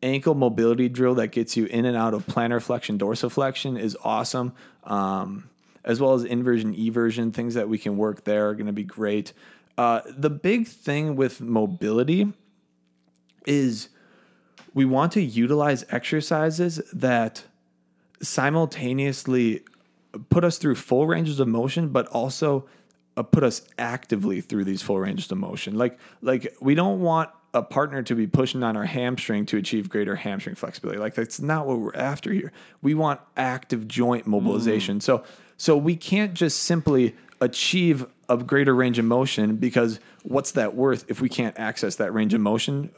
ankle 0.01 0.35
mobility 0.35 0.87
drill 0.87 1.15
that 1.15 1.29
gets 1.29 1.57
you 1.57 1.65
in 1.65 1.85
and 1.85 1.97
out 1.97 2.13
of 2.13 2.25
plantar 2.25 2.61
flexion, 2.61 2.97
dorsiflexion 2.97 3.79
is 3.79 3.97
awesome. 4.03 4.53
Um, 4.83 5.49
as 5.83 5.99
well 5.99 6.13
as 6.13 6.23
inversion, 6.23 6.75
eversion, 6.75 7.33
things 7.33 7.55
that 7.55 7.67
we 7.67 7.77
can 7.77 7.97
work 7.97 8.23
there 8.23 8.49
are 8.49 8.53
going 8.53 8.67
to 8.67 8.73
be 8.73 8.83
great. 8.83 9.33
Uh, 9.77 10.01
the 10.05 10.29
big 10.29 10.67
thing 10.67 11.15
with 11.15 11.41
mobility 11.41 12.31
is 13.45 13.89
we 14.73 14.85
want 14.85 15.13
to 15.13 15.21
utilize 15.21 15.85
exercises 15.89 16.81
that 16.93 17.43
simultaneously 18.21 19.61
put 20.29 20.43
us 20.43 20.57
through 20.57 20.75
full 20.75 21.07
ranges 21.07 21.39
of 21.39 21.47
motion, 21.47 21.89
but 21.89 22.07
also 22.07 22.67
uh, 23.17 23.23
put 23.23 23.43
us 23.43 23.61
actively 23.77 24.41
through 24.41 24.63
these 24.63 24.81
full 24.81 24.99
ranges 24.99 25.31
of 25.31 25.37
motion. 25.37 25.77
Like, 25.77 25.99
like 26.21 26.55
we 26.61 26.75
don't 26.75 27.01
want 27.01 27.29
a 27.53 27.61
partner 27.63 28.03
to 28.03 28.15
be 28.15 28.27
pushing 28.27 28.63
on 28.63 28.77
our 28.77 28.85
hamstring 28.85 29.45
to 29.47 29.57
achieve 29.57 29.89
greater 29.89 30.15
hamstring 30.15 30.55
flexibility. 30.55 30.99
Like 30.99 31.15
that's 31.15 31.39
not 31.39 31.65
what 31.65 31.79
we're 31.79 31.95
after 31.95 32.31
here. 32.31 32.51
We 32.81 32.93
want 32.93 33.19
active 33.35 33.87
joint 33.87 34.27
mobilization. 34.27 35.01
So, 35.01 35.23
so 35.57 35.75
we 35.75 35.95
can't 35.95 36.33
just 36.35 36.63
simply 36.63 37.15
achieve 37.41 38.05
a 38.27 38.37
greater 38.37 38.75
range 38.75 38.99
of 38.99 39.05
motion 39.05 39.55
because 39.55 39.99
what's 40.23 40.51
that 40.51 40.75
worth 40.75 41.05
if 41.09 41.21
we 41.21 41.29
can't 41.29 41.57
access 41.57 41.95
that 41.95 42.13
range 42.13 42.35
of 42.35 42.41
motion 42.41 42.91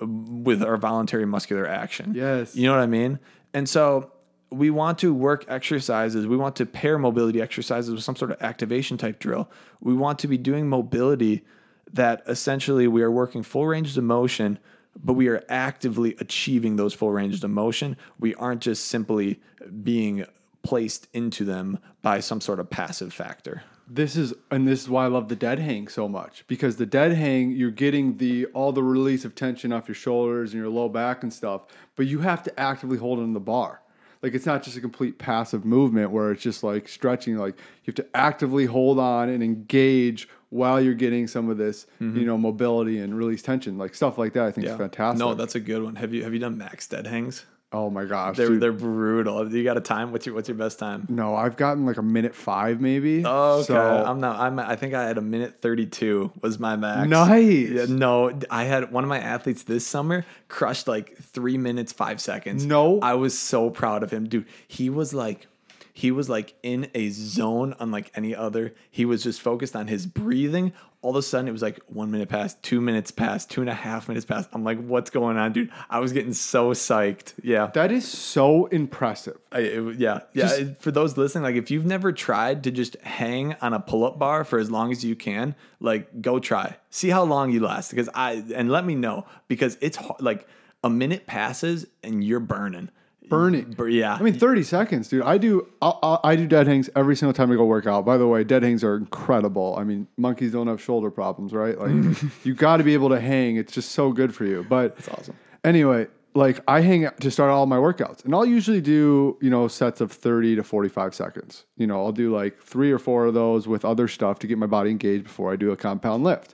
with 0.43 0.62
our 0.62 0.76
voluntary 0.76 1.26
muscular 1.26 1.65
action? 1.65 2.13
Yes. 2.13 2.56
You 2.56 2.67
know 2.67 2.74
what 2.74 2.84
I 2.84 2.88
mean? 2.88 3.19
And 3.54 3.69
so 3.69 4.12
we 4.51 4.69
want 4.69 4.99
to 4.99 5.13
work 5.13 5.45
exercises. 5.47 6.27
We 6.27 6.37
want 6.37 6.57
to 6.57 6.65
pair 6.65 6.97
mobility 6.97 7.41
exercises 7.41 7.91
with 7.91 8.03
some 8.03 8.17
sort 8.17 8.31
of 8.31 8.41
activation 8.41 8.97
type 8.97 9.19
drill. 9.19 9.49
We 9.79 9.93
want 9.93 10.19
to 10.19 10.27
be 10.27 10.37
doing 10.37 10.67
mobility 10.67 11.45
that 11.93 12.21
essentially 12.27 12.87
we 12.87 13.01
are 13.01 13.11
working 13.11 13.43
full 13.43 13.65
ranges 13.65 13.97
of 13.97 14.03
motion, 14.03 14.59
but 15.01 15.13
we 15.13 15.29
are 15.29 15.43
actively 15.47 16.15
achieving 16.19 16.75
those 16.75 16.93
full 16.93 17.11
ranges 17.11 17.43
of 17.43 17.49
motion. 17.49 17.95
We 18.19 18.35
aren't 18.35 18.61
just 18.61 18.85
simply 18.85 19.39
being 19.83 20.25
placed 20.63 21.07
into 21.13 21.45
them 21.45 21.79
by 22.01 22.19
some 22.19 22.41
sort 22.41 22.59
of 22.59 22.69
passive 22.69 23.13
factor. 23.13 23.63
This 23.87 24.15
is 24.15 24.33
and 24.51 24.65
this 24.67 24.83
is 24.83 24.89
why 24.89 25.05
I 25.05 25.07
love 25.07 25.27
the 25.27 25.35
dead 25.35 25.59
hang 25.59 25.89
so 25.89 26.07
much 26.07 26.45
because 26.47 26.77
the 26.77 26.85
dead 26.85 27.11
hang 27.11 27.51
you're 27.51 27.71
getting 27.71 28.15
the 28.17 28.45
all 28.47 28.71
the 28.71 28.83
release 28.83 29.25
of 29.25 29.35
tension 29.35 29.73
off 29.73 29.87
your 29.87 29.95
shoulders 29.95 30.53
and 30.53 30.61
your 30.61 30.69
low 30.69 30.87
back 30.87 31.23
and 31.23 31.33
stuff, 31.33 31.63
but 31.95 32.05
you 32.05 32.19
have 32.19 32.41
to 32.43 32.59
actively 32.59 32.97
hold 32.97 33.19
in 33.19 33.33
the 33.33 33.39
bar. 33.39 33.81
Like 34.21 34.36
it's 34.36 34.45
not 34.45 34.63
just 34.63 34.77
a 34.77 34.81
complete 34.81 35.17
passive 35.17 35.65
movement 35.65 36.12
where 36.12 36.31
it's 36.31 36.43
just 36.43 36.63
like 36.63 36.88
stretching. 36.88 37.38
Like 37.38 37.57
you 37.57 37.88
have 37.88 37.95
to 37.95 38.07
actively 38.13 38.65
hold 38.65 38.99
on 38.99 39.29
and 39.29 39.43
engage 39.43 40.27
while 40.49 40.81
you're 40.81 40.93
getting 40.93 41.27
some 41.27 41.49
of 41.49 41.57
this, 41.57 41.88
mm-hmm. 41.99 42.19
you 42.19 42.25
know, 42.25 42.38
mobility 42.38 42.99
and 42.99 43.17
release 43.17 43.41
tension, 43.41 43.77
like 43.77 43.95
stuff 43.95 44.17
like 44.17 44.34
that. 44.34 44.45
I 44.45 44.51
think 44.51 44.67
is 44.67 44.75
fantastic. 44.75 45.19
No, 45.19 45.34
that's 45.34 45.55
a 45.55 45.60
good 45.60 45.81
one. 45.81 45.95
Have 45.95 46.13
you 46.13 46.23
have 46.23 46.34
you 46.34 46.39
done 46.39 46.57
max 46.57 46.88
dead 46.88 47.07
hangs? 47.07 47.45
Oh 47.73 47.89
my 47.89 48.05
gosh, 48.05 48.38
They're 48.38 48.47
dude. 48.47 48.62
they're 48.62 48.71
brutal. 48.71 49.53
You 49.53 49.63
got 49.63 49.77
a 49.77 49.81
time? 49.81 50.12
What's 50.12 50.25
your 50.25 50.36
what's 50.36 50.47
your 50.49 50.57
best 50.57 50.79
time? 50.79 51.05
no, 51.10 51.36
I've 51.36 51.55
gotten 51.57 51.86
like 51.86 51.97
a 51.97 52.01
minute 52.03 52.36
five 52.36 52.81
maybe. 52.81 53.23
Oh, 53.25 53.60
okay. 53.60 53.65
So, 53.67 53.79
I'm 54.05 54.19
not. 54.19 54.39
I'm. 54.39 54.60
I 54.60 54.75
think 54.75 54.93
I 54.93 55.05
had 55.05 55.17
a 55.17 55.21
minute 55.21 55.62
thirty-two 55.62 56.31
was 56.41 56.60
my 56.60 56.75
max. 56.75 57.10
Nice. 57.10 57.69
Yeah, 57.69 57.86
no, 57.88 58.38
I 58.49 58.63
had 58.65 58.91
one 58.91 59.03
of 59.03 59.10
my 59.10 59.19
athletes 59.19 59.63
this 59.63 59.86
summer 59.86 60.25
crushed 60.47 60.88
like 60.88 61.17
three 61.17 61.57
minutes 61.57 61.93
five 61.93 62.19
seconds. 62.21 62.65
No. 62.65 62.99
I 63.01 63.13
was 63.15 63.38
so 63.38 63.69
proud 63.69 64.03
of 64.03 64.12
him, 64.12 64.27
dude. 64.27 64.45
He 64.67 64.89
was 64.89 65.13
like, 65.13 65.47
he 65.93 66.12
was 66.12 66.29
like 66.29 66.53
in 66.63 66.89
a 66.93 67.10
zone 67.10 67.75
unlike 67.79 68.12
any 68.15 68.36
other. 68.36 68.73
He 68.89 69.05
was 69.05 69.23
just 69.23 69.41
focused 69.41 69.75
on 69.75 69.88
his 69.88 70.05
breathing. 70.05 70.73
All 71.03 71.09
of 71.11 71.15
a 71.15 71.21
sudden, 71.23 71.47
it 71.47 71.51
was 71.51 71.63
like 71.63 71.79
one 71.87 72.11
minute 72.11 72.29
past, 72.29 72.61
two 72.61 72.79
minutes 72.79 73.09
past, 73.09 73.49
two 73.49 73.61
and 73.61 73.69
a 73.69 73.73
half 73.73 74.07
minutes 74.07 74.23
past. 74.25 74.49
I'm 74.53 74.63
like, 74.63 74.79
what's 74.79 75.09
going 75.09 75.35
on, 75.35 75.51
dude? 75.51 75.71
I 75.89 75.99
was 75.99 76.13
getting 76.13 76.33
so 76.33 76.71
psyched. 76.71 77.33
Yeah. 77.43 77.67
that 77.73 77.91
is 77.91 78.07
so 78.07 78.67
impressive. 78.67 79.37
I, 79.51 79.59
it, 79.61 79.97
yeah, 79.99 80.19
yeah. 80.33 80.47
Just- 80.57 80.77
for 80.81 80.91
those 80.91 81.17
listening, 81.17 81.43
like 81.43 81.55
if 81.55 81.71
you've 81.71 81.85
never 81.85 82.11
tried 82.11 82.63
to 82.65 82.71
just 82.71 82.97
hang 83.01 83.55
on 83.61 83.73
a 83.73 83.79
pull-up 83.79 84.19
bar 84.19 84.43
for 84.43 84.59
as 84.59 84.69
long 84.69 84.91
as 84.91 85.03
you 85.03 85.15
can, 85.15 85.55
like 85.79 86.21
go 86.21 86.37
try, 86.39 86.77
see 86.91 87.09
how 87.09 87.23
long 87.23 87.51
you 87.51 87.61
last. 87.61 87.89
Because 87.89 88.09
I 88.13 88.43
and 88.53 88.69
let 88.69 88.85
me 88.85 88.93
know 88.93 89.25
because 89.47 89.77
it's 89.81 89.97
hard, 89.97 90.21
like 90.21 90.47
a 90.83 90.89
minute 90.89 91.25
passes 91.25 91.87
and 92.03 92.23
you're 92.23 92.39
burning, 92.39 92.89
Burning. 93.32 93.72
Bur- 93.72 93.89
yeah, 93.89 94.13
I 94.13 94.22
mean, 94.22 94.34
30 94.34 94.63
seconds, 94.63 95.08
dude. 95.08 95.24
I 95.24 95.38
do 95.38 95.67
I'll, 95.82 96.20
I 96.24 96.36
do 96.36 96.46
dead 96.46 96.67
hangs 96.67 96.89
every 96.96 97.15
single 97.15 97.34
time 97.34 97.52
I 97.52 97.56
go 97.56 97.65
work 97.65 97.88
out. 97.88 98.06
By 98.06 98.17
the 98.17 98.28
way, 98.28 98.44
dead 98.44 98.63
hangs 98.63 98.84
are 98.84 98.96
incredible. 98.96 99.76
I 99.78 99.84
mean, 99.84 100.08
monkeys 100.17 100.52
don't 100.52 100.67
have 100.67 100.82
shoulder 100.82 101.10
problems, 101.10 101.54
right? 101.54 101.78
Like, 101.80 102.22
you 102.44 102.54
got 102.54 102.78
to 102.78 102.84
be 102.84 102.94
able 102.94 103.10
to 103.10 103.20
hang. 103.20 103.56
It's 103.56 103.74
just 103.74 103.91
so 103.94 104.12
good 104.12 104.36
for 104.36 104.46
you. 104.46 104.65
But 104.67 104.96
it's 105.00 105.08
awesome. 105.08 105.36
Anyway, 105.63 106.08
like 106.34 106.60
I 106.67 106.82
hang 106.82 107.10
to 107.20 107.32
start 107.32 107.52
all 107.52 107.65
my 107.65 107.78
workouts, 107.78 108.24
and 108.26 108.34
I'll 108.34 108.46
usually 108.46 108.82
do 108.82 109.38
you 109.41 109.50
know 109.50 109.67
sets 109.67 110.02
of 110.02 110.12
30 110.12 110.58
to 110.58 110.63
45 110.63 111.15
seconds. 111.15 111.65
You 111.78 111.88
know, 111.88 112.04
I'll 112.04 112.12
do 112.12 112.36
like 112.36 112.62
three 112.62 112.91
or 112.91 113.00
four 113.00 113.26
of 113.26 113.34
those 113.34 113.67
with 113.67 113.86
other 113.86 114.08
stuff 114.08 114.39
to 114.39 114.48
get 114.48 114.58
my 114.58 114.67
body 114.67 114.91
engaged 114.91 115.24
before 115.24 115.52
I 115.52 115.56
do 115.56 115.72
a 115.72 115.78
compound 115.78 116.24
lift. 116.24 116.54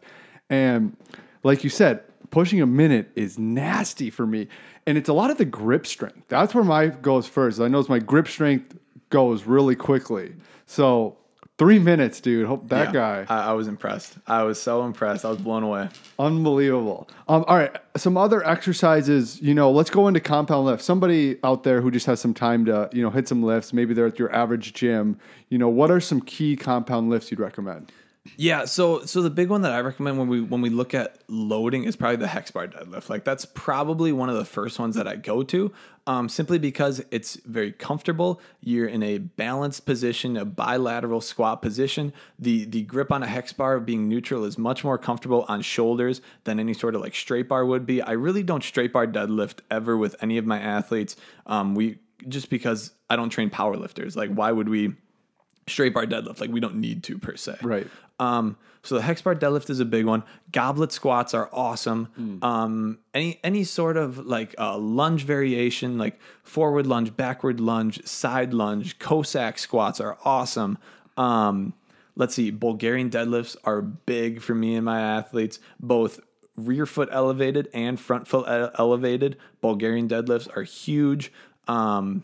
And 0.50 0.96
like 1.44 1.64
you 1.64 1.70
said, 1.70 2.04
pushing 2.30 2.62
a 2.62 2.66
minute 2.66 3.12
is 3.16 3.38
nasty 3.38 4.10
for 4.10 4.26
me. 4.26 4.48
And 4.88 4.98
it's 4.98 5.10
a 5.10 5.14
lot 5.14 5.30
of 5.30 5.38
the 5.38 5.46
grip 5.46 5.86
strength. 5.86 6.24
That's 6.30 6.56
where 6.56 6.64
my 6.64 6.88
goes 6.88 7.28
first. 7.28 7.60
I 7.60 7.68
notice 7.68 7.90
my 7.90 8.00
grip 8.00 8.28
strength 8.28 8.76
goes 9.10 9.44
really 9.44 9.76
quickly. 9.76 10.34
So 10.66 11.18
three 11.58 11.78
minutes, 11.78 12.22
dude. 12.22 12.48
Hope 12.48 12.70
that 12.70 12.94
Yeah. 12.94 13.26
guy. 13.26 13.26
I, 13.28 13.50
I 13.50 13.54
was 13.54 13.68
impressed. 13.68 14.18
I 14.28 14.44
was 14.44 14.62
so 14.62 14.86
impressed. 14.86 15.26
I 15.26 15.30
was 15.30 15.40
blown 15.40 15.64
away. 15.64 15.90
Unbelievable. 16.20 17.10
Um, 17.28 17.44
all 17.50 17.58
right. 17.58 17.76
Some 17.98 18.16
other 18.16 18.46
exercises, 18.48 19.42
you 19.42 19.54
know, 19.54 19.70
let's 19.72 19.90
go 19.90 20.08
into 20.08 20.22
compound 20.22 20.66
lift. 20.66 20.82
Somebody 20.84 21.38
out 21.44 21.64
there 21.64 21.82
who 21.82 21.92
just 21.92 22.06
has 22.06 22.22
some 22.22 22.34
time 22.34 22.64
to, 22.66 22.90
you 22.94 23.02
know, 23.04 23.10
hit 23.10 23.28
some 23.28 23.44
lifts, 23.44 23.74
maybe 23.74 23.94
they're 23.94 24.08
at 24.08 24.18
your 24.18 24.34
average 24.34 24.74
gym, 24.74 25.20
you 25.50 25.58
know, 25.58 25.68
what 25.70 25.92
are 25.92 26.00
some 26.00 26.22
key 26.22 26.56
compound 26.56 27.10
lifts 27.10 27.30
you'd 27.30 27.40
recommend? 27.42 27.92
Yeah, 28.36 28.66
so 28.66 29.06
so 29.06 29.22
the 29.22 29.30
big 29.30 29.50
one 29.50 29.62
that 29.62 29.72
I 29.72 29.80
recommend 29.80 30.18
when 30.18 30.28
we 30.28 30.42
when 30.42 30.62
we 30.62 30.70
look 30.70 30.94
at 30.94 31.20
loading 31.28 31.84
is 31.84 31.96
probably 31.96 32.18
the 32.18 32.28
hex 32.28 32.52
bar 32.52 32.68
deadlift. 32.68 33.10
Like 33.10 33.24
that's 33.24 33.46
probably 33.46 34.12
one 34.12 34.30
of 34.30 34.36
the 34.36 34.46
first 34.46 34.80
ones 34.80 34.96
that 34.96 35.08
I 35.08 35.16
go 35.16 35.44
to, 35.44 35.72
um, 36.06 36.30
simply 36.30 36.60
because 36.60 37.04
it's 37.12 37.36
very 37.46 37.72
comfortable. 37.72 38.42
You're 38.62 38.88
in 38.88 39.04
a 39.04 39.20
balanced 39.20 39.86
position, 39.86 40.38
a 40.38 40.46
bilateral 40.46 41.22
squat 41.22 41.62
position. 41.62 42.14
The 42.40 42.66
the 42.66 42.84
grip 42.84 43.12
on 43.12 43.24
a 43.24 43.28
hex 43.28 43.54
bar 43.54 43.80
being 43.80 44.10
neutral 44.10 44.44
is 44.44 44.58
much 44.58 44.84
more 44.84 44.98
comfortable 44.98 45.46
on 45.48 45.62
shoulders 45.62 46.22
than 46.44 46.60
any 46.60 46.74
sort 46.74 46.96
of 46.96 47.02
like 47.02 47.16
straight 47.16 47.48
bar 47.48 47.66
would 47.66 47.86
be. 47.86 48.02
I 48.02 48.12
really 48.12 48.44
don't 48.44 48.64
straight 48.64 48.94
bar 48.94 49.08
deadlift 49.08 49.60
ever 49.72 49.96
with 49.96 50.16
any 50.22 50.38
of 50.38 50.46
my 50.46 50.60
athletes. 50.60 51.16
Um, 51.46 51.76
we 51.76 52.00
just 52.28 52.50
because 52.50 52.92
I 53.10 53.16
don't 53.16 53.30
train 53.30 53.50
power 53.50 53.78
lifters. 53.78 54.16
Like 54.16 54.32
why 54.32 54.52
would 54.52 54.70
we? 54.70 54.96
Straight 55.68 55.94
bar 55.94 56.06
deadlift. 56.06 56.42
Like 56.42 56.50
we 56.50 56.60
don't 56.60 56.76
need 56.76 57.04
to 57.04 57.18
per 57.18 57.36
se. 57.36 57.58
Right. 57.62 57.88
Um, 58.20 58.58
so 58.84 58.96
the 58.96 59.02
hex 59.02 59.22
bar 59.22 59.36
deadlift 59.36 59.70
is 59.70 59.80
a 59.80 59.86
big 59.86 60.06
one. 60.06 60.24
Goblet 60.52 60.92
squats 60.92 61.34
are 61.34 61.50
awesome. 61.52 62.08
Um, 62.42 63.00
any 63.14 63.40
any 63.44 63.64
sort 63.64 63.98
of 63.98 64.26
like 64.26 64.56
uh, 64.58 64.78
lunge 64.78 65.24
variation, 65.24 65.98
like 65.98 66.20
forward 66.44 66.88
lunge, 66.88 67.16
backward 67.16 67.60
lunge, 67.60 68.06
side 68.06 68.54
lunge, 68.54 68.98
Cossack 68.98 69.60
squats 69.60 70.00
are 70.00 70.18
awesome. 70.24 70.78
Um, 71.18 71.74
let's 72.16 72.36
see, 72.36 72.50
Bulgarian 72.50 73.10
deadlifts 73.10 73.58
are 73.64 73.82
big 73.82 74.42
for 74.42 74.56
me 74.56 74.76
and 74.76 74.86
my 74.86 75.02
athletes, 75.02 75.60
both 75.80 76.20
rear 76.56 76.86
foot 76.86 77.10
elevated 77.12 77.70
and 77.74 78.00
front 78.00 78.28
foot 78.28 78.48
elevated. 78.80 79.38
Bulgarian 79.62 80.08
deadlifts 80.08 80.48
are 80.56 80.64
huge. 80.64 81.32
Um, 81.68 82.24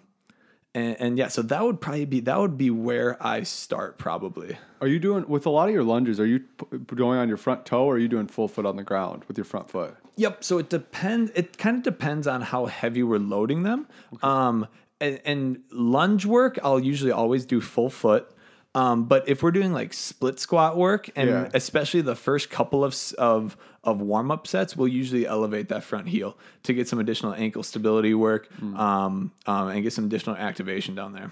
and, 0.75 0.95
and 0.99 1.17
yeah, 1.17 1.27
so 1.27 1.41
that 1.43 1.63
would 1.63 1.79
probably 1.81 2.05
be 2.05 2.19
that 2.21 2.39
would 2.39 2.57
be 2.57 2.69
where 2.71 3.17
I 3.25 3.43
start 3.43 3.97
probably. 3.97 4.57
Are 4.81 4.87
you 4.87 4.99
doing 4.99 5.27
with 5.27 5.45
a 5.45 5.49
lot 5.49 5.67
of 5.69 5.73
your 5.73 5.83
lunges? 5.83 6.19
Are 6.19 6.25
you 6.25 6.39
p- 6.39 6.77
going 6.95 7.19
on 7.19 7.27
your 7.27 7.37
front 7.37 7.65
toe, 7.65 7.85
or 7.85 7.95
are 7.95 7.99
you 7.99 8.07
doing 8.07 8.27
full 8.27 8.47
foot 8.47 8.65
on 8.65 8.75
the 8.75 8.83
ground 8.83 9.23
with 9.27 9.37
your 9.37 9.45
front 9.45 9.69
foot? 9.69 9.95
Yep. 10.15 10.43
So 10.43 10.57
it 10.57 10.69
depends. 10.69 11.31
It 11.35 11.57
kind 11.57 11.77
of 11.77 11.83
depends 11.83 12.27
on 12.27 12.41
how 12.41 12.65
heavy 12.67 13.01
we're 13.03 13.17
loading 13.19 13.63
them. 13.63 13.87
Um, 14.21 14.67
and, 15.01 15.19
and 15.25 15.59
lunge 15.71 16.25
work, 16.25 16.59
I'll 16.63 16.79
usually 16.79 17.11
always 17.11 17.45
do 17.45 17.59
full 17.61 17.89
foot. 17.89 18.29
Um, 18.75 19.05
but 19.05 19.27
if 19.29 19.43
we're 19.43 19.51
doing 19.51 19.71
like 19.73 19.93
split 19.93 20.39
squat 20.39 20.77
work, 20.77 21.09
and 21.15 21.29
Yeah. 21.29 21.49
especially 21.53 22.01
the 22.01 22.15
first 22.15 22.49
couple 22.49 22.83
of 22.83 22.95
of 23.17 23.55
of 23.83 24.01
warm 24.01 24.31
up 24.31 24.47
sets, 24.47 24.77
we'll 24.77 24.87
usually 24.87 25.25
elevate 25.27 25.69
that 25.69 25.83
front 25.83 26.07
heel 26.07 26.37
to 26.63 26.73
get 26.73 26.87
some 26.87 26.99
additional 26.99 27.33
ankle 27.33 27.63
stability 27.63 28.13
work, 28.13 28.47
um, 28.61 29.31
um, 29.45 29.67
and 29.67 29.83
get 29.83 29.91
some 29.93 30.05
additional 30.05 30.35
activation 30.35 30.95
down 30.95 31.13
there. 31.13 31.31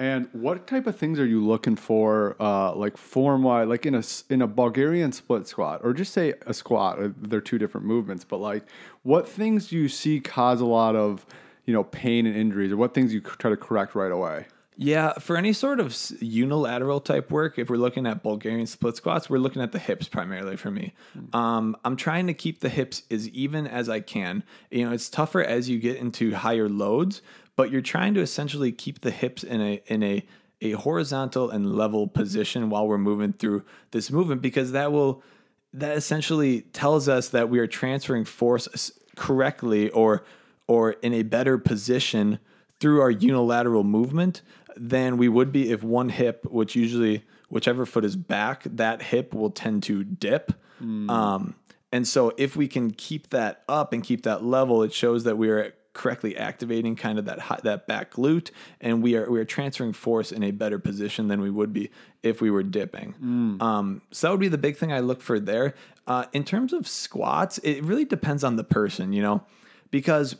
And 0.00 0.28
what 0.32 0.68
type 0.68 0.86
of 0.86 0.96
things 0.96 1.18
are 1.18 1.26
you 1.26 1.44
looking 1.44 1.74
for, 1.74 2.36
uh, 2.38 2.72
like 2.74 2.96
form 2.96 3.42
wise, 3.42 3.66
like 3.66 3.84
in 3.84 3.96
a 3.96 4.02
in 4.28 4.42
a 4.42 4.46
Bulgarian 4.46 5.10
split 5.10 5.48
squat, 5.48 5.80
or 5.82 5.92
just 5.92 6.12
say 6.12 6.34
a 6.46 6.54
squat? 6.54 7.02
uh, 7.02 7.08
They're 7.20 7.40
two 7.40 7.58
different 7.58 7.84
movements, 7.84 8.22
but 8.22 8.36
like, 8.36 8.64
what 9.02 9.28
things 9.28 9.68
do 9.68 9.76
you 9.76 9.88
see 9.88 10.20
cause 10.20 10.60
a 10.60 10.66
lot 10.66 10.94
of, 10.94 11.26
you 11.64 11.72
know, 11.74 11.82
pain 11.82 12.26
and 12.26 12.36
injuries, 12.36 12.70
or 12.70 12.76
what 12.76 12.94
things 12.94 13.12
you 13.12 13.20
try 13.20 13.50
to 13.50 13.56
correct 13.56 13.96
right 13.96 14.12
away? 14.12 14.46
Yeah, 14.80 15.14
for 15.14 15.36
any 15.36 15.52
sort 15.52 15.80
of 15.80 15.96
unilateral 16.20 17.00
type 17.00 17.32
work, 17.32 17.58
if 17.58 17.68
we're 17.68 17.76
looking 17.76 18.06
at 18.06 18.22
Bulgarian 18.22 18.68
split 18.68 18.94
squats, 18.94 19.28
we're 19.28 19.38
looking 19.38 19.60
at 19.60 19.72
the 19.72 19.78
hips 19.80 20.06
primarily 20.06 20.56
for 20.56 20.70
me. 20.70 20.94
Um, 21.32 21.76
I'm 21.84 21.96
trying 21.96 22.28
to 22.28 22.34
keep 22.34 22.60
the 22.60 22.68
hips 22.68 23.02
as 23.10 23.28
even 23.30 23.66
as 23.66 23.88
I 23.88 23.98
can. 23.98 24.44
You 24.70 24.86
know, 24.86 24.92
it's 24.92 25.10
tougher 25.10 25.42
as 25.42 25.68
you 25.68 25.80
get 25.80 25.96
into 25.96 26.32
higher 26.32 26.68
loads, 26.68 27.22
but 27.56 27.72
you're 27.72 27.82
trying 27.82 28.14
to 28.14 28.20
essentially 28.20 28.70
keep 28.70 29.00
the 29.00 29.10
hips 29.10 29.42
in 29.42 29.60
a 29.60 29.82
in 29.86 30.04
a 30.04 30.24
a 30.60 30.72
horizontal 30.72 31.50
and 31.50 31.74
level 31.74 32.06
position 32.06 32.70
while 32.70 32.86
we're 32.86 32.98
moving 32.98 33.32
through 33.32 33.64
this 33.90 34.12
movement 34.12 34.42
because 34.42 34.70
that 34.72 34.92
will 34.92 35.24
that 35.72 35.96
essentially 35.96 36.60
tells 36.60 37.08
us 37.08 37.30
that 37.30 37.48
we 37.48 37.58
are 37.58 37.66
transferring 37.66 38.24
force 38.24 38.92
correctly 39.16 39.90
or 39.90 40.24
or 40.68 40.92
in 40.92 41.14
a 41.14 41.24
better 41.24 41.58
position 41.58 42.38
through 42.80 43.00
our 43.00 43.10
unilateral 43.10 43.84
movement 43.84 44.42
than 44.76 45.16
we 45.16 45.28
would 45.28 45.50
be 45.52 45.70
if 45.72 45.82
one 45.82 46.08
hip 46.08 46.44
which 46.50 46.76
usually 46.76 47.24
whichever 47.48 47.84
foot 47.86 48.04
is 48.04 48.14
back 48.16 48.62
that 48.64 49.02
hip 49.02 49.34
will 49.34 49.50
tend 49.50 49.82
to 49.84 50.04
dip. 50.04 50.52
Um, 50.80 51.54
and 51.90 52.06
so 52.06 52.32
if 52.36 52.54
we 52.54 52.68
can 52.68 52.92
keep 52.92 53.30
that 53.30 53.62
up 53.68 53.92
and 53.92 54.04
keep 54.04 54.22
that 54.22 54.44
level 54.44 54.82
it 54.84 54.92
shows 54.92 55.24
that 55.24 55.36
we 55.36 55.48
are 55.48 55.74
correctly 55.94 56.36
activating 56.36 56.94
kind 56.94 57.18
of 57.18 57.24
that 57.24 57.40
hi- 57.40 57.58
that 57.64 57.88
back 57.88 58.12
glute 58.12 58.52
and 58.80 59.02
we 59.02 59.16
are 59.16 59.28
we 59.28 59.40
are 59.40 59.44
transferring 59.44 59.92
force 59.92 60.30
in 60.30 60.44
a 60.44 60.52
better 60.52 60.78
position 60.78 61.26
than 61.26 61.40
we 61.40 61.50
would 61.50 61.72
be 61.72 61.90
if 62.22 62.40
we 62.40 62.50
were 62.50 62.62
dipping. 62.62 63.14
Um, 63.60 64.02
so 64.12 64.28
that 64.28 64.30
would 64.30 64.38
be 64.40 64.46
the 64.48 64.58
big 64.58 64.76
thing 64.76 64.92
i 64.92 65.00
look 65.00 65.20
for 65.20 65.40
there. 65.40 65.74
Uh, 66.06 66.26
in 66.32 66.44
terms 66.44 66.72
of 66.72 66.86
squats 66.86 67.58
it 67.58 67.82
really 67.82 68.04
depends 68.04 68.44
on 68.44 68.54
the 68.54 68.62
person 68.64 69.12
you 69.12 69.20
know 69.22 69.42
because 69.90 70.36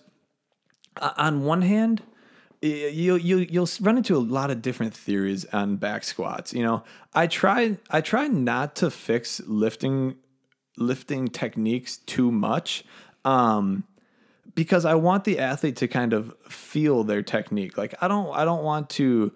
uh, 0.98 1.10
on 1.16 1.42
one 1.44 1.62
hand 1.62 2.02
you'll 2.60 3.18
you'll 3.18 3.42
you'll 3.42 3.68
run 3.80 3.96
into 3.96 4.16
a 4.16 4.18
lot 4.18 4.50
of 4.50 4.60
different 4.62 4.94
theories 4.94 5.44
on 5.46 5.76
back 5.76 6.02
squats 6.04 6.52
you 6.52 6.62
know 6.62 6.82
i 7.14 7.26
try 7.26 7.76
i 7.90 8.00
try 8.00 8.26
not 8.26 8.74
to 8.74 8.90
fix 8.90 9.40
lifting 9.46 10.16
lifting 10.76 11.28
techniques 11.28 11.98
too 11.98 12.30
much 12.30 12.84
um 13.24 13.84
because 14.58 14.84
I 14.84 14.96
want 14.96 15.22
the 15.22 15.38
athlete 15.38 15.76
to 15.76 15.86
kind 15.86 16.12
of 16.12 16.34
feel 16.48 17.04
their 17.04 17.22
technique. 17.22 17.78
Like 17.78 17.94
I 18.00 18.08
don't 18.08 18.34
I 18.36 18.44
don't 18.44 18.64
want 18.64 18.90
to 18.90 19.30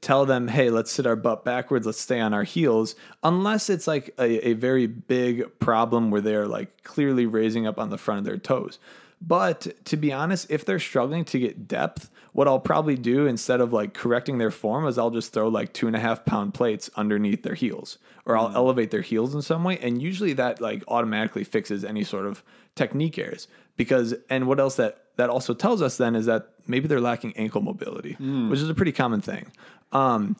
tell 0.00 0.26
them, 0.26 0.46
hey, 0.46 0.70
let's 0.70 0.92
sit 0.92 1.06
our 1.06 1.16
butt 1.16 1.44
backwards, 1.44 1.86
let's 1.86 2.00
stay 2.00 2.20
on 2.20 2.32
our 2.32 2.44
heels, 2.44 2.94
unless 3.24 3.68
it's 3.68 3.88
like 3.88 4.14
a, 4.16 4.50
a 4.50 4.52
very 4.52 4.86
big 4.86 5.58
problem 5.58 6.12
where 6.12 6.20
they're 6.20 6.46
like 6.46 6.84
clearly 6.84 7.26
raising 7.26 7.66
up 7.66 7.80
on 7.80 7.90
the 7.90 7.98
front 7.98 8.18
of 8.18 8.24
their 8.24 8.36
toes. 8.36 8.78
But 9.20 9.84
to 9.86 9.96
be 9.96 10.12
honest, 10.12 10.48
if 10.50 10.64
they're 10.64 10.78
struggling 10.78 11.24
to 11.26 11.40
get 11.40 11.66
depth, 11.66 12.08
what 12.32 12.46
I'll 12.46 12.60
probably 12.60 12.96
do 12.96 13.26
instead 13.26 13.60
of 13.60 13.72
like 13.72 13.94
correcting 13.94 14.38
their 14.38 14.50
form 14.50 14.86
is 14.86 14.98
I'll 14.98 15.10
just 15.10 15.32
throw 15.32 15.48
like 15.48 15.72
two 15.72 15.86
and 15.86 15.96
a 15.96 16.00
half 16.00 16.24
pound 16.24 16.54
plates 16.54 16.88
underneath 16.96 17.42
their 17.42 17.54
heels, 17.54 17.98
or 18.24 18.36
I'll 18.36 18.54
elevate 18.54 18.90
their 18.90 19.00
heels 19.00 19.34
in 19.34 19.42
some 19.42 19.64
way. 19.64 19.78
And 19.78 20.00
usually 20.00 20.32
that 20.34 20.60
like 20.60 20.84
automatically 20.88 21.44
fixes 21.44 21.84
any 21.84 22.04
sort 22.04 22.26
of 22.26 22.42
technique 22.76 23.18
errors. 23.18 23.48
Because, 23.76 24.14
and 24.28 24.46
what 24.46 24.60
else 24.60 24.76
that 24.76 25.04
that 25.16 25.30
also 25.30 25.54
tells 25.54 25.82
us 25.82 25.96
then 25.96 26.14
is 26.14 26.26
that 26.26 26.50
maybe 26.66 26.86
they're 26.86 27.00
lacking 27.00 27.36
ankle 27.36 27.62
mobility, 27.62 28.12
which 28.14 28.60
is 28.60 28.68
a 28.68 28.74
pretty 28.74 28.92
common 28.92 29.20
thing. 29.20 29.50
Um, 29.92 30.36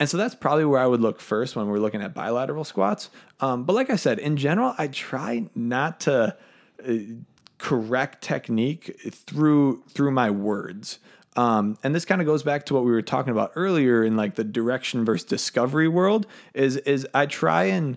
and 0.00 0.08
so 0.08 0.16
that's 0.16 0.34
probably 0.34 0.64
where 0.64 0.80
I 0.80 0.86
would 0.86 1.00
look 1.00 1.20
first 1.20 1.56
when 1.56 1.66
we're 1.66 1.80
looking 1.80 2.02
at 2.02 2.14
bilateral 2.14 2.64
squats. 2.64 3.10
Um, 3.40 3.64
but 3.64 3.74
like 3.74 3.90
I 3.90 3.96
said, 3.96 4.18
in 4.20 4.36
general, 4.36 4.74
I 4.78 4.88
try 4.88 5.46
not 5.56 6.00
to 6.00 6.36
uh, 6.88 6.92
correct 7.58 8.22
technique 8.22 8.96
through 9.10 9.82
through 9.88 10.12
my 10.12 10.30
words. 10.30 11.00
Um, 11.38 11.78
and 11.84 11.94
this 11.94 12.04
kind 12.04 12.20
of 12.20 12.26
goes 12.26 12.42
back 12.42 12.66
to 12.66 12.74
what 12.74 12.82
we 12.82 12.90
were 12.90 13.00
talking 13.00 13.30
about 13.30 13.52
earlier 13.54 14.02
in 14.02 14.16
like 14.16 14.34
the 14.34 14.42
direction 14.42 15.04
versus 15.04 15.24
discovery 15.24 15.86
world. 15.86 16.26
Is 16.52 16.78
is 16.78 17.06
I 17.14 17.26
try 17.26 17.64
and 17.64 17.96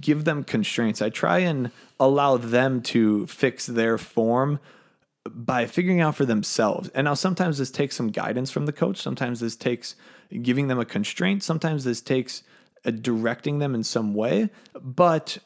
give 0.00 0.24
them 0.24 0.42
constraints. 0.42 1.00
I 1.00 1.08
try 1.08 1.38
and 1.38 1.70
allow 2.00 2.36
them 2.36 2.82
to 2.82 3.28
fix 3.28 3.66
their 3.66 3.96
form 3.96 4.58
by 5.24 5.66
figuring 5.66 6.00
out 6.00 6.16
for 6.16 6.24
themselves. 6.24 6.88
And 6.88 7.04
now 7.04 7.14
sometimes 7.14 7.58
this 7.58 7.70
takes 7.70 7.94
some 7.94 8.08
guidance 8.08 8.50
from 8.50 8.66
the 8.66 8.72
coach. 8.72 8.96
Sometimes 8.96 9.38
this 9.38 9.54
takes 9.54 9.94
giving 10.42 10.66
them 10.66 10.80
a 10.80 10.84
constraint. 10.84 11.44
Sometimes 11.44 11.84
this 11.84 12.00
takes 12.00 12.42
uh, 12.84 12.90
directing 12.90 13.60
them 13.60 13.72
in 13.76 13.84
some 13.84 14.14
way. 14.14 14.50
But 14.74 15.38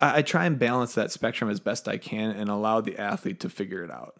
I, 0.00 0.18
I 0.18 0.22
try 0.22 0.46
and 0.46 0.60
balance 0.60 0.94
that 0.94 1.10
spectrum 1.10 1.50
as 1.50 1.58
best 1.58 1.88
I 1.88 1.96
can 1.96 2.30
and 2.30 2.48
allow 2.48 2.80
the 2.80 2.96
athlete 2.98 3.40
to 3.40 3.48
figure 3.48 3.82
it 3.82 3.90
out. 3.90 4.14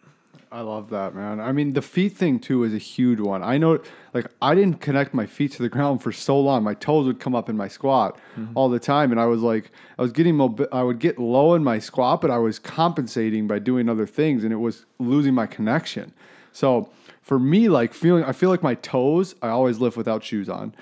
I 0.51 0.61
love 0.61 0.89
that, 0.91 1.15
man. 1.15 1.39
I 1.39 1.51
mean, 1.51 1.73
the 1.73 1.81
feet 1.81 2.13
thing 2.13 2.39
too 2.39 2.63
is 2.63 2.73
a 2.73 2.77
huge 2.77 3.19
one. 3.19 3.43
I 3.43 3.57
know, 3.57 3.79
like, 4.13 4.27
I 4.41 4.55
didn't 4.55 4.79
connect 4.79 5.13
my 5.13 5.25
feet 5.25 5.51
to 5.53 5.61
the 5.61 5.69
ground 5.69 6.01
for 6.01 6.11
so 6.11 6.39
long. 6.39 6.63
My 6.63 6.75
toes 6.75 7.07
would 7.07 7.19
come 7.19 7.35
up 7.35 7.49
in 7.49 7.57
my 7.57 7.67
squat 7.67 8.17
mm-hmm. 8.37 8.51
all 8.55 8.69
the 8.69 8.79
time, 8.79 9.11
and 9.11 9.19
I 9.19 9.25
was 9.25 9.41
like, 9.41 9.71
I 9.97 10.01
was 10.01 10.11
getting 10.11 10.35
mobi- 10.35 10.67
I 10.71 10.83
would 10.83 10.99
get 10.99 11.19
low 11.19 11.55
in 11.55 11.63
my 11.63 11.79
squat, 11.79 12.21
but 12.21 12.31
I 12.31 12.37
was 12.37 12.59
compensating 12.59 13.47
by 13.47 13.59
doing 13.59 13.89
other 13.89 14.07
things, 14.07 14.43
and 14.43 14.53
it 14.53 14.57
was 14.57 14.85
losing 14.99 15.33
my 15.33 15.47
connection. 15.47 16.13
So 16.53 16.89
for 17.21 17.39
me, 17.39 17.67
like 17.67 17.93
feeling, 17.93 18.23
I 18.23 18.31
feel 18.31 18.49
like 18.49 18.63
my 18.63 18.75
toes. 18.75 19.35
I 19.41 19.49
always 19.49 19.79
lift 19.79 19.97
without 19.97 20.23
shoes 20.23 20.47
on, 20.47 20.73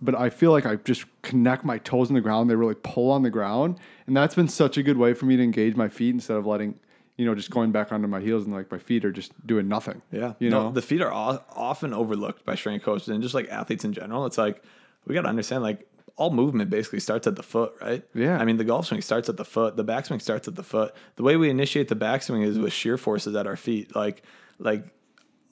but 0.00 0.14
I 0.14 0.30
feel 0.30 0.50
like 0.50 0.66
I 0.66 0.76
just 0.76 1.04
connect 1.22 1.64
my 1.64 1.78
toes 1.78 2.08
in 2.08 2.14
the 2.14 2.20
ground. 2.20 2.50
They 2.50 2.56
really 2.56 2.74
pull 2.74 3.10
on 3.10 3.22
the 3.22 3.30
ground, 3.30 3.78
and 4.06 4.16
that's 4.16 4.34
been 4.34 4.48
such 4.48 4.76
a 4.76 4.82
good 4.82 4.98
way 4.98 5.14
for 5.14 5.26
me 5.26 5.36
to 5.36 5.42
engage 5.42 5.76
my 5.76 5.88
feet 5.88 6.14
instead 6.14 6.36
of 6.36 6.46
letting 6.46 6.74
you 7.22 7.28
know, 7.28 7.36
just 7.36 7.50
going 7.50 7.70
back 7.70 7.92
onto 7.92 8.08
my 8.08 8.20
heels 8.20 8.44
and 8.44 8.52
like 8.52 8.68
my 8.72 8.78
feet 8.78 9.04
are 9.04 9.12
just 9.12 9.30
doing 9.46 9.68
nothing. 9.68 10.02
Yeah, 10.10 10.34
You 10.40 10.50
No, 10.50 10.64
know, 10.64 10.72
the 10.72 10.82
feet 10.82 11.00
are 11.00 11.12
often 11.12 11.94
overlooked 11.94 12.44
by 12.44 12.56
strength 12.56 12.84
coaches 12.84 13.08
and 13.08 13.22
just 13.22 13.32
like 13.32 13.48
athletes 13.48 13.84
in 13.84 13.92
general. 13.92 14.26
It's 14.26 14.38
like 14.38 14.62
we 15.06 15.14
got 15.14 15.22
to 15.22 15.28
understand 15.28 15.62
like 15.62 15.86
all 16.16 16.30
movement 16.30 16.68
basically 16.68 16.98
starts 16.98 17.28
at 17.28 17.36
the 17.36 17.42
foot, 17.44 17.74
right? 17.80 18.02
Yeah. 18.12 18.38
I 18.38 18.44
mean, 18.44 18.56
the 18.56 18.64
golf 18.64 18.86
swing 18.86 19.00
starts 19.02 19.28
at 19.28 19.36
the 19.36 19.44
foot. 19.44 19.76
The 19.76 19.84
backswing 19.84 20.20
starts 20.20 20.48
at 20.48 20.56
the 20.56 20.64
foot. 20.64 20.94
The 21.14 21.22
way 21.22 21.36
we 21.36 21.48
initiate 21.48 21.86
the 21.88 21.96
backswing 21.96 22.44
is 22.44 22.58
with 22.58 22.72
shear 22.72 22.98
forces 22.98 23.36
at 23.36 23.46
our 23.46 23.56
feet. 23.56 23.94
Like, 23.94 24.22
like 24.58 24.84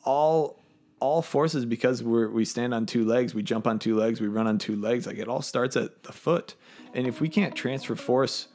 all 0.04 0.58
all 0.98 1.22
forces 1.22 1.64
because 1.64 2.02
we're 2.02 2.28
we 2.28 2.44
stand 2.44 2.74
on 2.74 2.84
two 2.84 3.04
legs, 3.04 3.32
we 3.34 3.42
jump 3.42 3.66
on 3.66 3.78
two 3.78 3.96
legs, 3.96 4.20
we 4.20 4.28
run 4.28 4.46
on 4.46 4.58
two 4.58 4.76
legs. 4.76 5.06
Like 5.06 5.18
it 5.18 5.28
all 5.28 5.40
starts 5.42 5.76
at 5.76 6.02
the 6.02 6.12
foot. 6.12 6.56
And 6.94 7.06
if 7.06 7.20
we 7.20 7.28
can't 7.28 7.54
transfer 7.54 7.94
force 7.94 8.48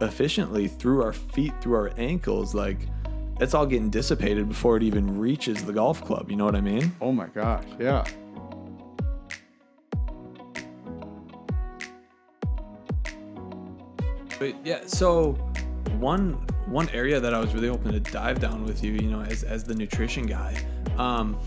efficiently 0.00 0.68
through 0.68 1.02
our 1.02 1.12
feet, 1.12 1.52
through 1.60 1.74
our 1.74 1.92
ankles, 1.96 2.54
like 2.54 2.78
it's 3.40 3.54
all 3.54 3.66
getting 3.66 3.90
dissipated 3.90 4.48
before 4.48 4.76
it 4.76 4.82
even 4.82 5.18
reaches 5.18 5.64
the 5.64 5.72
golf 5.72 6.04
club. 6.04 6.30
You 6.30 6.36
know 6.36 6.44
what 6.44 6.56
I 6.56 6.60
mean? 6.60 6.92
oh 7.00 7.12
my 7.12 7.26
gosh, 7.26 7.64
yeah. 7.78 8.04
But 14.38 14.54
yeah, 14.64 14.86
so 14.86 15.32
one 15.98 16.32
one 16.66 16.88
area 16.90 17.20
that 17.20 17.34
I 17.34 17.38
was 17.38 17.52
really 17.52 17.68
hoping 17.68 17.92
to 17.92 18.00
dive 18.00 18.40
down 18.40 18.64
with 18.64 18.82
you, 18.82 18.92
you 18.92 19.10
know, 19.10 19.20
as 19.20 19.42
as 19.42 19.64
the 19.64 19.74
nutrition 19.74 20.26
guy, 20.26 20.56
um, 20.96 21.38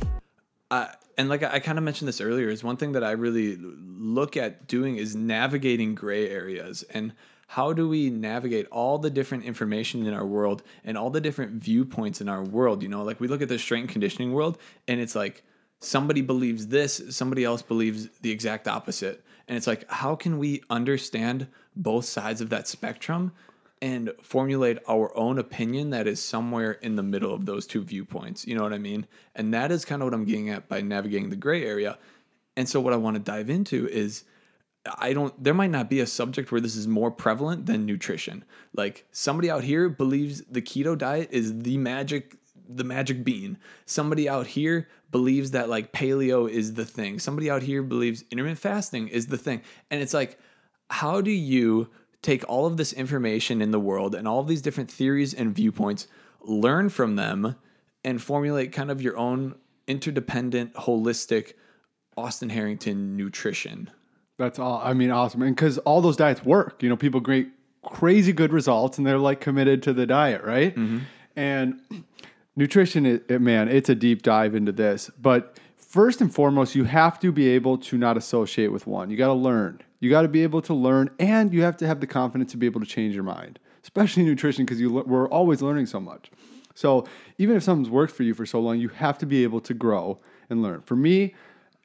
I, 0.69 0.89
and 1.17 1.29
like 1.29 1.43
I, 1.43 1.53
I 1.53 1.59
kind 1.59 1.77
of 1.77 1.83
mentioned 1.83 2.07
this 2.07 2.21
earlier, 2.21 2.49
is 2.49 2.63
one 2.63 2.77
thing 2.77 2.91
that 2.91 3.03
I 3.03 3.11
really 3.11 3.57
look 3.59 4.37
at 4.37 4.67
doing 4.67 4.97
is 4.97 5.15
navigating 5.15 5.95
gray 5.95 6.29
areas 6.29 6.83
and 6.91 7.13
how 7.47 7.73
do 7.73 7.87
we 7.87 8.09
navigate 8.09 8.67
all 8.71 8.97
the 8.97 9.09
different 9.09 9.43
information 9.43 10.05
in 10.05 10.13
our 10.13 10.25
world 10.25 10.63
and 10.83 10.97
all 10.97 11.09
the 11.09 11.21
different 11.21 11.51
viewpoints 11.61 12.21
in 12.21 12.29
our 12.29 12.43
world? 12.43 12.81
You 12.81 12.89
know, 12.89 13.03
like 13.03 13.19
we 13.19 13.27
look 13.27 13.41
at 13.41 13.49
the 13.49 13.59
strength 13.59 13.91
conditioning 13.91 14.33
world, 14.33 14.57
and 14.87 14.99
it's 14.99 15.15
like 15.15 15.43
somebody 15.79 16.21
believes 16.21 16.67
this, 16.67 17.01
somebody 17.09 17.43
else 17.43 17.61
believes 17.61 18.09
the 18.21 18.31
exact 18.31 18.67
opposite. 18.67 19.23
And 19.47 19.57
it's 19.57 19.67
like, 19.67 19.89
how 19.91 20.15
can 20.15 20.37
we 20.39 20.63
understand 20.69 21.47
both 21.75 22.05
sides 22.05 22.39
of 22.41 22.49
that 22.49 22.67
spectrum 22.67 23.33
and 23.83 24.13
formulate 24.21 24.77
our 24.87 25.15
own 25.17 25.37
opinion 25.37 25.89
that 25.89 26.07
is 26.07 26.23
somewhere 26.23 26.71
in 26.71 26.95
the 26.95 27.03
middle 27.03 27.33
of 27.33 27.45
those 27.45 27.67
two 27.67 27.83
viewpoints. 27.83 28.47
You 28.47 28.55
know 28.55 28.63
what 28.63 28.71
I 28.71 28.77
mean? 28.77 29.05
And 29.35 29.53
that 29.53 29.73
is 29.73 29.83
kind 29.83 30.01
of 30.01 30.05
what 30.05 30.13
I'm 30.13 30.23
getting 30.23 30.49
at 30.49 30.69
by 30.69 30.79
navigating 30.79 31.29
the 31.29 31.35
gray 31.35 31.65
area. 31.65 31.97
And 32.55 32.69
so, 32.69 32.79
what 32.79 32.93
I 32.93 32.95
want 32.95 33.15
to 33.15 33.19
dive 33.19 33.49
into 33.49 33.89
is 33.89 34.23
I 34.85 35.13
don't, 35.13 35.41
there 35.41 35.53
might 35.53 35.69
not 35.69 35.89
be 35.89 36.01
a 36.01 36.07
subject 36.07 36.51
where 36.51 36.61
this 36.61 36.75
is 36.75 36.87
more 36.87 37.09
prevalent 37.09 37.65
than 37.65 37.85
nutrition. 37.85 38.43
Like 38.75 39.05
somebody 39.11 39.49
out 39.49 39.63
here 39.63 39.87
believes 39.87 40.41
the 40.41 40.61
keto 40.61 40.97
diet 40.97 41.29
is 41.31 41.61
the 41.61 41.77
magic, 41.77 42.35
the 42.67 42.83
magic 42.83 43.23
bean. 43.23 43.57
Somebody 43.85 44.27
out 44.27 44.47
here 44.47 44.89
believes 45.11 45.51
that 45.51 45.69
like 45.69 45.93
paleo 45.93 46.49
is 46.49 46.73
the 46.73 46.85
thing. 46.85 47.19
Somebody 47.19 47.49
out 47.49 47.61
here 47.61 47.81
believes 47.81 48.25
intermittent 48.29 48.59
fasting 48.59 49.07
is 49.07 49.27
the 49.27 49.37
thing. 49.37 49.61
And 49.89 50.01
it's 50.01 50.13
like, 50.13 50.37
how 50.89 51.21
do 51.21 51.31
you 51.31 51.89
take 52.21 52.43
all 52.49 52.65
of 52.65 52.77
this 52.77 52.93
information 52.93 53.61
in 53.61 53.71
the 53.71 53.79
world 53.79 54.15
and 54.15 54.27
all 54.27 54.39
of 54.39 54.47
these 54.47 54.61
different 54.61 54.91
theories 54.91 55.33
and 55.33 55.55
viewpoints, 55.55 56.07
learn 56.41 56.89
from 56.89 57.15
them, 57.15 57.55
and 58.03 58.21
formulate 58.21 58.73
kind 58.73 58.91
of 58.91 59.01
your 59.01 59.17
own 59.17 59.55
interdependent, 59.87 60.73
holistic 60.73 61.53
Austin 62.17 62.49
Harrington 62.49 63.15
nutrition? 63.15 63.89
That's 64.37 64.59
all. 64.59 64.81
I 64.83 64.93
mean, 64.93 65.11
awesome. 65.11 65.41
And 65.41 65.55
because 65.55 65.77
all 65.79 66.01
those 66.01 66.17
diets 66.17 66.43
work, 66.43 66.81
you 66.81 66.89
know, 66.89 66.97
people 66.97 67.19
great, 67.19 67.49
crazy 67.83 68.33
good 68.33 68.51
results, 68.51 68.97
and 68.97 69.05
they're 69.05 69.17
like 69.17 69.41
committed 69.41 69.83
to 69.83 69.93
the 69.93 70.05
diet, 70.05 70.43
right? 70.43 70.75
Mm-hmm. 70.75 70.99
And 71.35 71.81
nutrition, 72.55 73.05
it, 73.05 73.41
man, 73.41 73.67
it's 73.69 73.89
a 73.89 73.95
deep 73.95 74.23
dive 74.23 74.55
into 74.55 74.71
this. 74.71 75.11
But 75.21 75.59
first 75.77 76.21
and 76.21 76.33
foremost, 76.33 76.75
you 76.75 76.85
have 76.85 77.19
to 77.19 77.31
be 77.31 77.49
able 77.49 77.77
to 77.79 77.97
not 77.97 78.17
associate 78.17 78.71
with 78.71 78.87
one. 78.87 79.09
You 79.09 79.17
got 79.17 79.27
to 79.27 79.33
learn. 79.33 79.81
You 79.99 80.09
got 80.09 80.23
to 80.23 80.27
be 80.27 80.43
able 80.43 80.61
to 80.63 80.73
learn, 80.73 81.09
and 81.19 81.53
you 81.53 81.61
have 81.61 81.77
to 81.77 81.87
have 81.87 81.99
the 81.99 82.07
confidence 82.07 82.51
to 82.51 82.57
be 82.57 82.65
able 82.65 82.81
to 82.81 82.85
change 82.85 83.15
your 83.15 83.23
mind, 83.23 83.59
especially 83.83 84.23
nutrition, 84.23 84.65
because 84.65 84.81
you 84.81 84.91
we're 84.91 85.29
always 85.29 85.61
learning 85.61 85.85
so 85.85 85.99
much. 85.99 86.29
So 86.75 87.07
even 87.37 87.55
if 87.55 87.63
something's 87.63 87.89
worked 87.89 88.13
for 88.13 88.23
you 88.23 88.33
for 88.33 88.45
so 88.45 88.59
long, 88.59 88.79
you 88.79 88.89
have 88.89 89.17
to 89.19 89.25
be 89.25 89.43
able 89.43 89.61
to 89.61 89.73
grow 89.73 90.19
and 90.49 90.61
learn. 90.61 90.81
For 90.81 90.95
me, 90.95 91.35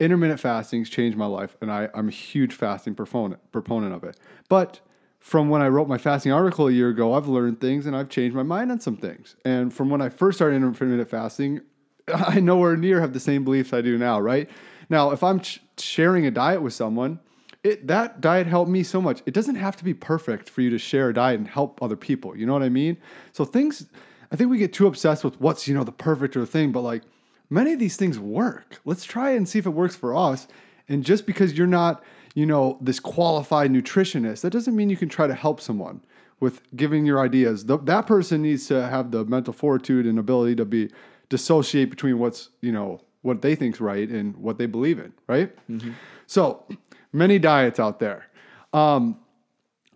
intermittent 0.01 0.41
fasting's 0.41 0.89
changed 0.89 1.17
my 1.17 1.27
life, 1.27 1.57
and 1.61 1.71
I, 1.71 1.89
I'm 1.95 2.09
a 2.09 2.13
huge 2.13 2.55
fasting 2.55 2.95
proponent 2.95 3.41
proponent 3.53 3.95
of 3.95 4.05
it. 4.05 4.17
But 4.49 4.81
from 5.21 5.49
when 5.49 5.61
I 5.61 5.69
wrote 5.69 5.89
my 5.89 5.99
fasting 5.99 6.33
article 6.33 6.69
a 6.69 6.73
year 6.73 6.89
ago, 6.89 7.15
I've 7.15 7.29
learned 7.29 7.61
things 7.61 7.87
and 7.87 7.97
I've 7.97 8.09
changed 8.09 8.37
my 8.37 8.43
mind 8.43 8.71
on 8.71 8.81
some 8.81 8.97
things. 8.97 9.37
And 9.45 9.73
from 9.75 9.91
when 9.91 10.01
I 10.01 10.09
first 10.09 10.39
started 10.39 10.57
intermittent 10.57 11.11
fasting, 11.11 11.61
I 12.15 12.41
nowhere 12.41 12.77
near 12.77 13.01
have 13.01 13.13
the 13.13 13.21
same 13.21 13.45
beliefs 13.45 13.73
I 13.73 13.81
do 13.81 13.99
now, 13.99 14.21
right? 14.21 14.49
Now, 14.89 15.11
if 15.11 15.23
I'm 15.23 15.41
ch- 15.41 15.61
sharing 15.77 16.27
a 16.27 16.31
diet 16.31 16.63
with 16.63 16.73
someone, 16.73 17.21
it, 17.65 17.87
that 17.89 18.21
diet 18.21 18.47
helped 18.47 18.71
me 18.71 18.83
so 18.83 19.03
much. 19.03 19.23
It 19.27 19.35
doesn't 19.35 19.57
have 19.57 19.77
to 19.77 19.85
be 19.85 19.93
perfect 19.93 20.49
for 20.49 20.63
you 20.63 20.71
to 20.71 20.79
share 20.79 21.09
a 21.11 21.15
diet 21.15 21.39
and 21.39 21.49
help 21.49 21.83
other 21.83 21.97
people. 21.97 22.37
You 22.37 22.47
know 22.47 22.53
what 22.53 22.63
I 22.63 22.69
mean? 22.69 22.97
So 23.33 23.45
things, 23.45 23.87
I 24.31 24.37
think 24.37 24.51
we 24.51 24.59
get 24.59 24.73
too 24.73 24.87
obsessed 24.87 25.25
with 25.25 25.39
what's, 25.41 25.67
you 25.67 25.75
know, 25.75 25.85
the 25.85 25.93
perfect 25.93 26.37
or 26.37 26.41
the 26.41 26.47
thing, 26.47 26.73
but 26.73 26.83
like 26.83 27.03
many 27.51 27.73
of 27.73 27.79
these 27.79 27.97
things 27.97 28.19
work. 28.19 28.81
Let's 28.85 29.05
try 29.05 29.31
and 29.33 29.49
see 29.49 29.59
if 29.59 29.67
it 29.67 29.71
works 29.71 29.97
for 29.97 30.15
us. 30.15 30.47
And 30.89 31.05
just 31.05 31.27
because 31.27 31.57
you're 31.57 31.67
not, 31.67 32.03
you 32.35 32.47
know, 32.47 32.79
this 32.81 33.01
qualified 33.01 33.71
nutritionist, 33.71 34.43
that 34.43 34.51
doesn't 34.51 34.75
mean 34.75 34.91
you 34.91 34.97
can 34.97 35.09
try 35.09 35.27
to 35.27 35.35
help 35.35 35.61
someone 35.61 36.03
with 36.41 36.61
giving 36.77 37.05
your 37.05 37.21
ideas. 37.21 37.67
The, 37.67 37.79
that 37.79 38.07
person 38.07 38.43
needs 38.43 38.67
to 38.69 38.87
have 38.89 39.11
the 39.11 39.25
mental 39.25 39.53
fortitude 39.53 40.07
and 40.07 40.19
ability 40.19 40.57
to 40.57 40.65
be 40.65 40.91
dissociate 41.29 41.91
between 41.91 42.19
what's, 42.19 42.51
you 42.61 42.73
know, 42.73 43.01
what 43.23 43.43
they 43.43 43.55
think's 43.55 43.81
right 43.81 44.09
and 44.09 44.37
what 44.37 44.59
they 44.59 44.67
believe 44.67 44.99
in, 44.99 45.13
right? 45.27 45.55
Mm-hmm. 45.69 45.93
So 46.27 46.65
many 47.13 47.39
diets 47.39 47.81
out 47.81 47.99
there. 47.99 48.27
Um, 48.73 49.19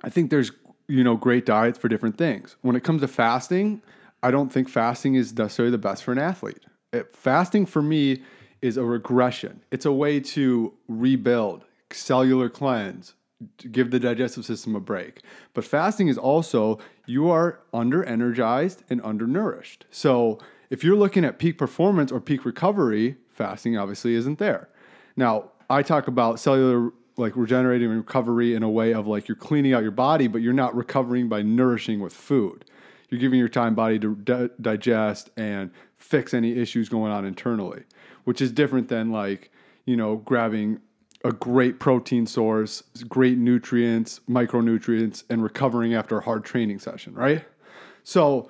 I 0.03 0.11
think 0.11 0.31
there's, 0.31 0.51
you 0.89 1.05
know, 1.05 1.17
great 1.17 1.47
diets 1.47 1.79
for 1.79 1.89
different 1.89 2.19
things. 2.19 2.57
When 2.63 2.75
it 2.75 2.83
comes 2.83 3.03
to 3.03 3.09
fasting, 3.09 3.83
I 4.23 4.31
don't 4.31 4.53
think 4.53 4.69
fasting 4.69 5.15
is 5.15 5.37
necessarily 5.37 5.71
the 5.71 5.79
best 5.79 6.03
for 6.03 6.13
an 6.13 6.19
athlete 6.19 6.65
fasting 7.12 7.66
for 7.66 7.82
me 7.82 8.22
is 8.61 8.76
a 8.76 8.84
regression. 8.84 9.62
It's 9.70 9.86
a 9.86 9.93
way 9.93 10.20
to 10.20 10.72
rebuild, 10.88 11.64
cellular 11.90 12.49
cleanse, 12.49 13.14
give 13.70 13.90
the 13.90 13.99
digestive 13.99 14.45
system 14.45 14.76
a 14.76 14.80
break. 14.80 15.20
But 15.55 15.64
fasting 15.64 16.09
is 16.09 16.16
also 16.16 16.78
you 17.07 17.28
are 17.30 17.61
under 17.72 18.05
energized 18.05 18.84
and 18.88 19.01
undernourished. 19.03 19.84
So 19.90 20.38
if 20.70 20.84
you're 20.84 20.97
looking 20.97 21.24
at 21.24 21.38
peak 21.38 21.59
performance 21.59 22.12
or 22.12 22.20
peak 22.20 22.45
recovery, 22.45 23.16
fasting 23.30 23.76
obviously 23.76 24.14
isn't 24.14 24.38
there. 24.38 24.68
Now, 25.16 25.51
I 25.68 25.82
talk 25.82 26.07
about 26.07 26.38
cellular 26.38 26.93
like 27.16 27.36
regenerating 27.36 27.88
and 27.88 27.99
recovery 27.99 28.55
in 28.55 28.62
a 28.62 28.70
way 28.70 28.95
of 28.95 29.07
like 29.07 29.28
you're 29.28 29.36
cleaning 29.36 29.74
out 29.74 29.82
your 29.82 29.90
body, 29.90 30.28
but 30.28 30.40
you're 30.40 30.53
not 30.53 30.74
recovering 30.74 31.28
by 31.28 31.43
nourishing 31.43 32.01
with 32.01 32.12
food. 32.12 32.64
You're 33.13 33.21
giving 33.21 33.39
your 33.39 33.51
time 33.51 33.75
body 33.75 33.99
to 33.99 34.15
di- 34.15 34.49
digest 34.59 35.29
and 35.37 35.71
fix 35.99 36.33
any 36.33 36.57
issues 36.57 36.89
going 36.89 37.13
on 37.13 37.27
internally, 37.27 37.83
which 38.25 38.41
is 38.41 38.51
different 38.51 38.89
than 38.89 39.13
like, 39.13 39.51
you 39.85 39.99
know, 39.99 40.17
grabbing 40.17 40.81
a 41.23 41.31
great 41.31 41.79
protein 41.79 42.27
source, 42.27 42.83
great 43.11 43.37
nutrients, 43.37 44.21
micronutrients, 44.27 45.25
and 45.29 45.43
recovering 45.43 45.93
after 45.93 46.17
a 46.17 46.23
hard 46.23 46.43
training 46.43 46.79
session, 46.79 47.13
right? 47.13 47.45
So, 48.03 48.49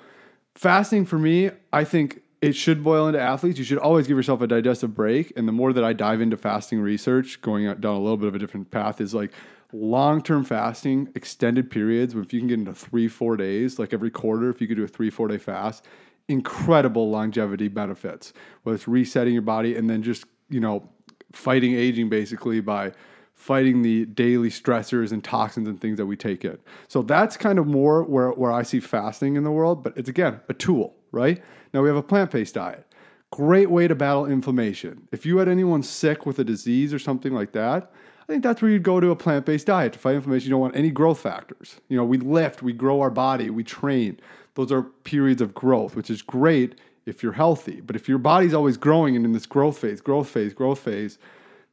fasting 0.55 1.07
for 1.07 1.19
me, 1.19 1.51
I 1.73 1.83
think 1.83 2.23
it 2.41 2.53
should 2.53 2.85
boil 2.85 3.09
into 3.09 3.21
athletes. 3.21 3.59
You 3.59 3.65
should 3.65 3.79
always 3.79 4.07
give 4.07 4.17
yourself 4.17 4.43
a 4.43 4.47
digestive 4.47 4.95
break. 4.95 5.33
And 5.37 5.49
the 5.49 5.53
more 5.53 5.73
that 5.73 5.83
I 5.83 5.93
dive 5.93 6.21
into 6.21 6.37
fasting 6.37 6.81
research, 6.81 7.43
going 7.43 7.65
down 7.65 7.97
a 7.97 8.01
little 8.01 8.17
bit 8.17 8.29
of 8.29 8.37
a 8.37 8.39
different 8.39 8.71
path, 8.71 9.01
is 9.01 9.13
like 9.13 9.33
long 9.73 10.23
term 10.23 10.45
fasting, 10.45 11.09
extended 11.14 11.70
periods, 11.70 12.14
if 12.14 12.33
you 12.33 12.41
can 12.41 12.49
get 12.49 12.59
into 12.59 12.75
three, 12.75 13.09
four 13.09 13.37
days, 13.37 13.79
like 13.79 13.93
every 13.93 14.11
quarter, 14.11 14.51
if 14.51 14.61
you 14.61 14.68
could 14.68 14.77
do 14.77 14.85
a 14.85 14.89
three, 14.89 15.11
four 15.11 15.29
day 15.29 15.39
fast, 15.39 15.87
incredible 16.29 17.11
longevity 17.11 17.68
benefits, 17.68 18.33
whether 18.62 18.77
it's 18.77 18.89
resetting 18.89 19.33
your 19.33 19.43
body 19.43 19.77
and 19.77 19.89
then 19.89 20.03
just, 20.03 20.25
you 20.49 20.61
know, 20.61 20.89
fighting 21.33 21.75
aging 21.75 22.09
basically 22.09 22.61
by 22.61 22.93
fighting 23.35 23.83
the 23.83 24.05
daily 24.07 24.51
stressors 24.51 25.11
and 25.11 25.25
toxins 25.25 25.66
and 25.66 25.81
things 25.81 25.97
that 25.97 26.07
we 26.07 26.16
take 26.16 26.45
in. 26.45 26.59
So 26.89 27.03
that's 27.03 27.37
kind 27.37 27.59
of 27.59 27.66
more 27.66 28.05
where, 28.05 28.31
where 28.31 28.53
I 28.53 28.62
see 28.62 28.79
fasting 28.79 29.37
in 29.37 29.43
the 29.43 29.51
world, 29.51 29.83
but 29.83 29.97
it's 29.97 30.09
again 30.09 30.41
a 30.49 30.55
tool, 30.55 30.95
right? 31.11 31.43
Now 31.73 31.83
we 31.83 31.89
have 31.89 31.97
a 31.97 32.03
plant 32.03 32.31
based 32.31 32.55
diet. 32.55 32.87
Great 33.31 33.70
way 33.70 33.89
to 33.89 33.95
battle 33.95 34.27
inflammation. 34.27 35.09
If 35.11 35.25
you 35.25 35.39
had 35.39 35.49
anyone 35.49 35.83
sick 35.83 36.27
with 36.27 36.39
a 36.39 36.45
disease 36.45 36.93
or 36.93 36.99
something 36.99 37.33
like 37.33 37.53
that, 37.53 37.91
I 38.33 38.35
think 38.35 38.45
that's 38.45 38.62
where 38.62 38.70
you'd 38.70 38.83
go 38.83 38.99
to 38.99 39.11
a 39.11 39.16
plant 39.16 39.45
based 39.45 39.66
diet 39.66 39.93
to 39.93 39.99
fight 39.99 40.14
inflammation. 40.14 40.47
You 40.47 40.53
don't 40.53 40.61
want 40.62 40.74
any 40.74 40.91
growth 40.91 41.20
factors. 41.20 41.76
You 41.91 41.99
know, 41.99 42.05
we 42.07 42.16
lift, 42.16 42.62
we 42.62 42.72
grow 42.72 43.03
our 43.03 43.11
body, 43.11 43.51
we 43.51 43.62
train. 43.62 44.18
Those 44.55 44.72
are 44.72 44.85
periods 44.85 45.43
of 45.43 45.53
growth, 45.53 45.95
which 45.95 46.09
is 46.09 46.22
great 46.22 46.80
if 47.05 47.22
you're 47.22 47.35
healthy. 47.35 47.83
But 47.83 47.95
if 47.95 48.09
your 48.09 48.16
body's 48.16 48.55
always 48.55 48.78
growing 48.78 49.16
and 49.16 49.26
in 49.26 49.33
this 49.33 49.45
growth 49.45 49.76
phase, 49.76 50.01
growth 50.01 50.30
phase, 50.30 50.55
growth 50.55 50.78
phase, 50.78 51.18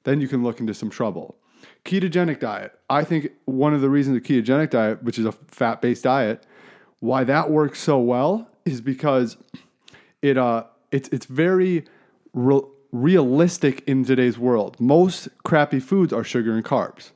then 0.03 0.19
you 0.19 0.27
can 0.27 0.43
look 0.43 0.59
into 0.59 0.73
some 0.73 0.89
trouble. 0.89 1.37
Ketogenic 1.85 2.41
diet. 2.41 2.77
I 2.89 3.05
think 3.05 3.31
one 3.45 3.73
of 3.73 3.79
the 3.79 3.89
reasons 3.89 4.21
the 4.21 4.41
ketogenic 4.41 4.71
diet, 4.71 5.01
which 5.01 5.17
is 5.17 5.23
a 5.23 5.31
fat 5.31 5.81
based 5.81 6.03
diet, 6.03 6.45
why 6.99 7.23
that 7.23 7.49
works 7.49 7.79
so 7.79 7.99
well 7.99 8.49
is 8.65 8.81
because 8.81 9.37
it 10.21 10.37
uh 10.37 10.65
it's 10.91 11.07
it's 11.07 11.25
very 11.25 11.85
re- 12.33 12.59
realistic 12.91 13.83
in 13.87 14.03
today's 14.03 14.37
world. 14.37 14.79
Most 14.79 15.29
crappy 15.43 15.79
foods 15.79 16.11
are 16.11 16.23
sugar 16.23 16.53
and 16.53 16.65
carbs. 16.65 17.11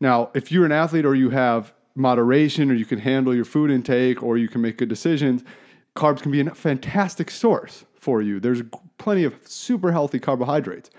Now, 0.00 0.30
if 0.34 0.50
you're 0.50 0.66
an 0.66 0.72
athlete 0.72 1.04
or 1.04 1.14
you 1.14 1.30
have 1.30 1.72
moderation 1.94 2.70
or 2.70 2.74
you 2.74 2.84
can 2.84 2.98
handle 2.98 3.34
your 3.34 3.44
food 3.44 3.70
intake 3.70 4.22
or 4.22 4.36
you 4.36 4.48
can 4.48 4.60
make 4.60 4.78
good 4.78 4.88
decisions, 4.88 5.44
carbs 5.94 6.22
can 6.22 6.32
be 6.32 6.40
a 6.40 6.50
fantastic 6.54 7.30
source 7.30 7.84
for 7.94 8.20
you. 8.20 8.40
There's 8.40 8.62
plenty 8.98 9.24
of 9.24 9.34
super 9.44 9.92
healthy 9.92 10.18
carbohydrates. 10.18 10.90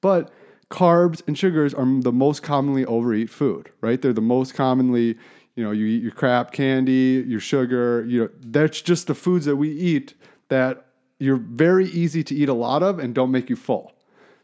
But 0.00 0.30
carbs 0.70 1.22
and 1.26 1.36
sugars 1.36 1.74
are 1.74 1.86
the 2.02 2.12
most 2.12 2.42
commonly 2.42 2.84
overeat 2.84 3.30
food, 3.30 3.70
right? 3.80 4.00
They're 4.00 4.12
the 4.12 4.20
most 4.20 4.54
commonly, 4.54 5.18
you 5.56 5.64
know, 5.64 5.70
you 5.70 5.86
eat 5.86 6.02
your 6.02 6.12
crap 6.12 6.52
candy, 6.52 7.24
your 7.26 7.40
sugar, 7.40 8.04
you 8.06 8.20
know, 8.20 8.28
that's 8.40 8.80
just 8.80 9.06
the 9.06 9.14
foods 9.14 9.44
that 9.46 9.56
we 9.56 9.70
eat 9.70 10.14
that 10.48 10.86
you're 11.22 11.36
very 11.36 11.86
easy 11.86 12.24
to 12.24 12.34
eat 12.34 12.48
a 12.48 12.54
lot 12.54 12.82
of 12.82 12.98
and 12.98 13.14
don't 13.14 13.30
make 13.30 13.48
you 13.48 13.54
full. 13.54 13.92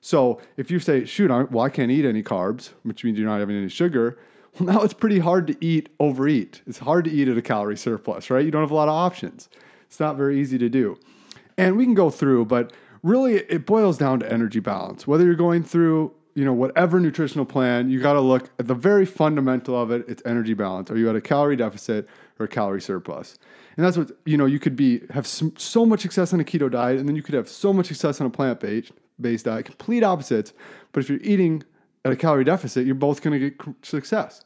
So 0.00 0.40
if 0.56 0.70
you 0.70 0.78
say, 0.78 1.04
shoot, 1.04 1.28
I, 1.28 1.42
well, 1.42 1.64
I 1.64 1.70
can't 1.70 1.90
eat 1.90 2.04
any 2.04 2.22
carbs, 2.22 2.70
which 2.84 3.02
means 3.02 3.18
you're 3.18 3.28
not 3.28 3.40
having 3.40 3.56
any 3.56 3.68
sugar, 3.68 4.16
well, 4.58 4.74
now 4.74 4.82
it's 4.82 4.94
pretty 4.94 5.18
hard 5.18 5.48
to 5.48 5.56
eat, 5.60 5.88
overeat. 5.98 6.62
It's 6.66 6.78
hard 6.78 7.04
to 7.06 7.10
eat 7.10 7.26
at 7.26 7.36
a 7.36 7.42
calorie 7.42 7.76
surplus, 7.76 8.30
right? 8.30 8.44
You 8.44 8.52
don't 8.52 8.62
have 8.62 8.70
a 8.70 8.76
lot 8.76 8.88
of 8.88 8.94
options. 8.94 9.48
It's 9.86 9.98
not 9.98 10.16
very 10.16 10.40
easy 10.40 10.56
to 10.58 10.68
do. 10.68 10.98
And 11.56 11.76
we 11.76 11.84
can 11.84 11.94
go 11.94 12.10
through, 12.10 12.44
but 12.44 12.72
really 13.02 13.38
it 13.38 13.66
boils 13.66 13.98
down 13.98 14.20
to 14.20 14.32
energy 14.32 14.60
balance. 14.60 15.04
Whether 15.04 15.24
you're 15.24 15.34
going 15.34 15.64
through, 15.64 16.12
you 16.34 16.44
know, 16.44 16.52
whatever 16.52 17.00
nutritional 17.00 17.44
plan, 17.44 17.90
you 17.90 18.00
got 18.00 18.12
to 18.12 18.20
look 18.20 18.50
at 18.60 18.68
the 18.68 18.74
very 18.74 19.04
fundamental 19.04 19.80
of 19.80 19.90
it. 19.90 20.04
It's 20.06 20.22
energy 20.24 20.54
balance. 20.54 20.92
Are 20.92 20.96
you 20.96 21.10
at 21.10 21.16
a 21.16 21.20
calorie 21.20 21.56
deficit 21.56 22.08
or 22.38 22.46
calorie 22.46 22.80
surplus? 22.80 23.38
And 23.76 23.86
that's 23.86 23.96
what, 23.96 24.10
you 24.24 24.36
know, 24.36 24.46
you 24.46 24.58
could 24.58 24.76
be, 24.76 25.02
have 25.10 25.26
so 25.26 25.86
much 25.86 26.00
success 26.00 26.32
on 26.32 26.40
a 26.40 26.44
keto 26.44 26.70
diet, 26.70 26.98
and 26.98 27.08
then 27.08 27.16
you 27.16 27.22
could 27.22 27.34
have 27.34 27.48
so 27.48 27.72
much 27.72 27.86
success 27.86 28.20
on 28.20 28.26
a 28.26 28.30
plant 28.30 28.60
based, 28.60 29.44
diet, 29.44 29.66
complete 29.66 30.02
opposites. 30.02 30.52
But 30.92 31.00
if 31.00 31.08
you're 31.08 31.20
eating 31.22 31.62
at 32.04 32.12
a 32.12 32.16
calorie 32.16 32.44
deficit, 32.44 32.86
you're 32.86 32.94
both 32.94 33.22
going 33.22 33.40
to 33.40 33.50
get 33.50 33.74
success. 33.82 34.44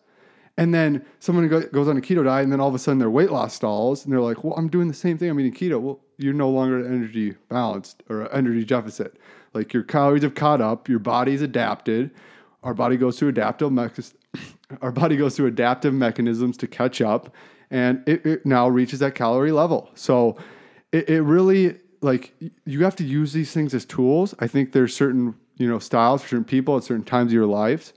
And 0.58 0.74
then 0.74 1.04
someone 1.18 1.48
goes 1.48 1.88
on 1.88 1.96
a 1.96 2.00
keto 2.00 2.24
diet, 2.24 2.44
and 2.44 2.52
then 2.52 2.60
all 2.60 2.68
of 2.68 2.74
a 2.74 2.78
sudden 2.78 2.98
their 2.98 3.08
weight 3.10 3.30
loss 3.30 3.54
stalls, 3.54 4.04
and 4.04 4.12
they're 4.12 4.20
like, 4.20 4.44
"Well, 4.44 4.52
I'm 4.54 4.68
doing 4.68 4.86
the 4.86 4.94
same 4.94 5.16
thing. 5.16 5.30
I'm 5.30 5.40
eating 5.40 5.54
keto." 5.54 5.80
Well, 5.80 6.00
you're 6.18 6.34
no 6.34 6.50
longer 6.50 6.84
energy 6.84 7.34
balanced 7.48 8.02
or 8.10 8.30
energy 8.34 8.64
deficit. 8.64 9.16
Like 9.54 9.72
your 9.72 9.82
calories 9.82 10.22
have 10.24 10.34
caught 10.34 10.60
up, 10.60 10.90
your 10.90 10.98
body's 10.98 11.40
adapted. 11.40 12.10
Our 12.62 12.74
body 12.74 12.98
goes 12.98 13.18
through 13.18 13.28
adaptive 13.28 13.72
mechanisms. 13.72 14.14
Our 14.80 14.92
body 14.92 15.16
goes 15.16 15.36
through 15.36 15.46
adaptive 15.46 15.94
mechanisms 15.94 16.56
to 16.58 16.66
catch 16.66 17.00
up, 17.00 17.34
and 17.72 18.06
it, 18.06 18.24
it 18.24 18.46
now 18.46 18.68
reaches 18.68 19.00
that 19.00 19.16
calorie 19.16 19.50
level. 19.50 19.90
So 19.94 20.36
it, 20.92 21.08
it 21.08 21.22
really 21.22 21.78
like 22.02 22.34
you 22.64 22.84
have 22.84 22.94
to 22.96 23.04
use 23.04 23.32
these 23.32 23.52
things 23.52 23.74
as 23.74 23.84
tools. 23.84 24.34
I 24.38 24.46
think 24.46 24.72
there's 24.72 24.94
certain 24.94 25.34
you 25.56 25.66
know 25.68 25.80
styles 25.80 26.22
for 26.22 26.28
certain 26.28 26.44
people 26.44 26.76
at 26.76 26.84
certain 26.84 27.04
times 27.04 27.30
of 27.30 27.34
your 27.34 27.46
lives, 27.46 27.94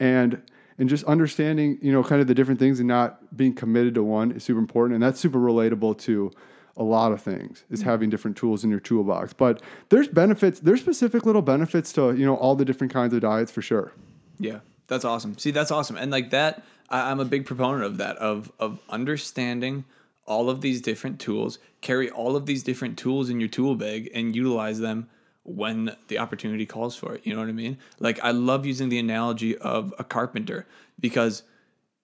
and 0.00 0.42
and 0.78 0.88
just 0.88 1.04
understanding 1.04 1.78
you 1.82 1.92
know 1.92 2.02
kind 2.02 2.20
of 2.20 2.26
the 2.26 2.34
different 2.34 2.58
things 2.58 2.80
and 2.80 2.88
not 2.88 3.36
being 3.36 3.54
committed 3.54 3.94
to 3.94 4.02
one 4.02 4.32
is 4.32 4.42
super 4.42 4.58
important, 4.58 4.94
and 4.94 5.02
that's 5.02 5.20
super 5.20 5.38
relatable 5.38 5.98
to 5.98 6.32
a 6.76 6.82
lot 6.82 7.12
of 7.12 7.20
things 7.20 7.64
is 7.68 7.82
mm. 7.82 7.84
having 7.84 8.08
different 8.08 8.38
tools 8.38 8.64
in 8.64 8.70
your 8.70 8.80
toolbox. 8.80 9.34
But 9.34 9.60
there's 9.90 10.08
benefits, 10.08 10.60
there's 10.60 10.80
specific 10.80 11.26
little 11.26 11.42
benefits 11.42 11.92
to, 11.94 12.14
you 12.14 12.24
know, 12.24 12.36
all 12.36 12.54
the 12.54 12.64
different 12.64 12.90
kinds 12.90 13.12
of 13.12 13.20
diets 13.20 13.52
for 13.52 13.60
sure. 13.60 13.92
Yeah. 14.38 14.60
That's 14.90 15.04
awesome. 15.04 15.38
See, 15.38 15.52
that's 15.52 15.70
awesome. 15.70 15.96
And 15.96 16.10
like 16.10 16.30
that, 16.30 16.64
I, 16.90 17.10
I'm 17.10 17.20
a 17.20 17.24
big 17.24 17.46
proponent 17.46 17.84
of 17.84 17.98
that, 17.98 18.16
of 18.18 18.50
of 18.58 18.78
understanding 18.88 19.84
all 20.26 20.48
of 20.48 20.60
these 20.60 20.80
different 20.80 21.18
tools, 21.18 21.58
carry 21.80 22.08
all 22.10 22.36
of 22.36 22.46
these 22.46 22.62
different 22.62 22.98
tools 22.98 23.30
in 23.30 23.40
your 23.40 23.48
tool 23.48 23.74
bag 23.74 24.10
and 24.14 24.36
utilize 24.36 24.78
them 24.78 25.08
when 25.42 25.96
the 26.08 26.18
opportunity 26.18 26.66
calls 26.66 26.94
for 26.94 27.14
it. 27.14 27.26
You 27.26 27.34
know 27.34 27.40
what 27.40 27.48
I 27.48 27.52
mean? 27.52 27.78
Like 27.98 28.22
I 28.22 28.30
love 28.30 28.64
using 28.66 28.88
the 28.88 28.98
analogy 28.98 29.56
of 29.58 29.92
a 29.98 30.04
carpenter 30.04 30.66
because 31.00 31.42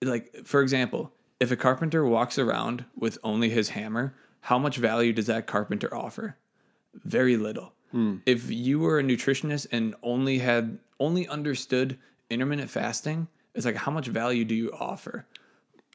like 0.03 0.45
for 0.45 0.61
example, 0.61 1.13
if 1.39 1.51
a 1.51 1.57
carpenter 1.57 2.05
walks 2.05 2.39
around 2.39 2.85
with 2.97 3.19
only 3.23 3.51
his 3.51 3.71
hammer, 3.71 4.15
how 4.41 4.59
much 4.59 4.77
value 4.77 5.13
does 5.13 5.27
that 5.27 5.47
carpenter 5.47 5.95
offer? 5.95 6.37
Very 7.05 7.37
little. 7.37 7.73
Mm. 7.95 8.23
If 8.27 8.51
you 8.51 8.81
were 8.81 8.99
a 8.99 9.03
nutritionist 9.03 9.67
and 9.71 9.95
only 10.03 10.39
had 10.39 10.79
only 10.99 11.29
understood 11.29 11.99
intermittent 12.31 12.71
fasting, 12.71 13.29
it's 13.57 13.67
like 13.67 13.77
how 13.77 13.91
much 13.91 14.07
value 14.07 14.45
do 14.45 14.55
you 14.55 14.73
offer? 14.73 15.27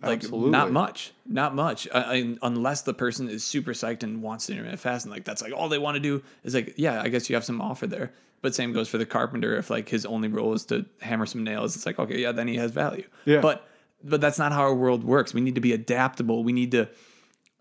Like 0.01 0.24
Absolutely. 0.24 0.49
not 0.49 0.72
much, 0.72 1.14
not 1.28 1.53
much, 1.53 1.88
I, 1.93 1.99
I, 1.99 2.38
unless 2.41 2.82
the 2.82 2.93
person 2.93 3.30
is 3.30 3.43
super 3.43 3.72
psyched 3.72 4.01
and 4.01 4.24
wants 4.24 4.47
to 4.47 4.53
intermittent 4.53 4.80
fast, 4.80 5.05
and 5.05 5.14
like 5.14 5.24
that's 5.24 5.43
like 5.43 5.53
all 5.53 5.70
they 5.70 5.78
want 5.78 5.95
to 5.95 5.99
do 5.99 6.24
is 6.43 6.55
like, 6.55 6.74
yeah, 6.76 6.99
I 6.99 7.07
guess 7.09 7.30
you 7.30 7.36
have 7.36 7.45
some 7.45 7.62
offer 7.62 7.86
there. 7.86 8.12
But 8.41 8.55
same 8.55 8.74
goes 8.74 8.89
for 8.89 8.97
the 8.97 9.05
carpenter. 9.05 9.55
If 9.57 9.70
like 9.70 9.88
his 9.88 10.03
only 10.07 10.28
role 10.28 10.53
is 10.53 10.66
to 10.66 10.88
hammer 11.01 11.28
some 11.28 11.43
nails, 11.43 11.76
it's 11.76 11.86
like 11.86 11.99
okay, 11.99 12.20
yeah, 12.20 12.32
then 12.32 12.47
he 12.47 12.55
has 12.55 12.72
value. 12.72 13.05
Yeah. 13.26 13.41
But 13.41 13.68
but 14.03 14.22
that's 14.22 14.39
not 14.39 14.51
how 14.51 14.62
our 14.62 14.74
world 14.74 15.03
works. 15.03 15.36
We 15.36 15.41
need 15.41 15.55
to 15.55 15.62
be 15.62 15.74
adaptable. 15.74 16.43
We 16.43 16.53
need 16.53 16.72
to 16.72 16.89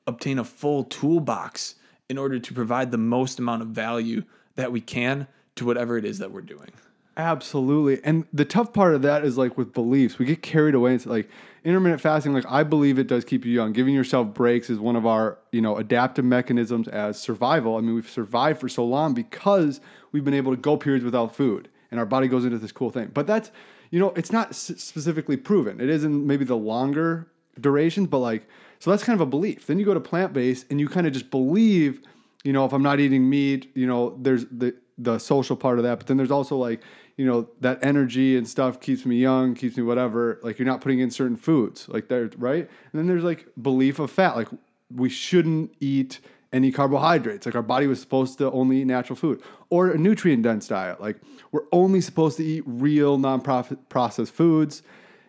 obtain 0.06 0.38
a 0.38 0.44
full 0.44 0.84
toolbox 0.84 1.74
in 2.08 2.16
order 2.16 2.38
to 2.38 2.54
provide 2.54 2.90
the 2.90 2.98
most 2.98 3.38
amount 3.38 3.60
of 3.60 3.68
value 3.68 4.24
that 4.56 4.72
we 4.72 4.80
can 4.80 5.26
to 5.56 5.66
whatever 5.66 5.98
it 5.98 6.06
is 6.06 6.18
that 6.18 6.32
we're 6.32 6.40
doing. 6.40 6.72
Absolutely. 7.20 8.02
And 8.02 8.24
the 8.32 8.46
tough 8.46 8.72
part 8.72 8.94
of 8.94 9.02
that 9.02 9.26
is 9.26 9.36
like 9.36 9.58
with 9.58 9.74
beliefs, 9.74 10.18
we 10.18 10.24
get 10.24 10.40
carried 10.40 10.74
away 10.74 10.94
into 10.94 11.10
like 11.10 11.28
intermittent 11.64 12.00
fasting. 12.00 12.32
Like 12.32 12.46
I 12.48 12.62
believe 12.62 12.98
it 12.98 13.08
does 13.08 13.26
keep 13.26 13.44
you 13.44 13.52
young. 13.52 13.74
Giving 13.74 13.92
yourself 13.94 14.28
breaks 14.32 14.70
is 14.70 14.78
one 14.78 14.96
of 14.96 15.04
our, 15.04 15.36
you 15.52 15.60
know, 15.60 15.76
adaptive 15.76 16.24
mechanisms 16.24 16.88
as 16.88 17.20
survival. 17.20 17.76
I 17.76 17.82
mean, 17.82 17.94
we've 17.94 18.08
survived 18.08 18.58
for 18.58 18.70
so 18.70 18.86
long 18.86 19.12
because 19.12 19.82
we've 20.12 20.24
been 20.24 20.32
able 20.32 20.56
to 20.56 20.60
go 20.60 20.78
periods 20.78 21.04
without 21.04 21.36
food 21.36 21.68
and 21.90 22.00
our 22.00 22.06
body 22.06 22.26
goes 22.26 22.46
into 22.46 22.56
this 22.56 22.72
cool 22.72 22.88
thing. 22.88 23.10
But 23.12 23.26
that's, 23.26 23.50
you 23.90 24.00
know, 24.00 24.14
it's 24.16 24.32
not 24.32 24.54
specifically 24.54 25.36
proven. 25.36 25.78
It 25.78 25.90
isn't 25.90 26.26
maybe 26.26 26.46
the 26.46 26.56
longer 26.56 27.28
durations, 27.60 28.08
but 28.08 28.20
like, 28.20 28.48
so 28.78 28.90
that's 28.90 29.04
kind 29.04 29.14
of 29.14 29.20
a 29.20 29.30
belief. 29.30 29.66
Then 29.66 29.78
you 29.78 29.84
go 29.84 29.92
to 29.92 30.00
plant 30.00 30.32
based 30.32 30.64
and 30.70 30.80
you 30.80 30.88
kind 30.88 31.06
of 31.06 31.12
just 31.12 31.30
believe, 31.30 32.00
you 32.44 32.54
know, 32.54 32.64
if 32.64 32.72
I'm 32.72 32.82
not 32.82 32.98
eating 32.98 33.28
meat, 33.28 33.70
you 33.74 33.86
know, 33.86 34.16
there's 34.22 34.46
the, 34.46 34.74
the 34.96 35.18
social 35.18 35.56
part 35.56 35.76
of 35.78 35.84
that. 35.84 35.98
But 35.98 36.06
then 36.06 36.16
there's 36.16 36.30
also 36.30 36.56
like, 36.56 36.80
you 37.16 37.26
know, 37.26 37.48
that 37.60 37.84
energy 37.84 38.36
and 38.36 38.48
stuff 38.48 38.80
keeps 38.80 39.04
me 39.04 39.16
young, 39.16 39.54
keeps 39.54 39.76
me 39.76 39.82
whatever. 39.82 40.38
Like 40.42 40.58
you're 40.58 40.66
not 40.66 40.80
putting 40.80 41.00
in 41.00 41.10
certain 41.10 41.36
foods, 41.36 41.88
like 41.88 42.08
there, 42.08 42.30
right? 42.36 42.68
And 42.92 42.98
then 42.98 43.06
there's 43.06 43.24
like 43.24 43.46
belief 43.60 43.98
of 43.98 44.10
fat, 44.10 44.36
like 44.36 44.48
we 44.94 45.08
shouldn't 45.08 45.74
eat 45.80 46.20
any 46.52 46.72
carbohydrates. 46.72 47.46
Like 47.46 47.54
our 47.54 47.62
body 47.62 47.86
was 47.86 48.00
supposed 48.00 48.38
to 48.38 48.50
only 48.50 48.80
eat 48.80 48.86
natural 48.86 49.16
food, 49.16 49.42
or 49.68 49.90
a 49.90 49.98
nutrient 49.98 50.42
dense 50.42 50.68
diet. 50.68 51.00
Like 51.00 51.20
we're 51.52 51.66
only 51.72 52.00
supposed 52.00 52.36
to 52.38 52.44
eat 52.44 52.64
real 52.66 53.18
non-profit 53.18 53.88
processed 53.88 54.32
foods. 54.32 54.82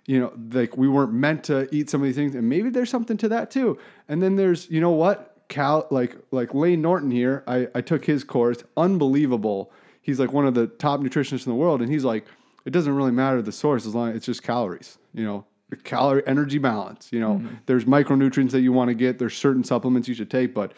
You 0.07 0.19
know, 0.19 0.33
like 0.51 0.77
we 0.77 0.87
weren't 0.87 1.13
meant 1.13 1.43
to 1.45 1.67
eat 1.73 1.89
some 1.89 2.01
of 2.01 2.05
these 2.05 2.15
things, 2.15 2.35
and 2.35 2.49
maybe 2.49 2.69
there's 2.69 2.89
something 2.89 3.17
to 3.17 3.29
that 3.29 3.51
too. 3.51 3.77
And 4.07 4.21
then 4.21 4.35
there's, 4.35 4.69
you 4.69 4.81
know 4.81 4.91
what, 4.91 5.37
Cal, 5.47 5.87
like 5.91 6.15
like 6.31 6.53
Layne 6.53 6.81
Norton 6.81 7.11
here. 7.11 7.43
I 7.47 7.67
I 7.75 7.81
took 7.81 8.05
his 8.05 8.23
course, 8.23 8.63
unbelievable 8.75 9.71
he's 10.01 10.19
like 10.19 10.33
one 10.33 10.45
of 10.45 10.53
the 10.53 10.67
top 10.67 10.99
nutritionists 10.99 11.45
in 11.45 11.51
the 11.51 11.57
world, 11.57 11.81
and 11.81 11.91
he's 11.91 12.03
like, 12.03 12.25
it 12.65 12.71
doesn't 12.71 12.93
really 12.95 13.11
matter 13.11 13.41
the 13.41 13.51
source 13.51 13.85
as 13.85 13.95
long 13.95 14.09
as 14.09 14.17
it's 14.17 14.25
just 14.25 14.43
calories. 14.43 14.97
You 15.13 15.23
know, 15.23 15.45
the 15.69 15.77
calorie 15.77 16.23
energy 16.27 16.57
balance. 16.57 17.11
You 17.11 17.19
know, 17.19 17.35
mm-hmm. 17.35 17.55
there's 17.65 17.85
micronutrients 17.85 18.51
that 18.51 18.61
you 18.61 18.71
want 18.71 18.89
to 18.89 18.93
get. 18.93 19.19
There's 19.19 19.35
certain 19.35 19.63
supplements 19.63 20.07
you 20.07 20.13
should 20.13 20.29
take, 20.29 20.53
but 20.53 20.73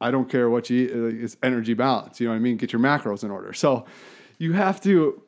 I 0.00 0.10
don't 0.10 0.28
care 0.30 0.48
what 0.48 0.70
you 0.70 0.84
eat. 0.84 1.22
It's 1.22 1.36
energy 1.42 1.74
balance. 1.74 2.20
You 2.20 2.26
know 2.26 2.32
what 2.32 2.36
I 2.36 2.40
mean? 2.40 2.56
Get 2.56 2.72
your 2.72 2.80
macros 2.80 3.24
in 3.24 3.30
order. 3.30 3.52
So 3.52 3.86
you 4.38 4.52
have 4.52 4.80
to. 4.82 5.22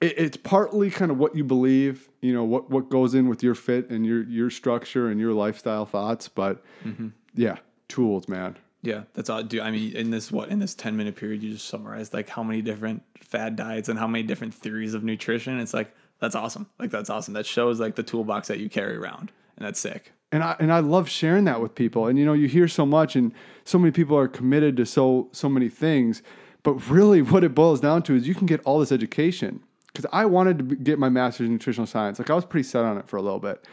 It, 0.00 0.18
it's 0.18 0.36
partly 0.36 0.90
kind 0.90 1.10
of 1.10 1.18
what 1.18 1.34
you 1.34 1.44
believe. 1.44 2.08
You 2.20 2.32
know 2.32 2.44
what 2.44 2.70
what 2.70 2.88
goes 2.88 3.14
in 3.14 3.28
with 3.28 3.42
your 3.42 3.54
fit 3.54 3.90
and 3.90 4.06
your 4.06 4.22
your 4.24 4.50
structure 4.50 5.08
and 5.08 5.20
your 5.20 5.32
lifestyle 5.32 5.86
thoughts. 5.86 6.28
But 6.28 6.62
mm-hmm. 6.84 7.08
yeah, 7.34 7.56
tools, 7.88 8.28
man. 8.28 8.56
Yeah, 8.82 9.02
that's 9.14 9.30
all. 9.30 9.42
Do 9.42 9.60
I 9.60 9.70
mean 9.70 9.94
in 9.94 10.10
this 10.10 10.32
what 10.32 10.48
in 10.48 10.58
this 10.58 10.74
ten 10.74 10.96
minute 10.96 11.14
period 11.14 11.42
you 11.42 11.52
just 11.52 11.68
summarized 11.68 12.12
like 12.12 12.28
how 12.28 12.42
many 12.42 12.62
different 12.62 13.02
fad 13.20 13.54
diets 13.54 13.88
and 13.88 13.98
how 13.98 14.08
many 14.08 14.24
different 14.24 14.52
theories 14.52 14.94
of 14.94 15.04
nutrition? 15.04 15.58
It's 15.60 15.72
like 15.72 15.94
that's 16.18 16.34
awesome. 16.34 16.68
Like 16.78 16.90
that's 16.90 17.08
awesome. 17.08 17.34
That 17.34 17.46
shows 17.46 17.78
like 17.80 17.94
the 17.94 18.02
toolbox 18.02 18.48
that 18.48 18.58
you 18.58 18.68
carry 18.68 18.96
around, 18.96 19.30
and 19.56 19.66
that's 19.66 19.78
sick. 19.78 20.12
And 20.32 20.42
I 20.42 20.56
and 20.58 20.72
I 20.72 20.80
love 20.80 21.08
sharing 21.08 21.44
that 21.44 21.60
with 21.60 21.76
people. 21.76 22.08
And 22.08 22.18
you 22.18 22.24
know, 22.24 22.32
you 22.32 22.48
hear 22.48 22.66
so 22.66 22.84
much, 22.84 23.14
and 23.14 23.32
so 23.64 23.78
many 23.78 23.92
people 23.92 24.18
are 24.18 24.28
committed 24.28 24.76
to 24.78 24.86
so 24.86 25.28
so 25.30 25.48
many 25.48 25.68
things. 25.68 26.22
But 26.64 26.74
really, 26.90 27.22
what 27.22 27.44
it 27.44 27.54
boils 27.54 27.80
down 27.80 28.02
to 28.04 28.16
is 28.16 28.26
you 28.26 28.34
can 28.34 28.46
get 28.46 28.60
all 28.64 28.80
this 28.80 28.92
education. 28.92 29.62
Because 29.86 30.06
I 30.10 30.24
wanted 30.24 30.58
to 30.70 30.76
get 30.76 30.98
my 30.98 31.10
master's 31.10 31.46
in 31.46 31.52
nutritional 31.52 31.86
science. 31.86 32.18
Like 32.18 32.30
I 32.30 32.34
was 32.34 32.46
pretty 32.46 32.66
set 32.66 32.84
on 32.84 32.96
it 32.96 33.06
for 33.06 33.18
a 33.18 33.22
little 33.22 33.40
bit, 33.40 33.64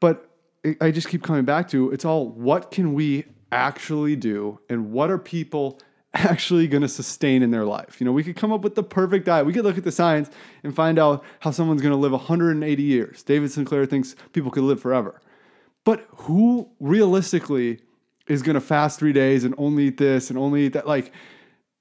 but 0.00 0.30
I 0.80 0.90
just 0.90 1.08
keep 1.08 1.22
coming 1.22 1.44
back 1.44 1.68
to 1.68 1.90
it's 1.90 2.04
all 2.04 2.28
what 2.28 2.70
can 2.70 2.94
we 2.94 3.26
actually 3.52 4.16
do 4.16 4.58
and 4.68 4.92
what 4.92 5.10
are 5.10 5.18
people 5.18 5.80
actually 6.14 6.66
going 6.66 6.82
to 6.82 6.88
sustain 6.88 7.42
in 7.42 7.50
their 7.50 7.64
life. 7.64 8.00
You 8.00 8.06
know, 8.06 8.12
we 8.12 8.24
could 8.24 8.36
come 8.36 8.52
up 8.52 8.62
with 8.62 8.74
the 8.74 8.82
perfect 8.82 9.26
diet. 9.26 9.44
We 9.46 9.52
could 9.52 9.64
look 9.64 9.76
at 9.76 9.84
the 9.84 9.92
science 9.92 10.30
and 10.64 10.74
find 10.74 10.98
out 10.98 11.22
how 11.40 11.50
someone's 11.50 11.82
going 11.82 11.92
to 11.92 11.98
live 11.98 12.12
180 12.12 12.82
years. 12.82 13.22
David 13.22 13.50
Sinclair 13.52 13.84
thinks 13.84 14.16
people 14.32 14.50
could 14.50 14.62
live 14.62 14.80
forever. 14.80 15.20
But 15.84 16.06
who 16.10 16.70
realistically 16.80 17.80
is 18.26 18.42
going 18.42 18.54
to 18.54 18.60
fast 18.60 18.98
3 18.98 19.12
days 19.12 19.44
and 19.44 19.54
only 19.58 19.88
eat 19.88 19.98
this 19.98 20.30
and 20.30 20.38
only 20.38 20.66
eat 20.66 20.72
that 20.72 20.86
like 20.86 21.12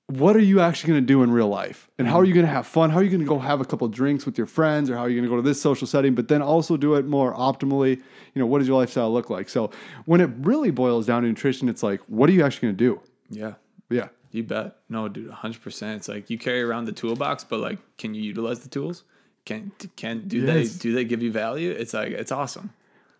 what 0.07 0.37
are 0.37 0.41
you 0.41 0.61
actually 0.61 0.93
going 0.93 1.01
to 1.03 1.05
do 1.05 1.21
in 1.21 1.31
real 1.31 1.49
life? 1.49 1.89
And 1.99 2.07
how 2.07 2.17
are 2.17 2.23
you 2.23 2.33
going 2.33 2.45
to 2.45 2.51
have 2.51 2.65
fun? 2.65 2.89
How 2.89 2.99
are 2.99 3.03
you 3.03 3.09
going 3.09 3.21
to 3.21 3.27
go 3.27 3.39
have 3.39 3.59
a 3.59 3.65
couple 3.65 3.87
drinks 3.89 4.25
with 4.25 4.37
your 4.37 4.47
friends 4.47 4.89
or 4.89 4.95
how 4.95 5.01
are 5.01 5.09
you 5.09 5.15
going 5.15 5.29
to 5.29 5.29
go 5.29 5.35
to 5.35 5.41
this 5.41 5.61
social 5.61 5.85
setting, 5.85 6.15
but 6.15 6.29
then 6.29 6.41
also 6.41 6.77
do 6.77 6.95
it 6.95 7.05
more 7.05 7.33
optimally? 7.33 7.97
You 7.97 8.39
know, 8.39 8.45
what 8.45 8.59
does 8.59 8.69
your 8.69 8.77
lifestyle 8.77 9.11
look 9.11 9.29
like? 9.29 9.49
So 9.49 9.69
when 10.05 10.21
it 10.21 10.29
really 10.39 10.71
boils 10.71 11.05
down 11.05 11.23
to 11.23 11.27
nutrition, 11.27 11.67
it's 11.67 11.83
like, 11.83 11.99
what 12.07 12.29
are 12.29 12.33
you 12.33 12.45
actually 12.45 12.69
going 12.69 12.77
to 12.77 12.83
do? 12.85 13.01
Yeah. 13.29 13.53
Yeah. 13.89 14.07
You 14.31 14.43
bet. 14.43 14.77
No, 14.87 15.09
dude, 15.09 15.29
100%. 15.29 15.95
It's 15.97 16.07
like 16.07 16.29
you 16.29 16.37
carry 16.37 16.61
around 16.61 16.85
the 16.85 16.93
toolbox, 16.93 17.43
but 17.43 17.59
like, 17.59 17.79
can 17.97 18.13
you 18.13 18.21
utilize 18.21 18.61
the 18.61 18.69
tools? 18.69 19.03
Can, 19.43 19.73
can, 19.97 20.27
do 20.27 20.39
yes. 20.39 20.73
they, 20.73 20.79
do 20.79 20.93
they 20.93 21.03
give 21.03 21.21
you 21.21 21.33
value? 21.33 21.71
It's 21.71 21.93
like, 21.93 22.11
it's 22.11 22.31
awesome. 22.31 22.69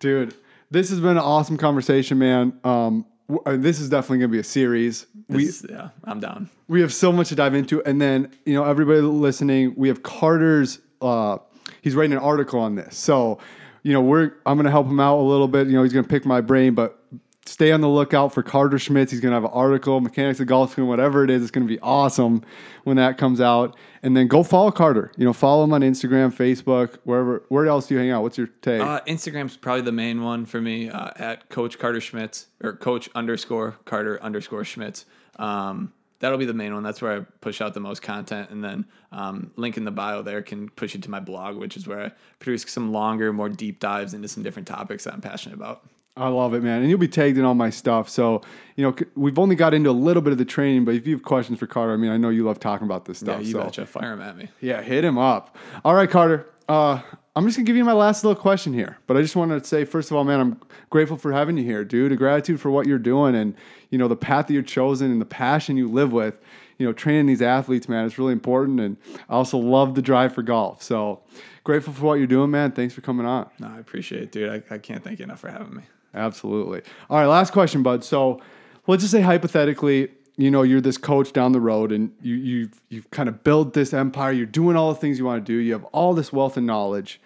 Dude, 0.00 0.34
this 0.70 0.88
has 0.88 1.00
been 1.00 1.12
an 1.12 1.18
awesome 1.18 1.58
conversation, 1.58 2.18
man. 2.18 2.58
Um, 2.64 3.04
this 3.28 3.80
is 3.80 3.88
definitely 3.88 4.18
going 4.18 4.30
to 4.30 4.34
be 4.34 4.38
a 4.38 4.44
series. 4.44 5.06
This, 5.28 5.62
we, 5.62 5.74
yeah, 5.74 5.90
I'm 6.04 6.20
down. 6.20 6.48
We 6.68 6.80
have 6.80 6.92
so 6.92 7.12
much 7.12 7.28
to 7.28 7.34
dive 7.34 7.54
into, 7.54 7.82
and 7.84 8.00
then 8.00 8.32
you 8.46 8.54
know 8.54 8.64
everybody 8.64 9.00
listening, 9.00 9.74
we 9.76 9.88
have 9.88 10.02
Carter's. 10.02 10.80
Uh, 11.00 11.38
he's 11.82 11.94
writing 11.94 12.12
an 12.12 12.22
article 12.22 12.60
on 12.60 12.74
this, 12.74 12.96
so 12.96 13.38
you 13.82 13.92
know 13.92 14.00
we're 14.00 14.32
I'm 14.46 14.56
going 14.56 14.64
to 14.64 14.70
help 14.70 14.86
him 14.86 15.00
out 15.00 15.18
a 15.18 15.22
little 15.22 15.48
bit. 15.48 15.66
You 15.66 15.74
know 15.74 15.82
he's 15.82 15.92
going 15.92 16.04
to 16.04 16.08
pick 16.08 16.24
my 16.24 16.40
brain, 16.40 16.74
but 16.74 17.02
stay 17.48 17.72
on 17.72 17.80
the 17.80 17.88
lookout 17.88 18.32
for 18.32 18.42
Carter 18.42 18.78
Schmitz. 18.78 19.10
He's 19.10 19.20
going 19.20 19.30
to 19.30 19.36
have 19.36 19.44
an 19.44 19.50
article, 19.52 20.00
Mechanics 20.00 20.40
of 20.40 20.46
Golf, 20.46 20.76
whatever 20.78 21.24
it 21.24 21.30
is. 21.30 21.42
It's 21.42 21.50
going 21.50 21.66
to 21.66 21.72
be 21.72 21.80
awesome 21.80 22.44
when 22.84 22.96
that 22.96 23.18
comes 23.18 23.40
out. 23.40 23.76
And 24.02 24.16
then 24.16 24.28
go 24.28 24.42
follow 24.42 24.70
Carter. 24.70 25.10
You 25.16 25.24
know, 25.24 25.32
follow 25.32 25.64
him 25.64 25.72
on 25.72 25.80
Instagram, 25.80 26.32
Facebook, 26.32 26.98
wherever. 27.04 27.42
Where 27.48 27.66
else 27.66 27.86
do 27.86 27.94
you 27.94 28.00
hang 28.00 28.10
out? 28.10 28.22
What's 28.22 28.38
your 28.38 28.46
take? 28.46 28.80
Uh, 28.80 29.00
Instagram's 29.06 29.56
probably 29.56 29.82
the 29.82 29.92
main 29.92 30.22
one 30.22 30.46
for 30.46 30.60
me 30.60 30.90
uh, 30.90 31.10
at 31.16 31.48
Coach 31.48 31.78
Carter 31.78 32.00
Schmitz 32.00 32.46
or 32.62 32.74
Coach 32.74 33.08
underscore 33.14 33.76
Carter 33.84 34.22
underscore 34.22 34.64
Schmitz. 34.64 35.04
Um, 35.36 35.92
that'll 36.20 36.38
be 36.38 36.44
the 36.44 36.54
main 36.54 36.74
one. 36.74 36.82
That's 36.82 37.00
where 37.02 37.20
I 37.20 37.20
push 37.40 37.60
out 37.60 37.74
the 37.74 37.80
most 37.80 38.02
content, 38.02 38.50
and 38.50 38.62
then 38.62 38.86
um, 39.12 39.52
link 39.56 39.76
in 39.76 39.84
the 39.84 39.90
bio 39.90 40.22
there 40.22 40.42
can 40.42 40.68
push 40.68 40.94
you 40.94 41.00
to 41.00 41.10
my 41.10 41.20
blog, 41.20 41.56
which 41.56 41.76
is 41.76 41.86
where 41.86 42.06
I 42.06 42.12
produce 42.38 42.64
some 42.70 42.92
longer, 42.92 43.32
more 43.32 43.48
deep 43.48 43.80
dives 43.80 44.14
into 44.14 44.28
some 44.28 44.42
different 44.42 44.68
topics 44.68 45.04
that 45.04 45.14
I'm 45.14 45.20
passionate 45.20 45.54
about. 45.54 45.88
I 46.18 46.28
love 46.28 46.54
it, 46.54 46.62
man. 46.62 46.80
And 46.80 46.90
you'll 46.90 46.98
be 46.98 47.08
tagged 47.08 47.38
in 47.38 47.44
all 47.44 47.54
my 47.54 47.70
stuff. 47.70 48.08
So, 48.08 48.42
you 48.76 48.84
know, 48.84 48.94
we've 49.14 49.38
only 49.38 49.54
got 49.54 49.72
into 49.72 49.88
a 49.88 49.92
little 49.92 50.22
bit 50.22 50.32
of 50.32 50.38
the 50.38 50.44
training, 50.44 50.84
but 50.84 50.94
if 50.94 51.06
you 51.06 51.14
have 51.14 51.22
questions 51.22 51.58
for 51.58 51.66
Carter, 51.66 51.92
I 51.92 51.96
mean, 51.96 52.10
I 52.10 52.16
know 52.16 52.28
you 52.28 52.44
love 52.44 52.58
talking 52.58 52.86
about 52.86 53.04
this 53.04 53.18
stuff. 53.18 53.40
Yeah, 53.40 53.46
you 53.46 53.52
so. 53.52 53.62
betcha. 53.62 53.86
Fire 53.86 54.12
him 54.12 54.20
at 54.20 54.36
me. 54.36 54.48
Yeah, 54.60 54.82
hit 54.82 55.04
him 55.04 55.16
up. 55.16 55.56
All 55.84 55.94
right, 55.94 56.10
Carter. 56.10 56.46
Uh, 56.68 57.00
I'm 57.34 57.46
just 57.46 57.56
gonna 57.56 57.66
give 57.66 57.76
you 57.76 57.84
my 57.84 57.92
last 57.92 58.24
little 58.24 58.40
question 58.40 58.74
here, 58.74 58.98
but 59.06 59.16
I 59.16 59.22
just 59.22 59.36
wanted 59.36 59.62
to 59.62 59.68
say, 59.68 59.84
first 59.84 60.10
of 60.10 60.16
all, 60.16 60.24
man, 60.24 60.40
I'm 60.40 60.60
grateful 60.90 61.16
for 61.16 61.32
having 61.32 61.56
you 61.56 61.62
here, 61.62 61.84
dude. 61.84 62.10
A 62.10 62.16
gratitude 62.16 62.60
for 62.60 62.70
what 62.70 62.86
you're 62.86 62.98
doing 62.98 63.36
and 63.36 63.54
you 63.90 63.96
know 63.96 64.08
the 64.08 64.16
path 64.16 64.48
that 64.48 64.52
you're 64.52 64.62
chosen 64.62 65.10
and 65.12 65.20
the 65.20 65.26
passion 65.26 65.76
you 65.76 65.88
live 65.88 66.12
with. 66.12 66.36
You 66.78 66.86
know, 66.86 66.92
training 66.92 67.26
these 67.26 67.42
athletes, 67.42 67.88
man, 67.88 68.06
it's 68.06 68.18
really 68.18 68.32
important. 68.32 68.80
And 68.80 68.96
I 69.28 69.34
also 69.34 69.56
love 69.56 69.94
the 69.94 70.02
drive 70.02 70.34
for 70.34 70.42
golf. 70.42 70.82
So 70.82 71.22
grateful 71.64 71.92
for 71.92 72.04
what 72.04 72.14
you're 72.14 72.26
doing, 72.26 72.50
man. 72.50 72.72
Thanks 72.72 72.94
for 72.94 73.00
coming 73.00 73.26
on. 73.26 73.48
No, 73.58 73.68
I 73.68 73.78
appreciate 73.78 74.22
it, 74.22 74.32
dude. 74.32 74.50
I, 74.50 74.74
I 74.74 74.78
can't 74.78 75.02
thank 75.02 75.18
you 75.18 75.24
enough 75.24 75.40
for 75.40 75.48
having 75.48 75.74
me. 75.74 75.82
Absolutely. 76.18 76.82
All 77.08 77.18
right, 77.18 77.26
last 77.26 77.52
question, 77.52 77.82
bud. 77.82 78.04
So 78.04 78.40
let's 78.86 79.02
just 79.02 79.12
say 79.12 79.20
hypothetically, 79.20 80.08
you 80.36 80.50
know, 80.50 80.62
you're 80.62 80.80
this 80.80 80.98
coach 80.98 81.32
down 81.32 81.52
the 81.52 81.60
road 81.60 81.92
and 81.92 82.12
you 82.20 82.34
you've 82.34 82.80
you've 82.88 83.10
kind 83.10 83.28
of 83.28 83.44
built 83.44 83.72
this 83.72 83.92
empire, 83.94 84.32
you're 84.32 84.46
doing 84.46 84.76
all 84.76 84.92
the 84.92 84.98
things 84.98 85.18
you 85.18 85.24
want 85.24 85.44
to 85.44 85.52
do, 85.52 85.58
you 85.58 85.72
have 85.72 85.84
all 85.86 86.14
this 86.14 86.32
wealth 86.32 86.56
and 86.56 86.66
knowledge, 86.66 87.20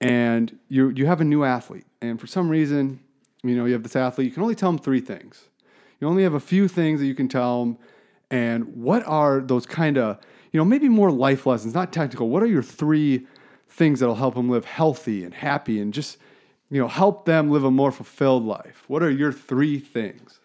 and 0.00 0.58
you 0.68 0.90
you 0.90 1.06
have 1.06 1.20
a 1.20 1.24
new 1.24 1.44
athlete. 1.44 1.86
And 2.00 2.20
for 2.20 2.26
some 2.26 2.48
reason, 2.48 3.00
you 3.42 3.54
know, 3.56 3.64
you 3.64 3.72
have 3.72 3.82
this 3.82 3.96
athlete, 3.96 4.26
you 4.26 4.32
can 4.32 4.42
only 4.42 4.54
tell 4.54 4.70
them 4.70 4.78
three 4.78 5.00
things. 5.00 5.48
You 6.00 6.08
only 6.08 6.22
have 6.22 6.34
a 6.34 6.40
few 6.40 6.68
things 6.68 7.00
that 7.00 7.06
you 7.06 7.14
can 7.14 7.28
tell 7.28 7.64
them. 7.64 7.78
And 8.30 8.76
what 8.76 9.06
are 9.06 9.40
those 9.40 9.64
kind 9.64 9.96
of, 9.96 10.18
you 10.52 10.58
know, 10.58 10.64
maybe 10.64 10.88
more 10.88 11.10
life 11.10 11.46
lessons, 11.46 11.72
not 11.72 11.92
technical. 11.92 12.28
What 12.28 12.42
are 12.42 12.46
your 12.46 12.62
three 12.62 13.26
things 13.68 14.00
that'll 14.00 14.16
help 14.16 14.34
them 14.34 14.48
live 14.48 14.64
healthy 14.64 15.24
and 15.24 15.32
happy 15.32 15.80
and 15.80 15.94
just 15.94 16.18
you 16.70 16.80
know, 16.80 16.88
help 16.88 17.24
them 17.24 17.50
live 17.50 17.64
a 17.64 17.70
more 17.70 17.92
fulfilled 17.92 18.44
life? 18.44 18.84
What 18.88 19.02
are 19.02 19.10
your 19.10 19.32
three 19.32 19.78
things? 19.78 20.38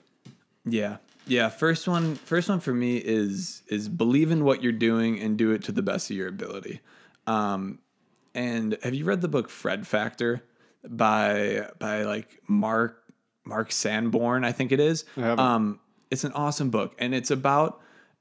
Yeah. 0.65 0.97
Yeah, 1.28 1.49
first 1.49 1.88
one 1.88 2.15
first 2.15 2.49
one 2.49 2.59
for 2.59 2.74
me 2.74 2.97
is 2.97 3.61
is 3.67 3.88
believe 3.88 4.32
in 4.32 4.43
what 4.43 4.63
you're 4.63 4.72
doing 4.72 5.20
and 5.20 5.38
do 5.38 5.51
it 5.51 5.63
to 5.65 5.72
the 5.72 5.84
best 5.84 6.09
of 6.09 6.17
your 6.17 6.28
ability. 6.28 6.82
Um, 7.28 7.80
and 8.34 8.78
have 8.82 8.95
you 8.95 9.05
read 9.05 9.22
the 9.22 9.28
book 9.28 9.49
Fred 9.49 9.86
Factor 9.86 10.43
by 10.88 11.70
by 11.78 12.03
like 12.03 12.41
Mark 12.47 13.03
Mark 13.45 13.72
Sanborn, 13.72 14.43
I 14.43 14.51
think 14.51 14.72
it 14.72 14.80
is. 14.80 15.05
Um, 15.39 15.80
it's 16.09 16.24
an 16.24 16.32
awesome 16.34 16.72
book 16.72 16.95
and 16.97 17.13
it's 17.13 17.30
about 17.30 17.80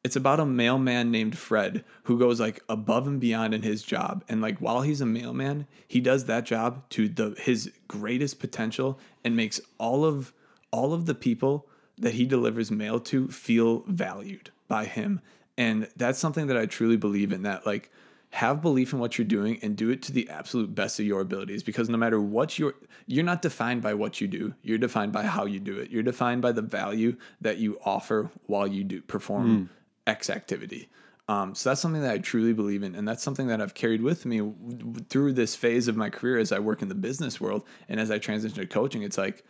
it's 0.09 0.17
about 0.17 0.41
a 0.41 0.47
mailman 0.47 1.11
named 1.11 1.37
Fred 1.37 1.85
who 2.05 2.19
goes 2.19 2.41
like 2.41 2.63
above 2.67 3.07
and 3.07 3.21
beyond 3.21 3.53
in 3.53 3.61
his 3.61 3.83
job. 3.83 4.25
And 4.27 4.41
like 4.41 4.57
while 4.57 4.81
he's 4.81 5.03
a 5.03 5.07
mailman, 5.07 5.67
he 5.87 6.01
does 6.01 6.25
that 6.25 6.47
job 6.47 6.89
to 6.91 7.11
the 7.11 7.35
his 7.39 7.71
greatest 7.89 8.41
potential 8.41 8.99
and 9.23 9.37
makes 9.37 9.61
all 9.77 10.07
of 10.07 10.33
all 10.71 10.95
of 10.95 11.05
the 11.05 11.15
people 11.15 11.67
that 11.99 12.15
he 12.15 12.25
delivers 12.25 12.71
mail 12.71 12.99
to 13.01 13.29
feel 13.29 13.81
valued 13.81 14.51
by 14.67 14.87
him. 14.87 15.21
And 15.59 15.89
that's 15.95 16.19
something 16.19 16.47
that 16.47 16.57
I 16.57 16.65
truly 16.65 16.97
believe 16.97 17.31
in 17.31 17.43
that 17.43 17.67
like 17.67 17.91
have 18.31 18.63
belief 18.63 18.95
in 18.95 18.99
what 18.99 19.19
you're 19.19 19.27
doing 19.27 19.59
and 19.63 19.77
do 19.77 19.91
it 19.91 20.01
to 20.05 20.13
the 20.13 20.31
absolute 20.31 20.75
best 20.75 20.99
of 20.99 21.05
your 21.05 21.21
abilities 21.21 21.63
because 21.63 21.89
no 21.89 21.97
matter 21.97 22.21
what 22.21 22.59
you're 22.59 22.75
you're 23.07 23.25
not 23.25 23.41
defined 23.41 23.81
by 23.81 23.95
what 23.95 24.21
you 24.21 24.29
do 24.29 24.55
you're 24.63 24.77
defined 24.77 25.13
by 25.13 25.23
how 25.23 25.47
you 25.47 25.59
do 25.59 25.79
it 25.79 25.91
you're 25.91 26.03
defined 26.03 26.43
by 26.43 26.53
the 26.53 26.61
value 26.61 27.17
that 27.41 27.57
you 27.57 27.79
offer 27.87 28.31
while 28.47 28.67
you 28.67 28.85
do 28.85 29.01
perform 29.01 29.67
mm. 29.67 29.69
X 30.09 30.31
activity. 30.31 30.89
Um, 31.29 31.55
so 31.55 31.69
that's 31.69 31.81
something 31.83 32.01
that 32.01 32.11
I 32.11 32.19
truly 32.19 32.55
believe 32.55 32.83
in, 32.83 32.95
and 32.95 33.07
that's 33.07 33.23
something 33.23 33.49
that 33.49 33.61
I've 33.61 33.75
carried 33.75 34.01
with 34.01 34.25
me 34.25 34.39
w- 34.39 34.95
through 35.11 35.35
this 35.35 35.55
phase 35.55 35.87
of 35.87 35.95
my 35.95 36.09
career 36.09 36.39
as 36.39 36.53
I 36.53 36.59
work 36.59 36.81
in 36.81 36.89
the 36.89 36.95
business 36.95 37.39
world 37.39 37.65
and 37.89 38.01
as 38.01 38.11
I 38.11 38.19
transition 38.19 38.57
to 38.59 38.67
coaching. 38.67 39.03
It's 39.03 39.19
like, 39.19 39.45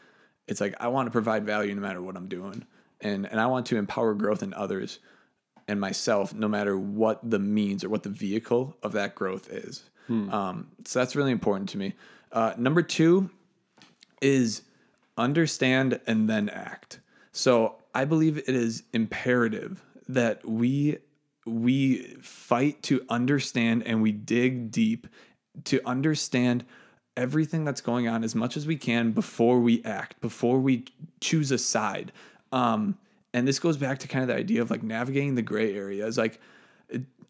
it's 0.49 0.61
like 0.61 0.75
I 0.81 0.89
want 0.89 1.07
to 1.07 1.13
provide 1.13 1.47
value 1.47 1.73
no 1.75 1.81
matter 1.81 2.03
what 2.03 2.17
I'm 2.17 2.29
doing, 2.29 2.67
and 3.01 3.27
and 3.27 3.41
I 3.41 3.47
want 3.47 3.67
to 3.67 3.77
empower 3.77 4.13
growth 4.15 4.43
in 4.43 4.53
others 4.55 4.99
and 5.69 5.81
myself, 5.81 6.35
no 6.35 6.49
matter 6.49 6.77
what 6.77 7.21
the 7.31 7.39
means 7.39 7.85
or 7.85 7.91
what 7.91 8.03
the 8.03 8.09
vehicle 8.09 8.77
of 8.83 8.93
that 8.93 9.15
growth 9.15 9.49
is. 9.53 9.85
Hmm. 10.09 10.31
Um, 10.31 10.67
so 10.85 10.99
that's 10.99 11.15
really 11.15 11.31
important 11.31 11.69
to 11.71 11.79
me. 11.79 11.95
Uh, 12.33 12.55
number 12.57 12.83
two 12.83 13.31
is 14.21 14.63
understand 15.17 16.01
and 16.07 16.29
then 16.29 16.49
act. 16.49 17.01
So 17.33 17.77
I 17.95 18.05
believe 18.05 18.39
it 18.39 18.49
is 18.49 18.83
imperative 18.93 19.85
that 20.09 20.47
we 20.47 20.99
we 21.47 22.17
fight 22.21 22.83
to 22.83 23.05
understand 23.09 23.83
and 23.87 24.03
we 24.03 24.13
dig 24.13 24.71
deep 24.71 25.07
to 25.65 25.81
understand 25.87 26.65
everything 27.17 27.65
that's 27.65 27.81
going 27.81 28.07
on 28.07 28.23
as 28.23 28.35
much 28.35 28.57
as 28.57 28.67
we 28.67 28.77
can 28.77 29.13
before 29.13 29.59
we 29.59 29.83
act, 29.85 30.21
before 30.21 30.61
we 30.61 30.85
choose 31.21 31.51
a 31.51 31.59
side. 31.59 32.13
Um, 32.53 32.99
and 33.33 33.49
this 33.49 33.59
goes 33.59 33.77
back 33.77 33.99
to 34.01 34.09
kind 34.09 34.23
of 34.23 34.29
the 34.29 34.37
idea 34.37 34.63
of 34.63 34.71
like 34.71 34.83
navigating 34.83 35.35
the 35.35 35.43
gray 35.43 35.75
areas. 35.75 36.17
Like 36.17 36.41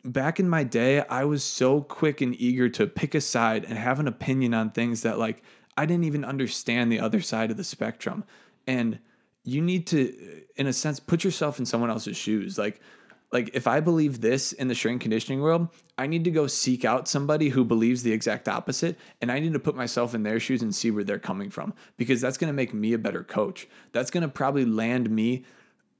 back 0.04 0.40
in 0.40 0.48
my 0.48 0.64
day, 0.64 1.00
I 1.00 1.24
was 1.24 1.42
so 1.42 1.80
quick 1.80 2.20
and 2.20 2.38
eager 2.40 2.68
to 2.70 2.86
pick 2.86 3.14
a 3.14 3.20
side 3.20 3.64
and 3.64 3.78
have 3.78 4.00
an 4.00 4.08
opinion 4.08 4.54
on 4.54 4.70
things 4.70 5.02
that 5.02 5.18
like 5.18 5.42
I 5.76 5.86
didn't 5.86 6.04
even 6.04 6.24
understand 6.24 6.92
the 6.92 7.00
other 7.00 7.20
side 7.20 7.50
of 7.50 7.56
the 7.56 7.64
spectrum. 7.64 8.24
And 8.66 8.98
you 9.48 9.60
need 9.60 9.86
to 9.88 10.44
in 10.56 10.66
a 10.66 10.72
sense 10.72 11.00
put 11.00 11.24
yourself 11.24 11.58
in 11.58 11.66
someone 11.66 11.90
else's 11.90 12.16
shoes. 12.16 12.58
Like 12.58 12.80
like 13.32 13.50
if 13.52 13.66
i 13.66 13.80
believe 13.80 14.20
this 14.20 14.52
in 14.52 14.68
the 14.68 14.74
strength 14.74 15.02
conditioning 15.02 15.40
world 15.40 15.68
i 15.98 16.06
need 16.06 16.24
to 16.24 16.30
go 16.30 16.46
seek 16.46 16.84
out 16.84 17.08
somebody 17.08 17.48
who 17.48 17.64
believes 17.64 18.02
the 18.02 18.12
exact 18.12 18.48
opposite 18.48 18.96
and 19.20 19.30
i 19.30 19.38
need 19.38 19.52
to 19.52 19.58
put 19.58 19.76
myself 19.76 20.14
in 20.14 20.22
their 20.22 20.40
shoes 20.40 20.62
and 20.62 20.74
see 20.74 20.90
where 20.90 21.04
they're 21.04 21.18
coming 21.18 21.50
from 21.50 21.74
because 21.96 22.20
that's 22.20 22.38
going 22.38 22.48
to 22.48 22.54
make 22.54 22.72
me 22.72 22.92
a 22.92 22.98
better 22.98 23.22
coach. 23.22 23.68
That's 23.92 24.10
going 24.10 24.22
to 24.22 24.28
probably 24.28 24.64
land 24.64 25.10
me 25.10 25.44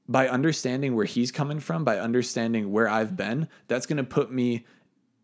by 0.08 0.28
understanding 0.28 0.94
where 0.96 1.04
he's 1.04 1.30
coming 1.30 1.60
from 1.60 1.84
by 1.84 1.98
understanding 1.98 2.72
where 2.72 2.88
i've 2.88 3.16
been. 3.16 3.48
That's 3.68 3.86
going 3.86 3.98
to 3.98 4.04
put 4.04 4.32
me 4.32 4.64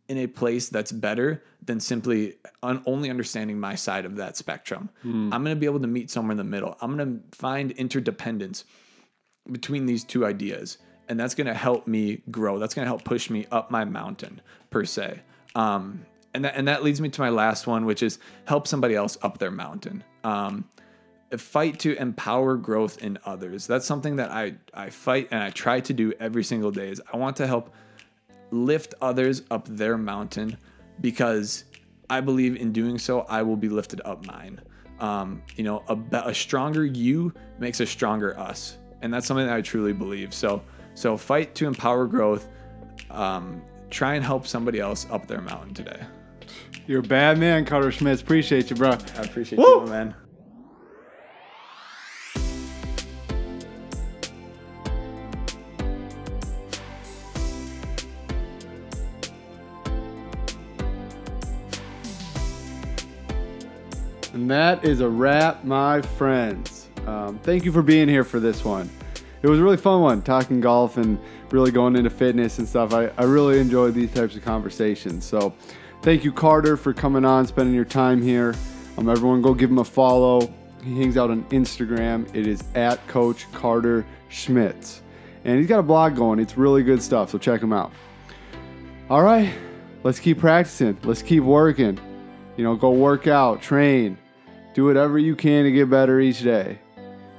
in 0.08 0.18
a 0.18 0.26
place 0.26 0.68
that's 0.68 0.92
better 0.92 1.42
than 1.64 1.80
simply 1.80 2.36
un- 2.62 2.82
only 2.86 3.08
understanding 3.08 3.58
my 3.58 3.74
side 3.74 4.04
of 4.04 4.16
that 4.16 4.36
spectrum. 4.36 4.90
Mm. 5.04 5.32
I'm 5.32 5.42
going 5.42 5.56
to 5.56 5.60
be 5.60 5.66
able 5.66 5.80
to 5.80 5.86
meet 5.86 6.10
somewhere 6.10 6.32
in 6.32 6.38
the 6.38 6.44
middle. 6.44 6.76
I'm 6.80 6.96
going 6.96 7.22
to 7.30 7.36
find 7.36 7.70
interdependence 7.72 8.64
between 9.50 9.86
these 9.86 10.04
two 10.04 10.26
ideas, 10.26 10.78
and 11.08 11.18
that's 11.18 11.34
going 11.34 11.46
to 11.46 11.54
help 11.54 11.86
me 11.86 12.22
grow. 12.30 12.58
That's 12.58 12.74
going 12.74 12.84
to 12.84 12.88
help 12.88 13.04
push 13.04 13.30
me 13.30 13.46
up 13.50 13.70
my 13.70 13.84
mountain 13.84 14.40
per 14.70 14.84
se. 14.84 15.20
Um, 15.54 16.04
and 16.34 16.44
that 16.44 16.56
and 16.56 16.68
that 16.68 16.82
leads 16.82 17.00
me 17.00 17.08
to 17.08 17.20
my 17.20 17.28
last 17.28 17.66
one, 17.66 17.86
which 17.86 18.02
is 18.02 18.18
help 18.44 18.66
somebody 18.66 18.94
else 18.94 19.16
up 19.22 19.38
their 19.38 19.52
mountain. 19.52 20.02
Um, 20.24 20.68
fight 21.36 21.78
to 21.80 21.96
empower 21.96 22.56
growth 22.56 23.02
in 23.02 23.18
others. 23.24 23.66
That's 23.66 23.86
something 23.86 24.16
that 24.16 24.30
I 24.30 24.56
I 24.74 24.90
fight 24.90 25.28
and 25.30 25.42
I 25.42 25.50
try 25.50 25.80
to 25.80 25.92
do 25.92 26.12
every 26.18 26.44
single 26.44 26.70
day. 26.70 26.90
Is 26.90 27.00
I 27.12 27.16
want 27.16 27.36
to 27.36 27.46
help 27.46 27.72
lift 28.54 28.94
others 29.00 29.42
up 29.50 29.66
their 29.68 29.98
mountain 29.98 30.56
because 31.00 31.64
I 32.08 32.20
believe 32.20 32.56
in 32.56 32.72
doing 32.72 32.98
so, 32.98 33.20
I 33.22 33.42
will 33.42 33.56
be 33.56 33.68
lifted 33.68 34.00
up 34.04 34.26
mine. 34.26 34.60
Um, 35.00 35.42
you 35.56 35.64
know, 35.64 35.82
a, 35.88 35.98
a 36.28 36.34
stronger 36.34 36.84
you 36.84 37.32
makes 37.58 37.80
a 37.80 37.86
stronger 37.86 38.38
us, 38.38 38.78
and 39.02 39.12
that's 39.12 39.26
something 39.26 39.46
that 39.46 39.54
I 39.54 39.60
truly 39.60 39.92
believe. 39.92 40.32
So, 40.32 40.62
so 40.94 41.16
fight 41.16 41.54
to 41.56 41.66
empower 41.66 42.06
growth. 42.06 42.48
Um, 43.10 43.62
try 43.90 44.14
and 44.14 44.24
help 44.24 44.46
somebody 44.46 44.80
else 44.80 45.06
up 45.10 45.26
their 45.26 45.40
mountain 45.40 45.74
today. 45.74 46.00
You're 46.86 47.00
a 47.00 47.02
bad 47.02 47.38
man, 47.38 47.64
Carter 47.64 47.90
Schmitz. 47.90 48.22
Appreciate 48.22 48.70
you, 48.70 48.76
bro. 48.76 48.90
I 48.90 49.22
appreciate 49.22 49.58
Woo! 49.58 49.82
you, 49.82 49.86
man. 49.86 50.14
And 64.44 64.50
that 64.50 64.84
is 64.84 65.00
a 65.00 65.08
wrap, 65.08 65.64
my 65.64 66.02
friends. 66.02 66.90
Um, 67.06 67.38
thank 67.38 67.64
you 67.64 67.72
for 67.72 67.80
being 67.80 68.10
here 68.10 68.24
for 68.24 68.40
this 68.40 68.62
one. 68.62 68.90
It 69.40 69.48
was 69.48 69.58
a 69.58 69.62
really 69.62 69.78
fun 69.78 70.02
one, 70.02 70.20
talking 70.20 70.60
golf 70.60 70.98
and 70.98 71.18
really 71.50 71.70
going 71.70 71.96
into 71.96 72.10
fitness 72.10 72.58
and 72.58 72.68
stuff. 72.68 72.92
I, 72.92 73.06
I 73.16 73.22
really 73.22 73.58
enjoy 73.58 73.90
these 73.90 74.12
types 74.12 74.36
of 74.36 74.44
conversations. 74.44 75.24
So 75.24 75.54
thank 76.02 76.24
you, 76.24 76.30
Carter, 76.30 76.76
for 76.76 76.92
coming 76.92 77.24
on, 77.24 77.46
spending 77.46 77.74
your 77.74 77.86
time 77.86 78.20
here. 78.20 78.54
Um, 78.98 79.08
everyone, 79.08 79.40
go 79.40 79.54
give 79.54 79.70
him 79.70 79.78
a 79.78 79.84
follow. 79.84 80.52
He 80.82 81.00
hangs 81.00 81.16
out 81.16 81.30
on 81.30 81.44
Instagram. 81.44 82.28
It 82.36 82.46
is 82.46 82.64
at 82.74 83.06
Coach 83.08 83.50
Carter 83.52 84.04
Schmitz. 84.28 85.00
And 85.46 85.58
he's 85.58 85.68
got 85.68 85.78
a 85.78 85.82
blog 85.82 86.16
going. 86.16 86.38
It's 86.38 86.58
really 86.58 86.82
good 86.82 87.00
stuff, 87.02 87.30
so 87.30 87.38
check 87.38 87.62
him 87.62 87.72
out. 87.72 87.92
All 89.08 89.22
right, 89.22 89.50
let's 90.02 90.20
keep 90.20 90.38
practicing. 90.38 90.98
Let's 91.02 91.22
keep 91.22 91.42
working. 91.42 91.98
You 92.58 92.64
know, 92.64 92.76
go 92.76 92.90
work 92.90 93.26
out, 93.26 93.62
train, 93.62 94.18
do 94.74 94.84
whatever 94.84 95.18
you 95.18 95.34
can 95.34 95.64
to 95.64 95.70
get 95.70 95.88
better 95.88 96.20
each 96.20 96.42
day. 96.42 96.78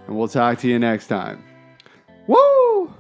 And 0.08 0.18
we'll 0.18 0.28
talk 0.28 0.60
to 0.60 0.68
you 0.68 0.80
next 0.80 1.08
time. 1.08 1.44
Woo! 2.28 2.94